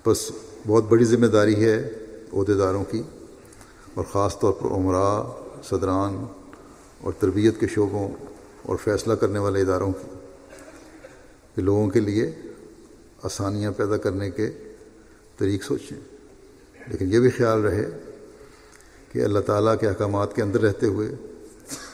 بس 0.05 0.31
بہت 0.67 0.83
بڑی 0.83 1.05
ذمہ 1.05 1.25
داری 1.25 1.65
ہے 1.65 1.89
عہدے 2.33 2.53
داروں 2.53 2.83
کی 2.83 3.01
اور 3.93 4.05
خاص 4.11 4.39
طور 4.39 4.53
پر 4.53 4.65
عمرہ، 4.65 5.23
صدران 5.63 6.25
اور 7.01 7.13
تربیت 7.19 7.59
کے 7.59 7.67
شعبوں 7.67 8.09
اور 8.61 8.77
فیصلہ 8.83 9.13
کرنے 9.13 9.39
والے 9.39 9.61
اداروں 9.61 9.91
کی، 9.91 10.15
کہ 11.55 11.61
لوگوں 11.61 11.89
کے 11.89 11.99
لیے 11.99 12.31
آسانیاں 13.23 13.71
پیدا 13.71 13.97
کرنے 13.97 14.31
کے 14.31 14.51
طریق 15.37 15.63
سوچیں۔ 15.63 15.97
لیکن 16.87 17.13
یہ 17.13 17.19
بھی 17.19 17.29
خیال 17.29 17.61
رہے 17.61 17.89
کہ 19.11 19.23
اللہ 19.23 19.39
تعالیٰ 19.39 19.75
کے 19.79 19.87
احکامات 19.87 20.35
کے 20.35 20.41
اندر 20.41 20.61
رہتے 20.61 20.85
ہوئے 20.85 21.11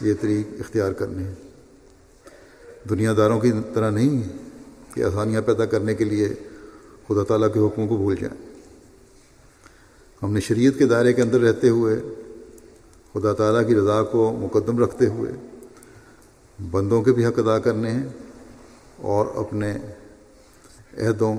یہ 0.01 0.13
طریق 0.21 0.47
اختیار 0.59 0.91
کرنے 0.91 1.23
ہیں۔ 1.23 1.35
دنیا 2.89 3.13
داروں 3.17 3.39
کی 3.39 3.51
طرح 3.73 3.89
نہیں 3.89 4.23
کہ 4.95 5.03
آسانیاں 5.03 5.41
پیدا 5.41 5.65
کرنے 5.65 5.95
کے 5.95 6.03
لیے 6.03 6.29
خدا 7.07 7.23
تعالیٰ 7.23 7.53
کے 7.53 7.59
حکموں 7.59 7.87
کو 7.87 7.97
بھول 7.97 8.15
جائیں۔ 8.15 8.50
ہم 10.23 10.33
نے 10.33 10.39
شریعت 10.39 10.73
کے 10.77 10.85
دائرے 10.85 11.13
کے 11.13 11.21
اندر 11.21 11.39
رہتے 11.39 11.69
ہوئے، 11.69 11.99
خدا 13.13 13.33
تعالیٰ 13.33 13.67
کی 13.67 13.75
رضا 13.75 14.03
کو 14.03 14.37
مقدم 14.39 14.83
رکھتے 14.83 15.05
ہوئے 15.07 15.31
بندوں 16.71 17.01
کے 17.01 17.11
بھی 17.11 17.25
حق 17.25 17.39
ادا 17.39 17.59
کرنے 17.59 17.91
ہیں 17.91 18.03
اور 18.97 19.25
اپنے 19.35 19.77
عہدوں 20.97 21.37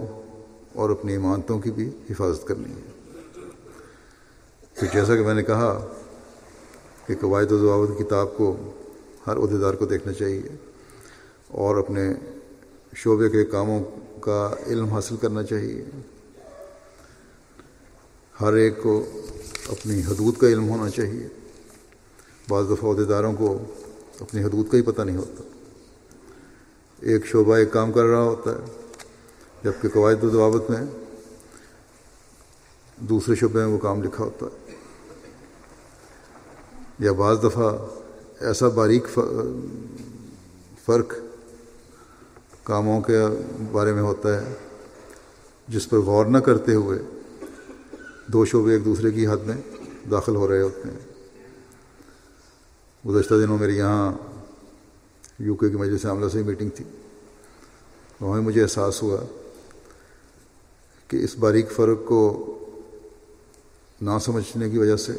اور 0.75 0.91
اپنی 0.91 1.13
ایمانتوں 1.13 1.59
کی 1.59 1.71
بھی 1.71 1.91
حفاظت 2.11 2.47
کرنی 2.47 2.71
ہے۔ 2.71 2.91
تو 4.81 4.87
جیسا 4.93 5.17
کہ 5.17 5.23
میں 5.23 5.35
نے 5.35 5.43
کہا 5.43 5.89
کہ 7.07 7.15
قواعد 7.21 7.53
و 7.53 7.59
ضوابط 7.59 8.01
کتاب 8.01 8.37
کو 8.37 8.57
ہر 9.27 9.37
عہدیدار 9.37 9.75
کو 9.75 9.85
دیکھنا 9.85 10.13
چاہیے 10.13 10.43
اور 11.49 11.77
اپنے 11.77 12.15
شعبے 12.95 13.29
کے 13.29 13.45
کاموں 13.45 13.85
کا 14.21 14.55
علم 14.67 14.85
حاصل 14.85 15.17
کرنا 15.17 15.43
چاہیے۔ 15.43 15.85
ہر 18.43 18.53
ایک 18.53 18.83
کو 18.83 19.05
اپنی 19.69 20.01
حدود 20.01 20.37
کا 20.37 20.47
علم 20.47 20.69
ہونا 20.69 20.91
چاہیے۔ 20.91 21.29
بعض 22.49 22.65
دفعہ 22.71 22.91
عہدیداروں 22.91 23.33
کو 23.33 23.59
اپنی 24.21 24.45
حدود 24.45 24.71
کا 24.71 24.77
ہی 24.77 24.83
پتہ 24.83 25.03
نہیں 25.03 25.17
ہوتا۔ 25.17 25.43
ایک 27.01 27.27
شعبہ 27.27 27.57
ایک 27.57 27.73
کام 27.73 27.93
کر 27.93 28.05
رہا 28.05 28.23
ہوتا 28.23 28.51
ہے، 28.51 28.59
جبکہ 29.65 29.89
قواعد 29.89 30.25
و 30.25 30.31
ضوابط 30.31 30.71
میں 30.71 30.87
دوسرے 32.97 33.35
شعبے 33.35 33.59
میں 33.59 33.67
وہ 33.67 33.79
کام 33.79 34.03
لکھا 34.03 34.25
ہوتا 34.25 34.47
ہے۔ 34.47 34.75
یا 36.99 37.13
بعض 37.13 37.37
دفعہ 37.43 37.77
ایسا 38.41 38.69
باریک 38.69 39.19
فرق 40.85 41.15
کاموں 42.63 43.01
کے 43.01 43.19
بارے 43.73 43.93
میں 43.93 44.03
ہوتا 44.03 44.43
ہے، 44.43 44.55
جس 45.69 45.91
پر 45.91 45.99
غور 45.99 46.27
نہ 46.27 46.39
کرتے 46.39 46.75
ہوئے 46.75 46.99
دو 48.33 48.45
شعبے 48.45 48.73
ایک 48.73 48.85
دوسرے 48.85 49.11
کی 49.11 49.27
حد 49.27 49.37
میں 49.37 49.57
داخل 50.11 50.37
ہو 50.37 50.49
رہے 50.49 50.63
ہوتے 50.63 50.89
ہیں۔ 50.89 50.99
گزشتہ 53.09 53.35
دنوں 53.35 53.59
میری 53.59 53.77
یہاں 53.77 54.13
یو 55.39 55.55
کے 55.55 55.71
کی 55.71 55.77
مجلس 55.77 56.07
عاملہ 56.07 56.29
سے 56.29 56.43
میٹنگ 56.43 56.71
تھی۔ 56.71 56.85
وہاں 58.21 58.43
مجھے 58.43 58.63
احساس 58.63 59.03
ہوا 59.03 59.21
کہ 61.09 61.25
اس 61.25 61.37
باریک 61.37 61.71
فرق 61.71 61.99
کو 62.07 62.49
نہ 64.01 64.11
سمجھنے 64.21 64.71
کی 64.71 64.79
وجہ 64.79 64.97
سے 64.97 65.13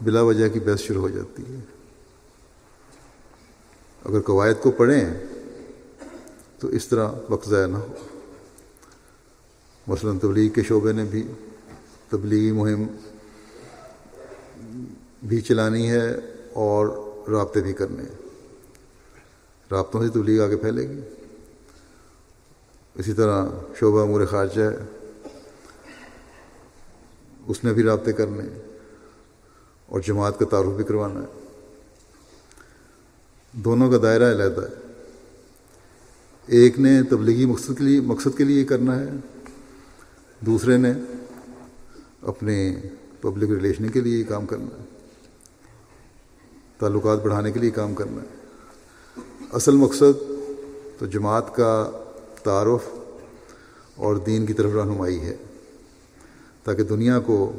بلا 0.00 0.22
وجہ 0.22 0.48
کی 0.48 0.60
بحث 0.60 0.80
شروع 0.80 1.00
ہو 1.00 1.08
جاتی 1.08 1.42
ہے۔ 1.42 1.60
اگر 4.04 4.20
قواعد 4.20 4.62
کو 4.62 4.70
پڑھیں 4.70 5.04
تو 6.58 6.68
اس 6.68 6.88
طرح 6.88 7.10
وقت 7.30 7.48
ضائع 7.48 7.66
نہ 7.66 7.76
ہو۔ 7.76 7.92
مثلا 9.86 10.12
تبلیغ 10.22 10.50
کے 10.50 10.62
شعبے 10.62 10.92
نے 10.92 11.04
بھی 11.04 11.26
تبلیغی 12.10 12.52
مہم 12.52 12.86
بھی 15.22 15.40
چلانی 15.40 15.90
ہے 15.90 16.10
اور 16.52 16.86
رابطے 17.28 17.60
بھی 17.60 17.72
کرنے 17.72 18.02
ہیں۔ 18.02 18.28
رابطوں 19.70 20.02
سے 20.02 20.08
تبلیغ 20.08 20.44
آگے 20.44 20.56
پھیلے 20.56 20.88
گی۔ 20.88 21.00
اسی 22.94 23.12
طرح 23.12 23.46
شعبہ 23.80 24.02
امور 24.02 24.26
خارجہ 24.26 24.62
ہے۔ 24.62 24.76
اس 27.46 27.64
نے 27.64 27.72
بھی 27.72 27.82
رابطے 27.82 28.12
کرنے 28.12 28.44
اور 29.86 30.00
جماعت 30.00 30.38
کا 30.38 30.44
تعارف 30.44 30.66
بھی 30.66 30.84
کروانا 30.84 31.20
ہے۔ 31.20 31.48
دونوں 33.52 33.90
کا 33.90 33.96
دائرہ 34.02 34.32
علیحدہ 34.32 34.60
ہے۔ 34.60 34.92
ایک 36.46 36.78
نے 36.78 37.02
تبلیغی 37.02 37.44
مقصد 37.46 37.78
کے 37.78 37.84
لیے، 37.84 38.00
مقصد 38.00 38.38
کے 38.38 38.44
لیے 38.44 38.64
کرنا 38.64 39.00
ہے، 39.00 39.10
دوسرے 40.40 40.76
نے 40.76 40.92
اپنے 42.22 42.76
پبلک 43.20 43.50
ریلیشن 43.50 43.88
کے 43.88 44.00
لیے 44.00 44.24
کام 44.24 44.46
کرنا 44.46 44.78
ہے۔ 44.78 44.84
تعلقات 46.78 47.22
بڑھانے 47.22 47.52
کے 47.52 47.60
لیے 47.60 47.70
کام 47.70 47.94
کرنا 47.94 48.22
ہے۔ 48.22 48.36
اصل 49.52 49.72
مقصد 49.72 50.22
تو 50.98 51.06
جماعت 51.06 51.56
کا 51.56 51.90
تعارف 52.42 52.88
اور 53.96 54.16
دین 54.16 54.46
کی 54.46 54.52
طرف 54.52 54.72
رہنمائی 54.72 55.20
ہے۔ 55.20 55.36
تاکہ 56.64 56.82
دنیا 56.82 57.20
کو 57.20 57.52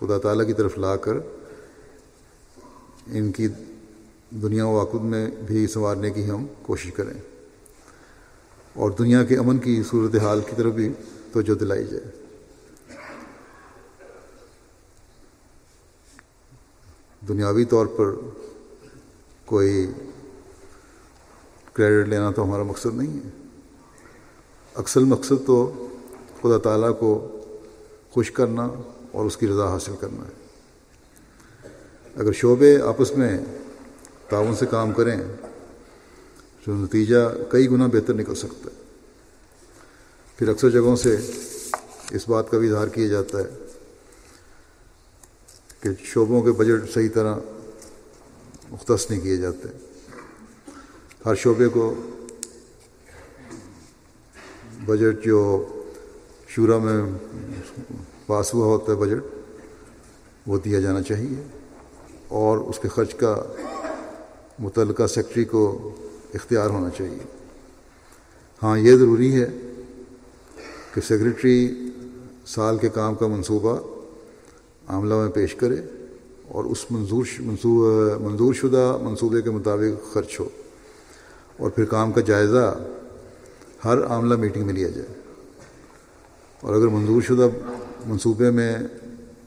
خدا 0.00 0.18
تعالیٰ 0.18 0.46
کی 0.46 0.52
طرف 0.52 0.78
لا 0.78 0.96
کر 0.96 1.12
ان 3.06 3.32
کی 3.32 3.48
دنیا 4.30 4.66
و 4.66 4.72
واقع 4.72 4.96
میں 4.96 5.30
بھی 5.46 5.66
سنوارنے 5.66 6.10
کی 6.10 6.30
ہم 6.30 6.46
کوشش 6.62 6.92
کریں۔ 6.92 7.20
اور 8.74 8.90
دنیا 8.90 9.24
کے 9.24 9.36
امن 9.36 9.58
کی 9.58 9.82
صورت 9.90 10.14
حال 10.14 10.40
کی 10.40 10.52
طرف 10.56 10.72
بھی 10.72 10.88
توجہ 11.32 11.54
دلائی 11.54 11.84
جائے۔ 11.84 12.29
دنیاوی 17.28 17.64
طور 17.64 17.86
پر 17.86 18.14
کوئی 19.44 19.86
کریڈٹ 21.72 22.08
لینا 22.08 22.30
تو 22.30 22.44
ہمارا 22.44 22.62
مقصد 22.62 22.94
نہیں 22.94 23.16
ہے۔ 23.16 23.28
اکثر 24.74 25.00
مقصد 25.00 25.46
تو 25.46 25.86
خدا 26.42 26.58
تعالیٰ 26.58 26.98
کو 26.98 27.40
خوش 28.10 28.30
کرنا 28.30 28.68
اور 29.12 29.24
اس 29.24 29.36
کی 29.36 29.48
رضا 29.48 29.68
حاصل 29.68 29.92
کرنا 30.00 30.24
ہے۔ 30.24 30.40
اگر 32.16 32.32
شعبے 32.32 32.82
آپس 32.82 33.16
میں 33.16 33.38
تعاون 34.28 34.56
سے 34.56 34.66
کام 34.66 34.92
کریں 34.92 35.20
تو 36.64 36.74
نتیجہ 36.74 37.50
کئی 37.50 37.70
گنا 37.70 37.86
بہتر 37.86 38.14
نکل 38.14 38.34
سکتا 38.34 38.70
ہے۔ 38.74 38.82
پھر 40.36 40.48
اکثر 40.48 40.70
جگہوں 40.70 40.96
سے 40.96 41.16
اس 42.10 42.28
بات 42.28 42.50
کا 42.50 42.58
بھی 42.58 42.68
اظہار 42.68 42.88
کیا 42.88 43.08
جاتا 43.08 43.38
ہے 43.38 43.59
کہ 45.80 45.90
شعبوں 46.04 46.42
کے 46.42 46.52
بجٹ 46.52 46.90
صحیح 46.94 47.08
طرح 47.14 47.34
مختص 48.70 49.10
نہیں 49.10 49.20
کیے 49.20 49.36
جاتے۔ 49.36 49.68
ہر 51.26 51.34
شعبے 51.34 51.68
کو 51.68 51.94
بجٹ 54.86 55.24
جو 55.24 55.66
شورا 56.48 56.78
میں 56.78 57.02
پاس 58.26 58.54
ہوا 58.54 58.66
ہوتا 58.66 58.92
ہے 58.92 58.96
بجٹ 58.96 59.24
وہ 60.46 60.58
دیا 60.58 60.80
جانا 60.80 61.02
چاہیے۔ 61.02 61.42
اور 62.28 62.58
اس 62.58 62.78
کے 62.78 62.88
خرچ 62.88 63.14
کا 63.14 63.42
متعلقہ 64.58 65.06
سیکٹری 65.06 65.44
کو 65.44 65.90
اختیار 66.34 66.70
ہونا 66.70 66.90
چاہیے۔ 66.90 67.18
ہاں 68.62 68.78
یہ 68.78 68.96
ضروری 68.96 69.42
ہے 69.42 69.46
کہ 70.94 71.00
سیکرٹری 71.00 71.74
سال 72.46 72.78
کے 72.78 72.88
کام 72.88 73.14
کا 73.14 73.26
منصوبہ 73.26 73.89
عملہ 74.96 75.14
میں 75.14 75.30
پیش 75.30 75.54
کرے 75.54 75.76
اور 76.48 76.64
اس 76.64 76.86
منظور 76.90 77.24
منظور 78.20 78.54
شدہ 78.54 78.98
منصوبے 79.02 79.42
کے 79.42 79.50
مطابق 79.50 80.12
خرچ 80.14 80.40
ہو 80.40 80.48
اور 81.56 81.70
پھر 81.70 81.84
کام 81.84 82.12
کا 82.12 82.20
جائزہ 82.20 82.80
ہر 83.84 84.04
عاملہ 84.06 84.36
میٹنگ 84.36 84.66
میں 84.66 84.74
لیا 84.74 84.88
جائے۔ 84.88 85.06
اور 86.60 86.74
اگر 86.74 86.86
منظور 86.86 87.22
شدہ 87.22 87.48
منصوبے 88.06 88.50
میں 88.50 88.74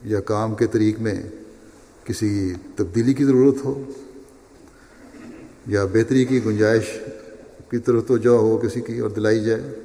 یا 0.03 0.19
کام 0.19 0.55
کے 0.55 0.67
طریق 0.67 0.99
میں 0.99 1.23
کسی 2.03 2.53
تبدیلی 2.75 3.13
کی 3.13 3.25
ضرورت 3.25 3.65
ہو 3.65 3.83
یا 5.67 5.85
بہتری 5.85 6.25
کی 6.25 6.45
گنجائش 6.45 6.83
کی 7.71 7.77
طرف 7.77 8.07
تو 8.07 8.17
جا 8.17 8.31
ہو 8.31 8.57
کسی 8.57 8.81
کی 8.81 8.99
اور 8.99 9.09
دلائی 9.09 9.39
جائے 9.39 9.79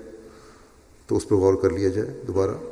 تو 1.06 1.16
اس 1.16 1.28
پر 1.28 1.36
غور 1.36 1.54
کر 1.54 1.70
لیا 1.70 1.88
جائے 1.88 2.22
دوبارہ۔ 2.26 2.67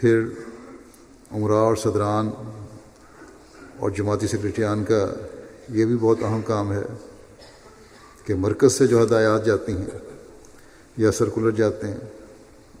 پھر 0.00 0.22
عمرہ 1.32 1.54
اور 1.54 1.76
صدران 1.76 2.28
اور 3.78 3.90
جماعتی 3.90 4.26
سیکرٹریان 4.26 4.84
کا 4.84 5.06
یہ 5.68 5.84
بھی 5.84 5.96
بہت 5.96 6.22
اہم 6.22 6.42
کام 6.42 6.72
ہے 6.72 6.82
کہ 8.24 8.34
مرکز 8.34 8.72
سے 8.72 8.86
جو 8.86 9.02
ہدایات 9.02 9.46
جاتی 9.46 9.72
ہیں 9.72 9.98
یا 10.96 11.12
سرکولر 11.12 11.50
جاتے 11.50 11.86
ہیں، 11.86 11.98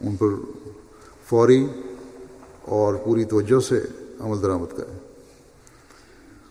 ان 0.00 0.16
پر 0.16 0.28
فوری 1.24 1.66
اور 2.62 2.94
پوری 2.94 3.24
توجہ 3.24 3.60
سے 3.60 3.80
عمل 4.20 4.42
درآمد 4.42 4.76
کریں 4.76 4.98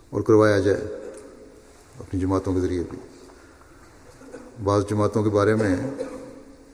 اور 0.09 0.21
کروایا 0.21 0.59
جائے 0.59 0.81
اپنی 1.99 2.19
جماعتوں 2.19 2.53
کے 2.53 2.59
ذریعے 2.59 2.83
بھی۔ 2.89 2.97
بعض 4.63 4.83
جماعتوں 4.89 5.23
کے 5.23 5.29
بارے 5.29 5.55
میں 5.55 5.75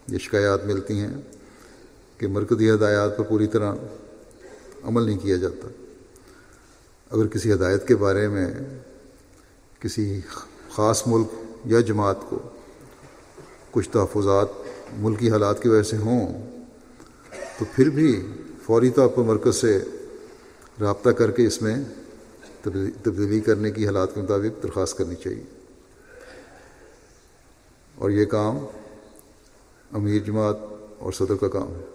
یہ 0.08 0.18
شکایات 0.18 0.66
ملتی 0.66 1.00
ہیں 1.00 1.14
کہ 2.18 2.28
مرکزی 2.28 2.72
ہدایات 2.72 3.18
پر 3.18 3.24
پوری 3.24 3.48
طرح 3.48 3.76
عمل 4.84 5.04
نہیں 5.04 5.18
کیا 5.18 5.36
جاتا۔ 5.36 5.68
اگر 7.10 7.28
کسی 7.28 7.54
ہدایت 7.54 7.88
کے 7.88 7.96
بارے 7.96 8.28
میں 8.28 8.48
کسی 9.80 10.20
خاص 10.72 11.08
ملک 11.08 11.28
یا 11.66 11.80
جماعت 11.80 12.16
کو 12.30 12.40
کچھ 13.72 13.90
تحفظات 13.90 14.48
ملکی 14.98 15.32
حالات 15.32 15.64
کی 15.64 15.70
وجہ 15.70 15.84
سے 15.84 15.98
ہوں، 15.98 16.50
تو 17.60 17.66
پھر 17.76 17.90
بھی 17.90 18.28
فوری 18.64 18.90
طور 18.90 19.08
پر 19.08 19.24
مرکز 19.24 19.56
سے 19.56 19.84
رابطہ 20.82 21.10
کر 21.10 21.32
کے 21.32 21.48
اس 21.48 21.62
میں 21.62 21.76
تبدیلی 23.04 23.40
کرنے 23.40 23.72
کی 23.72 23.86
حالات 23.86 24.16
کے 24.16 24.22
مطابق 24.22 24.64
درخواست 24.64 24.98
کرنی 24.98 25.16
چاہیے۔ 25.16 25.44
اور 27.96 28.10
یہ 28.10 28.26
کام 28.26 28.58
امیر 29.92 30.20
جماعت 30.20 30.56
اور 31.00 31.12
صدر 31.12 31.36
کا 31.36 31.48
کام 31.48 31.76
ہے۔ 31.76 31.95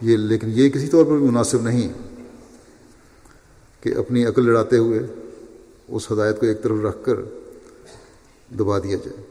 یہ 0.00 0.16
لیکن 0.16 0.48
یہ 0.50 0.68
کسی 0.68 0.88
طور 0.88 1.04
پر 1.04 1.10
بھی 1.10 1.26
مناسب 1.28 1.62
نہیں 1.62 1.92
کہ 3.80 3.94
اپنی 3.96 4.24
عقل 4.26 4.44
لڑاتے 4.44 4.76
ہوئے 4.76 4.98
اس 5.88 6.12
ہدایت 6.12 6.40
کو 6.40 6.46
ایک 6.46 6.62
طرف 6.62 6.84
رکھ 6.84 7.04
کر 7.04 7.14
دبا 8.58 8.78
دیا 8.78 8.96
جائے 8.96 9.22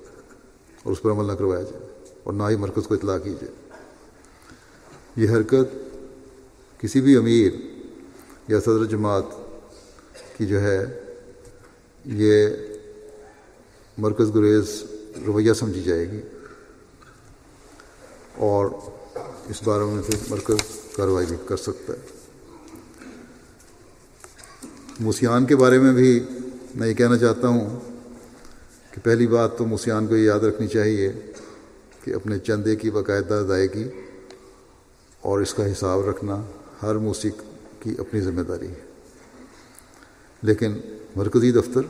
اور 0.84 0.92
اس 0.92 1.02
پر 1.02 1.12
عمل 1.12 1.28
نہ 1.28 1.32
کروایا 1.32 1.62
جائے 1.62 2.10
اور 2.24 2.34
نہ 2.34 2.44
ہی 2.50 2.56
مرکز 2.56 2.88
کو 2.88 2.94
اطلاع 2.94 3.18
کی 3.18 3.34
جائے۔ 3.42 3.54
یہ 5.16 5.30
حرکت 5.30 5.76
کسی 6.82 7.02
بھی 7.02 7.16
امیر 7.18 7.52
یا 8.48 8.60
صدر 8.60 8.86
جماعت 8.86 9.26
کی 10.38 10.46
جو 10.46 10.62
ہے، 10.62 11.02
یہ 12.06 12.50
مرکز 13.98 14.36
گریز 14.36 14.84
رویہ 15.28 15.54
سمجھی 15.54 15.82
جائے 15.82 16.12
گی 16.12 16.22
اور 18.36 18.70
اس 19.50 19.64
بارے 19.64 19.84
میں 19.84 20.04
پھر 20.04 20.16
مرکز 20.30 20.58
کارروائی 20.96 21.28
بھی 21.30 21.36
کر 21.46 21.58
سکتا 21.58 21.94
ہے۔ 21.94 21.98
موسیان 25.00 25.46
کے 25.46 25.56
بارے 25.56 25.80
میں 25.80 25.94
بھی 25.94 26.24
میں 26.76 26.88
یہ 26.88 26.94
کہنا 26.94 27.18
چاہتا 27.18 27.48
ہوں 27.48 27.80
کہ 28.92 29.06
پہلی 29.06 29.28
بات 29.28 29.58
تو 29.58 29.66
موسیان 29.66 30.08
کو 30.08 30.16
یہ 30.16 30.24
یاد 30.24 30.40
رکھنی 30.40 30.68
چاہیے 30.68 31.12
کہ 32.04 32.14
اپنے 32.14 32.40
چندے 32.40 32.76
کی 32.76 32.92
باقاعدہ 32.92 33.34
ادائیگی 33.34 33.84
اور 35.22 35.40
اس 35.40 35.54
کا 35.54 35.72
حساب 35.72 36.10
رکھنا 36.10 36.44
ہر 36.84 36.96
موسیق 36.96 37.42
کی 37.80 37.96
اپنی 37.98 38.22
ذمہ 38.22 38.42
داری 38.42 38.68
ہے۔ 38.68 38.86
لیکن 40.42 40.78
مرکزی 41.16 41.52
دفتر 41.52 41.82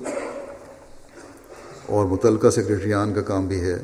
اور 1.85 2.05
متعلقہ 2.05 2.49
سیکریٹریان 2.49 3.13
کا 3.13 3.21
کام 3.21 3.47
بھی 3.47 3.61
ہے 3.61 3.83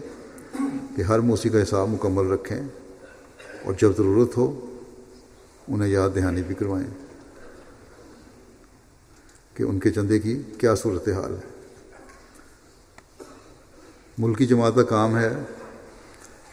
کہ 0.95 1.01
ہر 1.01 1.19
موسیقی 1.19 1.57
کا 1.57 1.63
حساب 1.63 1.89
مکمل 1.89 2.28
رکھیں۔ 2.28 2.61
اور 3.64 3.74
جب 3.74 3.97
ضرورت 3.97 4.38
ہو 4.38 4.76
انہیں 5.68 5.89
یاد 5.89 6.09
دہانی 6.16 6.43
بھی 6.43 6.55
کروائیں 6.55 6.88
کہ 9.53 9.64
ان 9.64 9.80
کے 9.80 9.91
چندے 9.91 10.20
کی 10.20 10.41
کیا 10.57 10.76
صورت 10.76 11.09
حال 11.09 11.34
ہے 11.34 11.49
ملکی 14.18 14.47
جماعت 14.47 14.76
کا 14.76 14.84
کام 14.84 15.18
ہے 15.18 15.34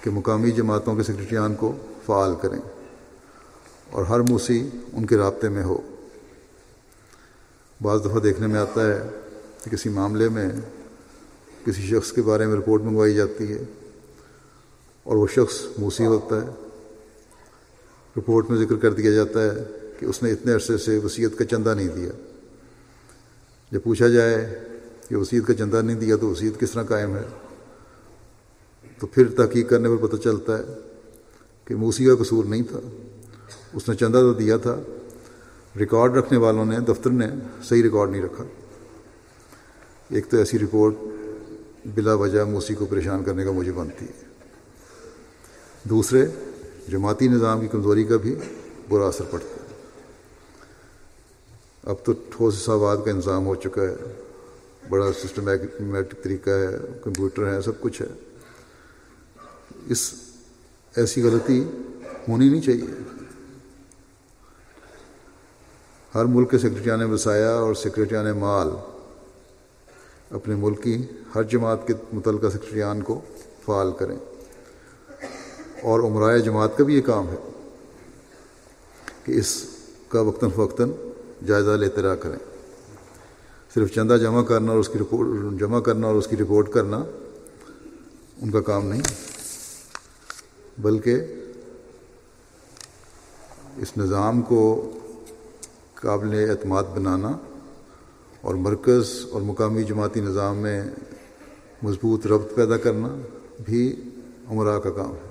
کہ 0.02 0.11
مقامی 0.11 0.50
جماعتوں 0.50 0.96
کے 0.96 1.02
سیکرٹریان 1.02 1.54
کو 1.54 1.76
فعال 2.06 2.34
کریں 2.42 2.58
اور 3.90 4.04
ہر 4.04 4.20
موسی 4.20 4.68
ان 4.92 5.06
کے 5.06 5.16
رابطے 5.16 5.48
میں 5.48 5.62
ہو۔ 5.62 5.78
بعض 7.82 8.00
دفعہ 8.00 8.20
دیکھنے 8.20 8.46
میں 8.46 8.61
آتا 8.61 8.86
ہے 8.86 9.08
کہ 9.64 9.70
کسی 9.70 9.88
معاملے 9.88 10.28
میں 10.28 10.48
کسی 11.64 11.82
شخص 11.82 12.12
کے 12.12 12.22
بارے 12.22 12.46
میں 12.46 12.56
رپورٹ 12.56 12.82
منگوائی 12.82 13.14
جاتی 13.14 13.52
ہے 13.52 13.62
اور 15.02 15.16
وہ 15.16 15.26
شخص 15.26 15.78
موسی 15.78 16.06
ہوتا 16.06 16.36
ہے۔ 16.36 16.69
رپورٹ 18.20 18.50
میں 18.50 18.58
ذکر 18.58 18.76
کر 18.76 18.92
دیا 18.92 19.10
جاتا 19.10 19.42
ہے 19.42 19.64
کہ 19.98 20.04
اس 20.04 20.22
نے 20.22 20.32
اتنے 20.32 20.52
عرصے 20.52 20.78
سے 20.78 20.98
وصیت 20.98 21.38
کا 21.38 21.44
چندہ 21.44 21.74
نہیں 21.74 21.88
دیا۔ 21.88 22.10
جب 23.72 23.82
پوچھا 23.82 24.08
جائے 24.08 24.58
کہ 25.08 25.16
وصیت 25.16 25.46
کا 25.46 25.54
چندہ 25.54 25.76
نہیں 25.76 25.96
دیا 25.96 26.16
تو 26.16 26.26
وصیت 26.28 26.60
کس 26.60 26.70
طرح 26.70 26.82
قائم 26.82 27.16
ہے؟ 27.16 27.22
تو 28.98 29.06
پھر 29.06 29.28
تحقیق 29.28 29.70
کرنے 29.70 29.88
پر 29.88 30.06
پتہ 30.06 30.16
چلتا 30.16 30.58
ہے 30.58 30.64
کہ 31.64 31.74
موسی 31.74 32.04
کا 32.04 32.14
قصور 32.14 32.44
نہیں 32.44 32.62
تھا۔ 32.62 32.80
اس 33.72 33.88
نے 33.88 33.94
چندہ 33.94 34.18
تو 34.18 34.32
دیا 34.32 34.56
تھا، 34.56 34.80
ریکارڈ 35.78 36.16
رکھنے 36.16 36.38
والوں 36.38 36.64
نے، 36.64 36.80
دفتر 36.80 37.10
نے 37.10 37.26
صحیح 37.64 37.82
ریکارڈ 37.82 38.10
نہیں 38.10 38.22
رکھا۔ 38.22 38.44
ایک 40.08 40.30
تو 40.30 40.36
ایسی 40.36 40.58
رپورٹ 40.58 40.94
بلا 41.94 42.14
وجہ 42.14 42.44
موسی 42.44 42.74
کو 42.74 42.86
پریشان 42.86 43.24
کرنے 43.24 43.44
کا 43.44 43.50
مجھے 43.50 43.72
بنتی 43.72 44.04
ہے۔ 44.04 44.24
دوسرے 45.84 46.26
جماعتی 46.91 47.28
نظام 47.28 47.61
کی 47.61 47.68
کمزوری 47.68 48.05
کا 48.05 48.16
بھی 48.16 48.34
برا 48.88 49.07
اثر 49.07 49.24
پڑتا 49.30 49.47
ہے۔ 49.47 49.66
اب 51.84 51.97
تو 52.05 52.12
ٹھوس 52.30 52.62
حسابات 52.62 52.99
کا 53.05 53.11
انتظام 53.11 53.47
ہو 53.47 53.55
چکا 53.55 53.82
ہے۔ 53.82 53.95
بڑا 54.88 55.12
سسٹمیٹک 55.12 56.24
طریقہ 56.24 56.51
ہے، 56.51 56.66
کمپیوٹر 57.05 57.55
ہے 57.55 57.62
سب 57.62 57.80
کچھ 57.80 58.03
ہے۔ 58.03 58.07
اس 59.86 60.14
ایسی 60.97 61.22
غلطی 61.22 61.64
ہونی 62.28 62.49
نہیں 62.49 62.61
چاہیے۔ 62.61 63.14
ہر 66.14 66.24
ملک 66.24 66.51
کے 66.51 66.59
سیکرٹریان 66.59 67.12
وسایا 67.12 67.51
اور 67.51 67.74
سیکرٹریان 67.74 68.38
مال۔ 68.38 68.68
اپنے 70.30 70.55
ملک 70.55 70.82
کی 70.82 71.03
ہر 71.34 71.43
جماعت 71.43 71.86
کے 71.86 71.95
متعلقہ 72.12 72.47
سیکرٹریان 72.53 73.03
کو 73.03 73.20
فعال 73.66 73.93
کریں۔ 73.99 74.16
اور 75.82 76.00
عمرائے 76.00 76.40
جماعت 76.40 76.76
کا 76.78 76.84
بھی 76.84 76.94
یہ 76.94 77.00
کام 77.00 77.28
ہے 77.28 77.36
کہ 79.24 79.32
اس 79.32 79.64
کا 80.08 80.20
وقتاً 80.20 80.50
فوقتاً 80.50 80.90
جائزہ 81.46 81.70
لیتے 81.70 82.02
رہا 82.02 82.14
کریں۔ 82.14 82.38
صرف 83.74 83.94
چندہ 83.94 84.16
جمع 84.16 84.42
کرنا 84.42 84.72
اور 84.72 84.80
اس 84.80 84.88
کی 84.88 84.98
رپورٹ، 84.98 85.60
جمع 85.60 85.80
کرنا 85.80 86.06
اور 86.06 86.14
اس 86.14 86.26
کی 86.26 86.36
رپورٹ 86.36 86.70
کرنا 86.70 87.04
ان 88.42 88.50
کا 88.50 88.60
کام 88.60 88.86
نہیں، 88.86 89.02
بلکہ 90.78 91.16
اس 93.76 93.96
نظام 93.96 94.42
کو 94.42 94.90
قابل 95.94 96.50
اعتماد 96.50 96.84
بنانا 96.94 97.30
اور 98.40 98.54
مرکز 98.54 99.26
اور 99.30 99.42
مقامی 99.42 99.84
جماعتی 99.84 100.20
نظام 100.20 100.56
میں 100.56 100.84
مضبوط 101.82 102.26
ربط 102.26 102.54
پیدا 102.54 102.76
کرنا 102.76 103.08
بھی 103.64 104.10
عمرہ 104.48 104.78
کا 104.78 104.90
کام 104.90 105.10
ہے۔ 105.10 105.29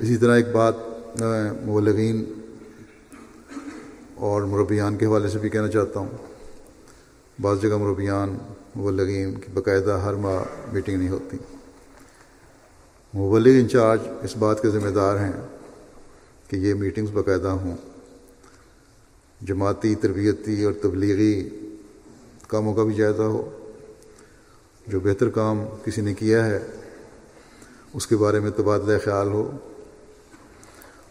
اسی 0.00 0.16
طرح 0.16 0.36
ایک 0.36 0.48
بات 0.48 0.74
میں 1.20 2.24
اور 4.14 4.42
مربیان 4.42 4.96
کے 4.96 5.06
حوالے 5.06 5.28
سے 5.28 5.38
بھی 5.38 5.48
کہنا 5.48 5.68
چاہتا 5.68 6.00
ہوں۔ 6.00 6.10
بعض 7.40 7.62
جگہ 7.62 7.76
مربیان، 7.76 8.38
مبلغین 8.76 9.34
کی 9.34 9.52
باقاعدہ 9.52 9.90
ہر 9.90 10.14
ماہ 10.14 10.42
میٹنگ 10.72 10.98
نہیں 10.98 11.08
ہوتی۔ 11.08 11.36
مبلغ 13.18 13.50
انچارج 13.50 14.00
اس 14.22 14.36
بات 14.36 14.62
کے 14.62 14.70
ذمہ 14.70 14.90
دار 14.90 15.16
ہیں 15.16 15.32
کہ 16.48 16.56
یہ 16.56 16.74
میٹنگز 16.74 17.10
باقاعدہ 17.10 17.48
ہوں۔ 17.48 17.76
جماعتی، 19.40 19.94
تربیتی 19.94 20.64
اور 20.64 20.72
تبلیغی 20.82 21.48
کاموں 22.48 22.74
کا 22.74 22.84
بھی 22.84 22.94
جائزہ 22.94 23.22
ہو۔ 23.22 23.50
جو 24.86 25.00
بہتر 25.00 25.28
کام 25.28 25.64
کسی 25.84 26.00
نے 26.00 26.14
کیا 26.14 26.46
ہے، 26.46 26.58
اس 27.94 28.06
کے 28.06 28.16
بارے 28.16 28.40
میں 28.40 28.50
تبادلہ 28.50 28.98
خیال 29.04 29.28
ہو۔ 29.28 29.50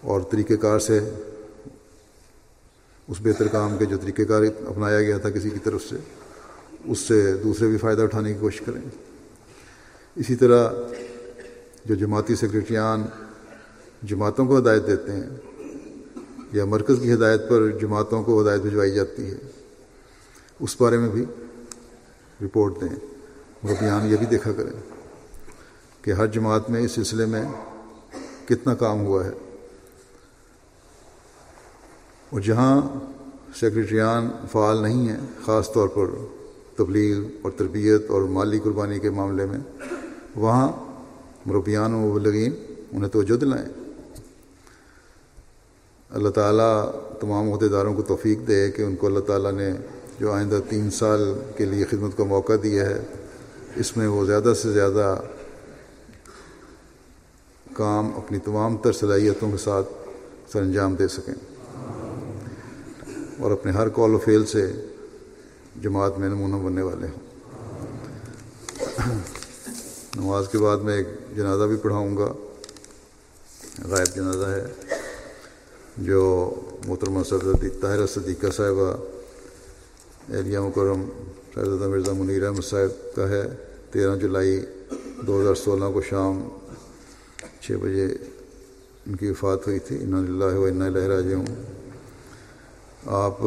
اور 0.02 0.22
طریقہ 0.22 0.54
کار 0.54 0.80
سے 0.80 1.00
اس 3.08 3.18
بہتر 3.20 3.48
کام 3.48 3.78
کے 3.78 3.86
جو 3.86 3.98
طریقہ 3.98 4.22
کار 4.22 4.42
اپنایا 4.66 5.02
گیا 5.02 5.18
تھا 5.18 5.30
کسی 5.30 5.50
کی 5.50 5.60
طرف 5.60 5.84
سے، 5.84 5.96
اس 6.86 7.00
سے 7.00 7.34
دوسرے 7.34 7.68
بھی 7.68 7.78
فائدہ 7.78 8.02
اٹھانے 8.02 8.34
کی 8.34 8.40
کوشش 8.40 8.62
کریں۔ 8.62 8.82
اسی 10.16 10.36
طرح 10.36 10.70
جو 11.86 11.96
جماعتی 11.96 12.36
سیکرٹریان 12.36 13.06
جماعتوں 14.04 14.46
کو 14.46 14.58
ہدایت 14.58 14.88
دیتے 14.88 15.12
ہیں 15.12 15.30
یا 16.54 16.66
مرکز 16.66 17.00
کی 17.02 17.14
ہدایت 17.14 17.50
پر 17.50 17.68
جماعتوں 17.68 18.24
کو 18.24 18.42
ہدایت 18.42 18.62
بھجوائی 18.62 18.92
جاتی 18.92 19.32
ہے، 19.32 19.38
اس 20.60 20.82
بارے 20.82 20.98
میں 20.98 21.10
بھی 21.10 21.26
رپورٹ 22.44 22.82
دیں۔ 22.82 22.96
مربیان 23.64 24.12
یہ 24.12 24.18
بھی 24.18 24.26
دیکھا 24.26 24.52
کریں 24.52 24.80
کہ 26.02 26.12
ہر 26.12 26.28
جماعت 26.28 26.70
میں 26.70 26.82
اس 26.82 26.92
سلسلے 26.92 27.26
میں 27.26 27.44
کتنا 28.46 28.76
کام 28.76 29.06
ہوا 29.06 29.26
ہے۔ 29.26 29.49
اور 32.30 32.40
جہاں 32.40 32.82
سیکرٹریان 33.56 34.30
فعال 34.52 34.82
نہیں 34.82 35.10
ہیں، 35.10 35.20
خاص 35.46 35.72
طور 35.74 35.88
پر 35.88 36.06
تبلیغ 36.78 37.18
اور 37.42 37.52
تربیت 37.58 38.10
اور 38.10 38.22
مالی 38.22 38.60
قربانی 38.60 39.00
کے 39.00 39.10
معاملے 39.10 39.46
میں، 39.46 39.60
وہاں 40.36 40.72
مربیان 41.46 41.94
و 41.94 42.00
مبلغین 42.00 42.54
انہیں 42.92 43.10
توجہ 43.10 43.38
دلائیں۔ 43.38 43.66
اللہ 46.10 46.30
تعالیٰ 46.30 46.92
تمام 47.20 47.54
عہدیداروں 47.54 47.94
کو 47.94 48.02
توفیق 48.02 48.48
دے 48.48 48.72
کہ 48.72 48.82
ان 48.82 48.96
کو 48.96 49.08
اللہ 49.08 49.20
تعالیٰ 49.20 49.52
نے 49.52 49.74
جو 50.20 50.32
آئندہ 50.32 50.60
تین 50.70 50.90
سال 50.92 51.34
کے 51.58 51.66
لیے 51.66 51.86
خدمت 51.86 52.18
کا 52.18 52.24
موقع 52.24 52.54
دیا 52.64 52.86
ہے، 52.86 53.04
اس 53.76 53.98
میں 53.98 54.08
وہ 54.08 54.26
زیادہ 54.26 54.54
سے 54.62 54.72
زیادہ 54.72 55.16
کام 57.74 58.12
اپنی 58.16 58.40
تمام 58.40 58.78
تر 58.78 58.92
صلاحیتوں 58.92 59.52
کے 59.52 59.58
ساتھ 59.58 59.88
سر 60.54 60.62
انجام 60.62 60.96
دے 60.96 61.08
سکیں۔ 61.08 61.34
اور 63.40 63.52
اپنے 63.52 63.72
ہر 63.72 63.90
کال 63.90 64.16
و 64.16 64.18
فیل 64.18 64.46
سے 64.46 64.72
جماعت 65.82 66.18
میں 66.18 66.30
نمونہ 66.30 66.56
بننے 66.56 66.82
والے 66.82 67.08
ہوں۔ 67.08 67.30
نماز 70.16 70.48
کے 70.52 70.58
بعد 70.58 70.78
میں 70.78 70.98
ایک 70.98 71.08
جنازہ 71.36 71.64
بھی 71.64 71.76
پڑھاؤں 71.78 72.18
گا۔ 72.18 72.34
غائب 73.86 74.16
جنازہ 74.16 74.46
ہے۔ 74.46 74.66
جو 75.98 76.54
محترمہ 76.86 77.24
صدر 77.24 77.68
طاہرہ 77.82 78.06
صدیقہ 78.06 78.52
صاحبہ 78.52 78.96
ایریا 80.30 80.62
مکرم 80.62 81.10
شہزادہ 81.56 81.88
مرزا 81.90 82.14
منیر 82.14 82.46
احمد 82.46 82.66
صاحب 82.66 83.16
کا 83.16 83.30
ہے۔ 83.30 83.44
تیرہ 83.92 84.16
جولائی 84.16 84.66
دو 85.28 85.42
ہزار 85.42 85.56
سولہ 85.56 85.86
کو 85.94 86.02
شام 86.02 86.50
چھ 87.62 87.72
بجے 87.72 88.06
ان 89.08 89.16
کی 89.16 89.30
وفات 89.30 89.68
ہوئی 89.68 89.80
تھی۔ 89.80 89.98
انہ 90.02 90.16
اللہ 90.16 90.58
و 90.58 90.66
انہ 90.66 90.84
لہراج 90.84 91.34
ہوں 91.34 91.46
آپ، 93.06 93.42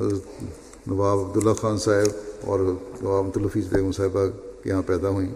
حضرت 0.00 0.42
نواب 0.86 1.18
عبداللہ 1.18 1.54
خان 1.54 1.78
صاحب 1.78 2.40
اور 2.40 2.60
نواب 3.02 3.24
عبدالحفیظ 3.24 3.66
بیگم 3.66 3.92
صاحبہ 3.92 4.26
کے 4.62 4.68
یہاں 4.68 4.82
پیدا 4.86 5.08
ہوئیں۔ 5.08 5.34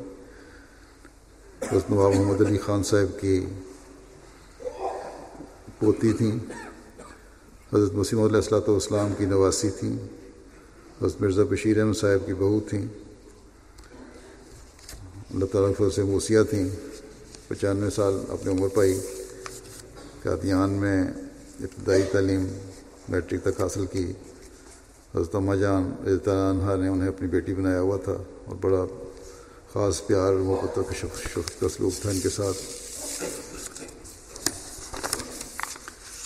حضرت 1.62 1.90
نواب 1.90 2.14
محمد 2.14 2.40
علی 2.40 2.58
خان 2.58 2.82
صاحب 2.82 3.20
کی 3.20 3.46
پوتی 5.78 6.12
تھیں۔ 6.12 6.38
حضرت 7.74 7.92
مسیم 7.92 8.22
علیہ 8.22 8.36
السلاۃ 8.36 8.68
والسلام 8.68 9.12
کی 9.18 9.24
نواسی 9.24 9.70
تھیں۔ 9.70 9.96
حضرت 11.02 11.20
مرزا 11.20 11.42
بشیر 11.50 11.80
احمد 11.80 11.94
صاحب 11.94 12.26
کی 12.26 12.34
بہو 12.34 12.60
تھیں۔ 12.60 12.84
اللہ 15.34 15.44
تعالیٰ 15.44 15.90
سے 15.90 16.02
موسیہ 16.02 16.42
تھیں۔ 16.50 16.68
پچانوے 17.48 17.90
سال 17.90 18.24
اپنی 18.28 18.52
عمر 18.52 18.68
پائی۔ 18.68 19.00
قادیان 20.24 20.70
میں 20.70 21.02
ابتدائی 21.60 22.02
تعلیم 22.12 22.46
میٹرک 23.08 23.42
تک 23.42 23.60
حاصل 23.60 23.86
کی۔ 23.86 24.04
حضرت 25.14 25.34
اما 25.34 25.54
جان 25.54 25.90
عنہ 26.28 26.82
نے 26.82 26.88
انہیں 26.88 27.08
اپنی 27.08 27.28
بیٹی 27.28 27.54
بنایا 27.54 27.80
ہوا 27.80 27.96
تھا 28.04 28.16
اور 28.44 28.56
بڑا 28.60 28.84
خاص 29.72 30.06
پیار، 30.06 30.34
محبت 30.34 30.94
شفت 30.94 31.60
کا 31.60 31.68
سلوک 31.68 32.00
تھا 32.02 32.10
ان 32.10 32.20
کے 32.20 32.28
ساتھ۔ 32.28 32.56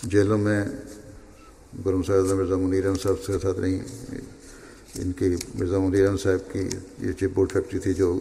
جیلوں 0.03 0.39
میں 0.39 0.65
گرم 1.87 2.03
صاحب 2.03 2.33
مرزا 2.33 2.57
منیر 2.57 2.87
احمد 2.87 3.03
صاحب 3.03 3.27
کے 3.27 3.39
ساتھ 3.43 3.61
نہیں 3.61 3.79
ان 4.95 5.13
کی 5.13 5.35
مرزا 5.55 5.79
منیر 5.79 6.07
احمد 6.07 6.23
صاحب 6.23 6.53
کی 6.53 6.69
یہ 6.99 7.13
چپ 7.13 7.35
بورڈ 7.35 7.53
فیکٹری 7.53 7.79
تھی 7.79 7.95
جو 7.95 8.19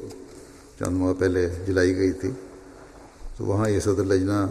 چند 0.80 0.98
ماہ 0.98 1.14
پہلے 1.20 1.48
جلائی 1.68 1.96
گئی 1.98 2.12
تھی۔ 2.12 2.32
تو 3.38 3.46
وہاں 3.46 3.70
یہ 3.70 3.80
صدر 3.80 4.04
لجنا 4.04 4.46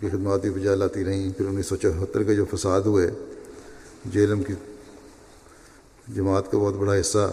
کی 0.00 0.08
خدمات 0.08 0.40
بھی 0.40 0.50
بجا 0.50 0.74
لاتی 0.74 1.04
رہیں۔ 1.04 1.32
پھر 1.32 1.46
انیس 1.46 1.66
سو 1.66 1.76
چوہتر 1.76 2.22
کے 2.22 2.34
جو 2.34 2.44
فساد 2.44 2.80
ہوئے، 2.80 3.10
جیلم 4.04 4.42
کی 4.42 4.54
جماعت 6.14 6.50
کا 6.50 6.58
بہت 6.58 6.74
بڑا 6.74 7.00
حصہ 7.00 7.32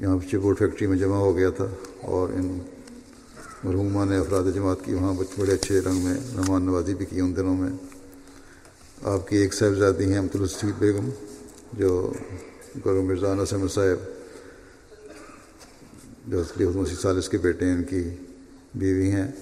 یہاں 0.00 0.18
چپ 0.30 0.34
بورڈ 0.34 0.58
فیکٹری 0.58 0.86
میں 0.86 0.98
جمع 0.98 1.16
ہو 1.16 1.36
گیا 1.36 1.50
تھا 1.50 1.66
اور 2.00 2.28
ان 2.28 2.58
مرحوما 3.64 4.04
نے 4.04 4.16
افراد 4.16 4.54
جماعت 4.54 4.84
کی 4.84 4.94
وہاں 4.94 5.14
بڑے 5.38 5.52
اچھے 5.52 5.80
رنگ 5.80 6.04
میں 6.04 6.14
مہمان 6.34 6.62
نوازی 6.62 6.94
بھی 6.94 7.06
کی 7.06 7.20
ان 7.20 7.36
دنوں 7.36 7.56
میں۔ 7.56 7.70
آپ 9.02 9.28
کی 9.28 9.36
ایک 9.36 9.54
صاحبزادی 9.54 10.04
ہیں 10.04 10.18
امت 10.18 10.36
الرسید 10.36 10.74
بیگم، 10.78 11.08
جو 11.72 12.12
گرو 12.86 13.02
مرزا 13.02 13.30
احمد 13.30 13.72
صاحب، 13.72 13.98
جو 16.26 16.40
اصلی 16.40 16.66
مسیح 16.66 16.96
سالس 17.02 17.28
کے 17.28 17.38
بیٹے 17.38 17.64
ہیں، 17.64 17.74
ان 17.74 17.84
کی 17.84 18.02
بیوی 18.74 19.10
ہیں۔ 19.10 19.32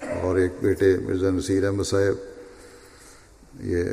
اور 0.00 0.36
ایک 0.36 0.52
بیٹے 0.62 0.98
مرزا 0.98 1.30
نصیر 1.30 1.64
احمد 1.64 1.84
صاحب، 1.84 2.14
یہ 3.60 3.84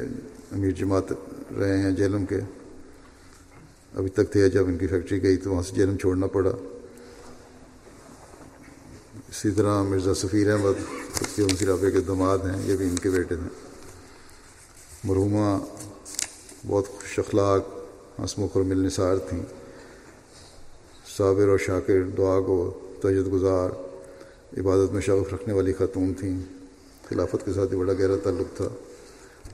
امیر 0.51 0.72
جماعت 0.72 1.14
رہے 1.60 1.78
ہیں 1.78 1.91
جیلم 1.91 2.26
کے۔ 2.26 2.39
ابھی 3.95 4.10
تک 4.10 4.32
تھے 4.32 4.49
جب 4.49 4.66
ان 4.66 4.78
کی 4.78 4.88
فیکٹری 4.88 5.24
گئی 5.24 5.38
تو 5.38 5.51
وہاں 5.51 5.62
سے 5.62 5.76
جیلم 5.76 5.97
چھوڑنا 5.97 6.28
پڑا۔ 6.28 6.51
اسی 9.30 9.51
طرح 9.51 9.82
مرزا 9.84 10.14
سفیر 10.14 10.51
احمد 10.51 10.84
ان 11.38 11.47
کی 11.47 11.66
رابطے 11.66 11.91
کے 11.91 11.99
دماد 11.99 12.38
ہیں، 12.38 12.62
یہ 12.66 12.76
بھی 12.76 12.89
ان 12.89 12.95
کے 12.95 13.10
بیٹے 13.10 13.36
تھے 13.36 13.49
مرحومہ 15.04 15.60
بہت 16.68 16.88
خوش 16.88 17.20
اخلاق 17.20 17.62
ہنسمکھ 18.20 18.58
اور 18.58 18.64
ملنسار 18.64 19.18
تھیں۔ 19.18 19.43
صابر 21.18 21.47
اور 21.47 21.58
شاکر 21.58 22.04
دعا 22.18 22.39
کو 22.39 22.80
تجد 22.99 23.34
گزار 23.34 23.70
عبادت 24.58 24.93
میں 24.93 25.01
شغف 25.01 25.34
رکھنے 25.34 25.54
والی 25.54 25.74
خاتون 25.74 26.14
تھیں۔ 26.14 26.39
خلافت 27.10 27.45
کے 27.45 27.54
ساتھ 27.54 27.74
ہی 27.74 27.78
بڑا 27.78 27.93
گہرا 27.93 28.16
تعلق 28.24 28.58
تھا۔ 28.58 28.66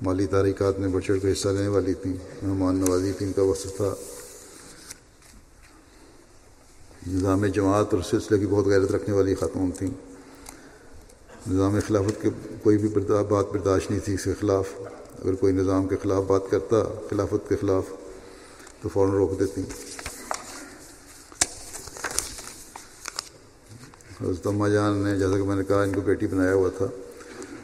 مالی 0.02 0.26
تحریکات 0.26 0.80
میں 0.80 0.88
بڑھ 0.88 1.04
چڑھ 1.06 1.20
کے 1.22 1.32
حصہ 1.32 1.50
لینے 1.50 1.68
والی 1.68 1.93
تھیں۔ 1.93 2.14
مہمان 2.43 2.76
نوازی 2.76 3.12
تھی 3.18 3.26
ان 3.26 3.34
کا 3.34 3.41
وقت 3.41 3.68
تھا۔ 3.78 3.95
نظام 7.08 7.45
جماعت 7.45 7.93
اور 7.93 8.02
سلسلے 8.04 8.39
کی 8.39 8.45
بہت 8.45 8.66
غیرت 8.66 8.91
رکھنے 8.91 9.16
والی 9.16 9.36
خاتون 9.36 9.72
تھیں۔ 9.72 9.91
نظام 11.52 11.80
خلافت 11.88 12.22
کے 12.22 12.30
کوئی 12.64 12.78
بھی 12.78 12.89
بات 13.30 13.45
برداشت 13.54 13.91
نہیں 13.91 14.06
تھی 14.06 14.14
اس 14.14 14.24
کے 14.24 14.34
خلاف۔ 14.39 14.70
اگر 15.26 15.34
کوئی 15.34 15.54
نظام 15.54 15.88
کے 15.88 15.95
خلاف 16.04 16.24
بات 16.24 16.41
کرتا، 16.50 17.00
خلافت 17.10 17.50
کے 17.50 17.56
خلاف 17.62 17.84
تو 18.82 18.89
فوراً 18.89 19.12
روک 19.12 19.39
دیتی۔ 19.39 19.62
حضرت 24.22 24.47
اما 24.47 24.67
جان 24.67 24.97
نے، 24.97 25.17
جیسا 25.20 25.38
کہ 25.38 25.43
میں 25.43 25.55
نے 25.55 25.63
کہا، 25.63 25.82
ان 25.84 25.93
کو 25.93 26.01
بیٹی 26.01 26.28
بنایا 26.28 26.53
ہوا 26.53 26.70
تھا۔ 26.78 26.86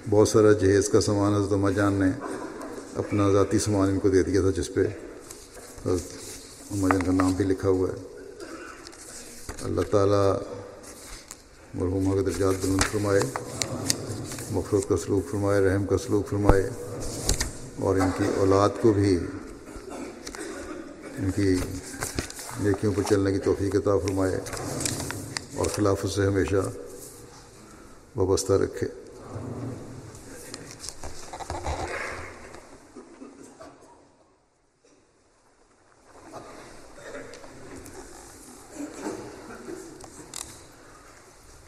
بہت 0.10 0.28
سارا 0.28 0.52
جہیز 0.52 0.90
کا 0.90 1.02
سامان 1.02 1.34
حضرت 1.36 1.54
اما 1.54 1.70
جان 1.70 1.94
نے 1.94 2.10
اپنا 2.96 3.30
ذاتی 3.32 3.60
سامان 3.60 3.90
ان 3.90 4.00
کو 4.00 4.10
دے 4.10 4.24
دیا 4.24 4.42
تھا، 4.42 4.50
جس 4.62 4.74
پہ 4.74 4.82
حضرت 5.86 6.14
اما 6.72 6.88
جان 6.88 7.04
کا 7.04 7.12
نام 7.12 7.32
بھی 7.32 7.46
لکھا 7.46 7.70
ہوا 7.70 7.90
ہے۔ 7.90 7.98
اللہ 9.64 9.82
تعالیٰ 9.92 10.32
مرحومہ 11.74 12.14
کے 12.16 12.22
درجات 12.22 12.66
بلند 12.66 12.84
فرمائے 12.92 13.22
مفرت 14.52 14.90
کا 14.90 14.98
سلوک 14.98 15.32
فرمائے، 15.32 15.62
رحم 15.62 15.86
کا 15.86 15.98
سلوک 15.98 16.30
فرمائے، 16.30 16.70
اور 17.80 17.96
ان 17.96 18.10
کی 18.18 18.24
اولاد 18.38 18.82
کو 18.82 18.94
بھی، 18.94 19.18
ان 21.20 21.32
کی 21.36 21.56
نیکیوں 22.60 22.94
پر 22.94 23.04
چلنے 23.10 23.34
کی 23.34 23.40
توفیق 23.40 23.76
عطا 23.76 23.98
فرمائے۔ 23.98 24.40
اور 25.58 25.66
خلافت 25.76 26.10
سے 26.16 26.26
ہمیشہ 26.26 26.62
وابستہ 28.16 28.54
رکھے۔ 28.54 28.88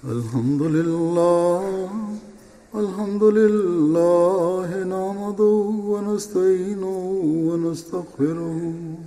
الحمد 0.04 0.62
لله 0.62 1.64
الحمد 2.82 3.24
لله 3.38 4.70
نعمده 4.92 5.58
ونستعينه 5.90 6.96
ونستغفره 7.48 9.07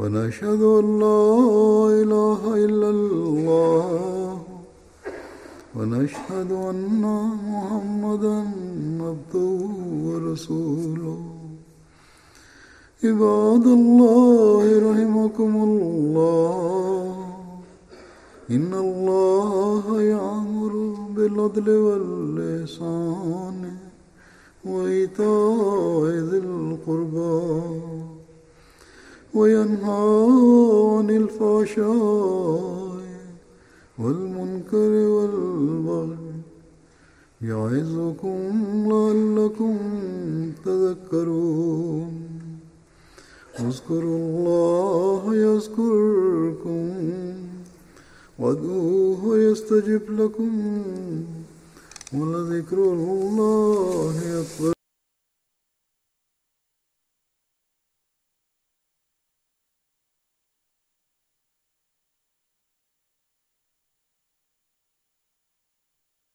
ونشهد 0.00 0.62
أن 0.80 0.86
لا 1.04 1.24
إله 2.02 2.40
إلا 2.66 2.88
الله، 2.96 4.38
ونشهد 5.76 6.50
أن 6.72 7.02
محمدا 7.52 8.38
عبده 9.06 9.60
ورسوله. 10.06 11.20
عباد 13.04 13.66
الله 13.66 14.64
رحمكم 14.88 15.52
الله، 15.68 17.14
إن 18.56 18.72
الله 18.86 19.84
يأمر 20.14 20.72
بالعدل 21.14 21.68
واللسان 21.86 23.60
وإيتاء 24.64 26.04
ذي 26.30 26.38
القربى. 26.38 28.09
وينهى 29.34 30.26
عن 30.98 31.10
الفحشاء 31.10 32.90
والمنكر 33.98 34.90
والبغي 35.14 36.16
يعظكم 37.42 38.40
لعلكم 38.90 39.76
تذكرون 40.64 42.12
اذكروا 43.60 44.18
الله 44.18 45.34
يذكركم 45.34 46.90
وادعوه 48.38 49.38
يستجب 49.38 50.02
لكم 50.20 50.82
ولذكر 52.14 52.78
الله 52.78 54.16
أكبر 54.42 54.79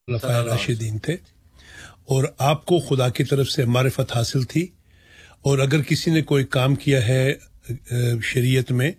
راشدین 0.10 0.98
تھے۔ 0.98 1.14
اور 2.06 2.24
آپ 2.38 2.66
کو 2.66 2.80
خدا 2.80 3.10
کی 3.10 3.24
طرف 3.24 3.48
سے 3.50 3.66
معرفت 3.66 4.16
حاصل 4.16 4.44
تھی۔ 4.44 4.68
اور 5.42 5.60
اگر 5.60 5.82
کسی 5.82 6.12
نے 6.12 6.22
کوئی 6.22 6.44
کام 6.44 6.76
کیا 6.76 7.08
ہے 7.08 7.34
شریعت 8.24 8.72
میں 8.72 8.92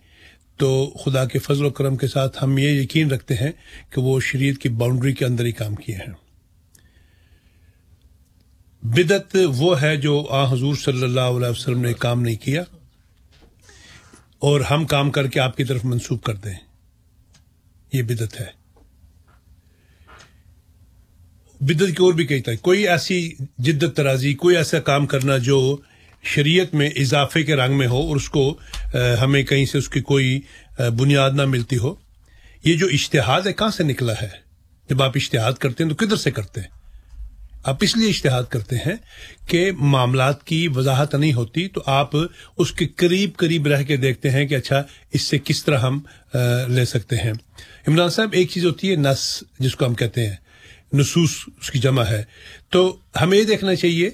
تو 0.56 0.96
خدا 1.04 1.24
کے 1.24 1.38
فضل 1.38 1.64
و 1.64 1.70
کرم 1.70 1.96
کے 1.96 2.06
ساتھ 2.06 2.44
ہم 2.44 2.58
یہ 2.58 2.68
یقین 2.68 3.10
رکھتے 3.10 3.34
ہیں 3.34 3.52
کہ 3.90 4.00
وہ 4.00 4.20
شریعت 4.20 4.62
کی 4.62 4.68
باؤنڈری 4.68 5.12
کے 5.12 5.24
اندر 5.24 5.44
ہی 5.44 5.52
کام 5.52 5.74
کیے 5.74 5.96
ہیں۔ 5.96 6.12
بدت 8.82 9.36
وہ 9.56 9.82
ہے 9.82 9.96
جو 9.96 10.26
آ 10.30 10.52
حضور 10.52 10.74
صلی 10.74 11.02
اللہ 11.02 11.20
علیہ 11.20 11.48
وسلم 11.48 11.80
نے 11.80 11.92
کام 11.92 12.22
نہیں 12.22 12.36
کیا۔ 12.36 12.62
اور 14.38 14.60
ہم 14.60 14.86
کام 14.86 15.10
کر 15.10 15.26
کے 15.26 15.40
آپ 15.40 15.56
کی 15.56 15.64
طرف 15.64 15.84
منسوخ 15.84 16.22
کر 16.22 16.34
دیں۔ 16.34 16.54
یہ 17.92 18.02
بدت 18.02 18.40
ہے۔ 18.40 18.65
بدت 21.60 21.96
کی 21.96 22.02
اور 22.02 22.12
بھی 22.12 22.26
کئی 22.26 22.40
طرح 22.40 22.54
کوئی 22.54 22.88
ایسی 22.88 23.30
جدت 23.58 23.96
ترازی، 23.96 24.34
کوئی 24.34 24.56
ایسا 24.56 24.80
کام 24.80 25.06
کرنا 25.06 25.36
جو 25.38 25.76
شریعت 26.22 26.74
میں 26.74 26.90
اضافے 26.96 27.42
کے 27.42 27.56
رنگ 27.56 27.78
میں 27.78 27.86
ہو 27.86 28.00
اور 28.08 28.16
اس 28.16 28.28
کو 28.28 28.58
ہمیں 29.20 29.42
کہیں 29.42 29.66
سے 29.66 29.78
اس 29.78 29.88
کی 29.88 30.00
کوئی 30.00 30.40
بنیاد 30.78 31.30
نہ 31.30 31.44
ملتی 31.44 31.76
ہو۔ 31.76 31.94
یہ 32.64 32.76
جو 32.76 32.86
اشتہاد 32.86 33.46
ہے، 33.46 33.52
کہاں 33.52 33.70
سے 33.70 33.84
نکلا 33.84 34.12
ہے؟ 34.22 34.28
جب 34.90 35.02
آپ 35.02 35.12
اشتہاد 35.14 35.52
کرتے 35.52 35.84
ہیں 35.84 35.90
تو 35.90 35.96
کدھر 35.96 36.16
سے 36.16 36.30
کرتے 36.30 36.60
ہیں؟ 36.60 36.68
آپ 37.64 37.76
اس 37.80 37.96
لیے 37.96 38.08
اشتہاد 38.08 38.42
کرتے 38.48 38.76
ہیں 38.76 38.96
کہ 39.46 39.70
معاملات 39.72 40.44
کی 40.46 40.68
وضاحت 40.68 41.14
نہیں 41.14 41.32
ہوتی 41.32 41.68
تو 41.68 41.82
آپ 41.86 42.10
اس 42.58 42.72
کے 42.72 42.86
قریب 42.86 43.30
قریب 43.36 43.66
رہ 43.66 43.82
کے 43.82 43.96
دیکھتے 43.96 44.30
ہیں 44.30 44.46
کہ 44.46 44.54
اچھا 44.54 44.82
اس 45.12 45.22
سے 45.22 45.38
کس 45.44 45.64
طرح 45.64 45.78
ہم 45.78 46.00
لے 46.68 46.84
سکتے 46.84 47.16
ہیں۔ 47.16 47.32
عمران 47.88 48.08
صاحب، 48.08 48.28
ایک 48.32 48.50
چیز 48.50 48.64
ہوتی 48.64 48.90
ہے، 48.90 48.96
نس، 48.96 49.44
جس 49.58 49.76
کو 49.76 49.86
ہم 49.86 49.94
کہتے 49.94 50.26
ہیں۔ 50.26 50.36
نصوص 50.92 51.30
اس 51.60 51.70
کی 51.70 51.78
جمع 51.78 52.04
ہے۔ 52.04 52.22
تو 52.70 52.96
ہمیں 53.20 53.38
یہ 53.38 53.44
دیکھنا 53.44 53.74
چاہیے 53.74 54.10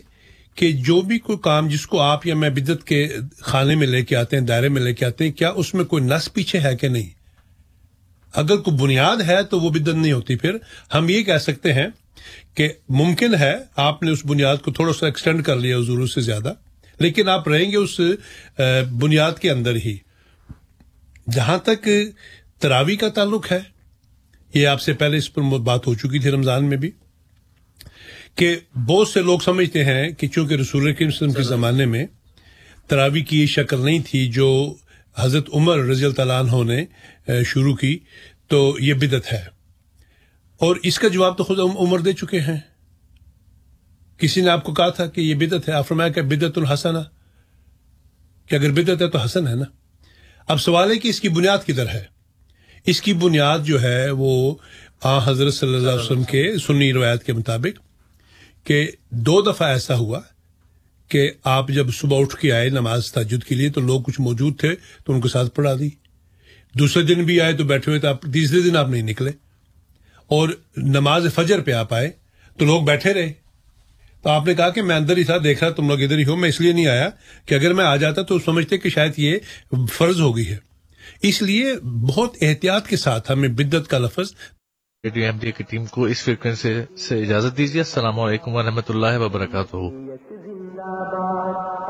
کہ 0.55 0.71
جو 0.83 1.01
بھی 1.01 1.19
کوئی 1.19 1.39
کام 1.39 1.69
جس 1.69 1.87
کو 1.87 2.01
آپ 2.01 2.27
یا 2.27 2.35
میں 2.35 2.51
بدت 2.51 2.85
کے 2.85 3.07
خانے 3.41 3.75
میں 3.75 3.87
لے 3.87 4.05
کے 4.05 4.17
آتے 4.17 4.37
ہیں، 4.37 4.45
دائرے 4.45 4.69
میں 4.69 4.83
لے 4.83 4.95
کے 4.95 5.05
آتے 5.05 5.25
ہیں، 5.25 5.33
کیا 5.33 5.51
اس 5.51 5.73
میں 5.75 5.85
کوئی 5.85 6.03
نس 6.05 6.33
پیچھے 6.33 6.61
ہے 6.61 6.77
کہ 6.77 6.89
نہیں؟ 6.89 7.09
اگر 8.35 8.57
کوئی 8.57 8.77
بنیاد 8.77 9.21
ہے 9.27 9.43
تو 9.43 9.61
وہ 9.61 9.71
بدت 9.71 9.89
نہیں 9.89 10.13
ہوتی۔ 10.13 10.37
پھر 10.37 10.57
ہم 10.95 11.09
یہ 11.09 11.23
کہہ 11.23 11.39
سکتے 11.39 11.73
ہیں 11.73 11.87
کہ 12.55 12.69
ممکن 12.89 13.35
ہے 13.35 13.55
آپ 13.77 14.03
نے 14.03 14.11
اس 14.11 14.25
بنیاد 14.27 14.57
کو 14.57 14.73
تھوڑا 14.73 14.93
سا 14.93 15.07
ایکسٹینڈ 15.07 15.45
کر 15.45 15.57
لیا 15.57 15.79
ضرور 15.79 16.07
سے 16.07 16.21
زیادہ، 16.21 16.53
لیکن 17.01 17.29
آپ 17.29 17.49
رہیں 17.49 17.71
گے 17.71 17.77
اس 17.77 18.01
بنیاد 18.93 19.39
کے 19.41 19.51
اندر 19.51 19.77
ہی۔ 19.77 19.97
جہاں 21.33 21.59
تک 21.59 21.89
تراوی 22.61 22.97
کا 22.97 23.09
تعلق 23.09 23.51
ہے 23.53 23.59
یہ 24.55 24.67
آپ 24.67 24.81
سے 24.81 24.93
پہلے 24.93 25.17
اس 25.17 25.35
پر 25.35 25.43
بات 25.43 25.87
ہو 25.87 25.95
چکی 25.95 26.19
تھی 26.19 26.31
رمضان 26.31 26.65
میں 26.65 26.77
بھی، 26.77 26.91
کہ 28.35 28.57
بہت 28.75 29.09
سے 29.09 29.23
لوگ 29.23 29.39
سمجھتے 29.39 29.85
ہیں 29.85 30.11
کہ 30.11 30.29
چونکہ 30.29 30.55
رسول 30.55 30.95
وسلم 31.01 31.33
کے 31.33 31.43
زمانے 31.43 31.87
میں 31.87 32.07
تراوی 32.87 33.21
کی 33.21 33.41
یہ 33.41 33.47
شکل 33.47 33.85
نہیں 33.85 33.99
تھی 34.07 34.29
جو 34.29 34.75
حضرت 35.17 35.51
عمر 35.55 35.79
رضی 35.79 36.05
اللہ 36.05 36.33
عنہ 36.33 36.73
نے 36.73 36.85
شروع 37.45 37.77
کی، 37.77 37.99
تو 38.49 38.77
یہ 38.81 38.95
بدت 38.95 39.33
ہے۔ 39.33 39.45
اور 40.59 40.77
اس 40.83 40.99
کا 40.99 41.09
جواب 41.09 41.39
تو 41.39 41.45
خود 41.45 41.59
عمر 41.59 41.99
دے 41.99 42.13
چکے 42.13 42.41
ہیں۔ 42.41 42.61
کسی 44.19 44.41
نے 44.41 44.51
آپ 44.51 44.65
کو 44.65 44.75
کہا 44.75 44.89
تھا 44.89 45.07
کہ 45.07 45.21
یہ 45.21 45.35
بدت 45.35 45.69
ہے؟ 45.69 45.75
فرمایا 45.89 46.09
کہ 46.09 46.23
بدت 46.23 46.59
الحسن 46.59 46.95
کہ 48.47 48.55
اگر 48.55 48.73
بدت 48.73 49.03
ہے 49.03 49.09
تو 49.09 49.19
حسن 49.19 49.49
ہے 49.49 49.55
نا۔ 49.55 49.65
اب 50.49 50.61
سوال 50.61 50.91
ہے 50.91 50.99
کہ 50.99 51.09
اس 51.09 51.21
کی 51.21 51.29
بنیاد 51.29 51.59
کدھر 51.67 51.89
ہے؟ 51.89 52.12
اس 52.87 53.03
کی 53.03 53.13
بنیاد 53.13 53.59
جو 53.59 53.83
ہے 53.83 54.11
وہ 54.11 54.55
آ 55.03 55.31
حضرت 55.31 55.55
صلی 55.55 55.75
اللہ 55.75 55.91
علیہ 55.91 56.01
وسلم 56.01 56.25
کے 56.25 56.55
سنی 56.67 56.93
روایت 56.93 57.23
کے 57.23 57.33
مطابق 57.33 57.81
کہ 58.67 58.91
دو 59.11 59.43
دفعہ 59.43 59.69
ایسا 59.69 59.97
ہوا 59.97 60.21
کہ 61.09 61.31
آپ 61.45 61.69
جب 61.69 61.87
صبح 61.93 62.21
اٹھ 62.21 62.37
کے 62.37 62.53
آئے 62.53 62.69
نماز 62.69 63.13
تاجد 63.13 63.45
کے 63.45 63.55
لیے 63.55 63.71
تو 63.71 63.81
لوگ 63.81 64.01
کچھ 64.01 64.21
موجود 64.21 64.59
تھے 64.59 64.75
تو 65.07 65.13
ان 65.13 65.21
کے 65.21 65.29
ساتھ 65.29 65.55
پڑھا 65.55 65.75
دی۔ 65.75 65.91
دوسرے 66.79 67.03
دن 67.03 67.25
بھی 67.25 67.41
آئے 67.41 67.53
تو 67.53 67.65
بیٹھے 67.65 67.91
ہوئے 67.91 68.01
تھے 68.01 68.09
آپ 68.09 68.23
تیسرے 68.23 68.61
دن 68.61 68.77
آپ 68.77 68.89
نہیں 68.89 69.03
نکلے۔ 69.03 69.31
اور 70.27 70.49
نماز 70.77 71.27
فجر 71.35 71.61
پہ 71.61 71.71
آپ 71.71 71.95
آئے 71.95 72.11
تو 72.59 72.65
لوگ 72.65 72.83
بیٹھے 72.83 73.15
رہے۔ 73.15 73.33
تو 74.23 74.31
آپ 74.31 74.47
نے 74.47 74.55
کہا 74.55 74.71
کہ 74.71 74.83
میں 74.83 74.97
اندر 74.97 75.17
ہی 75.17 75.25
تھا، 75.25 75.37
دیکھ 75.45 75.65
رہا 75.65 75.73
تم 75.73 75.89
لوگ 75.89 76.03
ادھر 76.03 76.19
ہی 76.19 76.25
ہو، 76.25 76.37
میں 76.37 76.49
اس 76.49 76.61
لیے 76.61 76.73
نہیں 76.73 76.87
آیا 76.87 77.11
کہ 77.47 77.55
اگر 77.55 77.75
میں 77.75 77.85
آ 77.85 77.97
جاتا 77.97 78.23
تو 78.23 78.39
سمجھتے 78.39 78.79
کہ 78.79 78.89
شاید 78.89 79.13
یہ 79.17 79.37
فرض 79.93 80.21
ہو 80.21 80.37
گئی 80.37 80.49
ہے۔ 80.49 80.72
اس 81.23 81.43
لیے 81.43 81.75
بہت 81.85 82.37
احتیاط 82.41 82.87
کے 82.87 82.97
ساتھ 82.97 83.33
ہمیں 83.33 83.49
بدت 83.49 83.91
کا 83.91 83.99
لفظ 83.99 84.35
ریڈیو 85.05 85.27
احمدیہ 85.27 85.53
کی 85.57 85.65
ٹیم 85.71 85.85
کو 85.85 86.05
اس 86.05 86.25
فریکوینسی 86.25 86.97
سے 86.97 87.23
اجازت 87.23 87.59
دیجیے۔ 87.59 87.81
السلام 87.81 88.21
علیکم 88.21 88.55
ورحمۃ 88.55 88.89
اللہ 88.89 89.19
وبرکاتہ۔ 89.19 89.77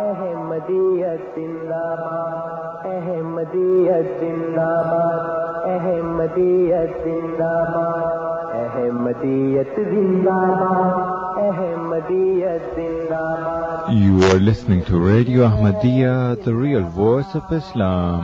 احمدیت 0.03 1.21
زندہ 1.37 1.95
باد 2.03 2.85
احمدیت 2.85 4.07
زندہ 4.21 4.73
باد 4.91 5.65
احمدیت 5.65 6.91
زندہ 7.05 7.53
باد 7.73 8.13
احمدیت 8.55 9.77
زندہ 9.77 10.33
باد 10.33 11.43
احمدیت 11.43 12.63
زندہ 12.75 13.25
باد۔ 13.45 13.63
You 13.95 14.15
are 14.31 14.41
listening 14.49 14.83
to 14.89 15.01
Radio 15.07 15.45
Ahmadiyya, 15.51 16.15
the 16.45 16.55
real 16.65 16.87
voice 16.97 17.35
of 17.41 17.53
Islam. 17.59 18.21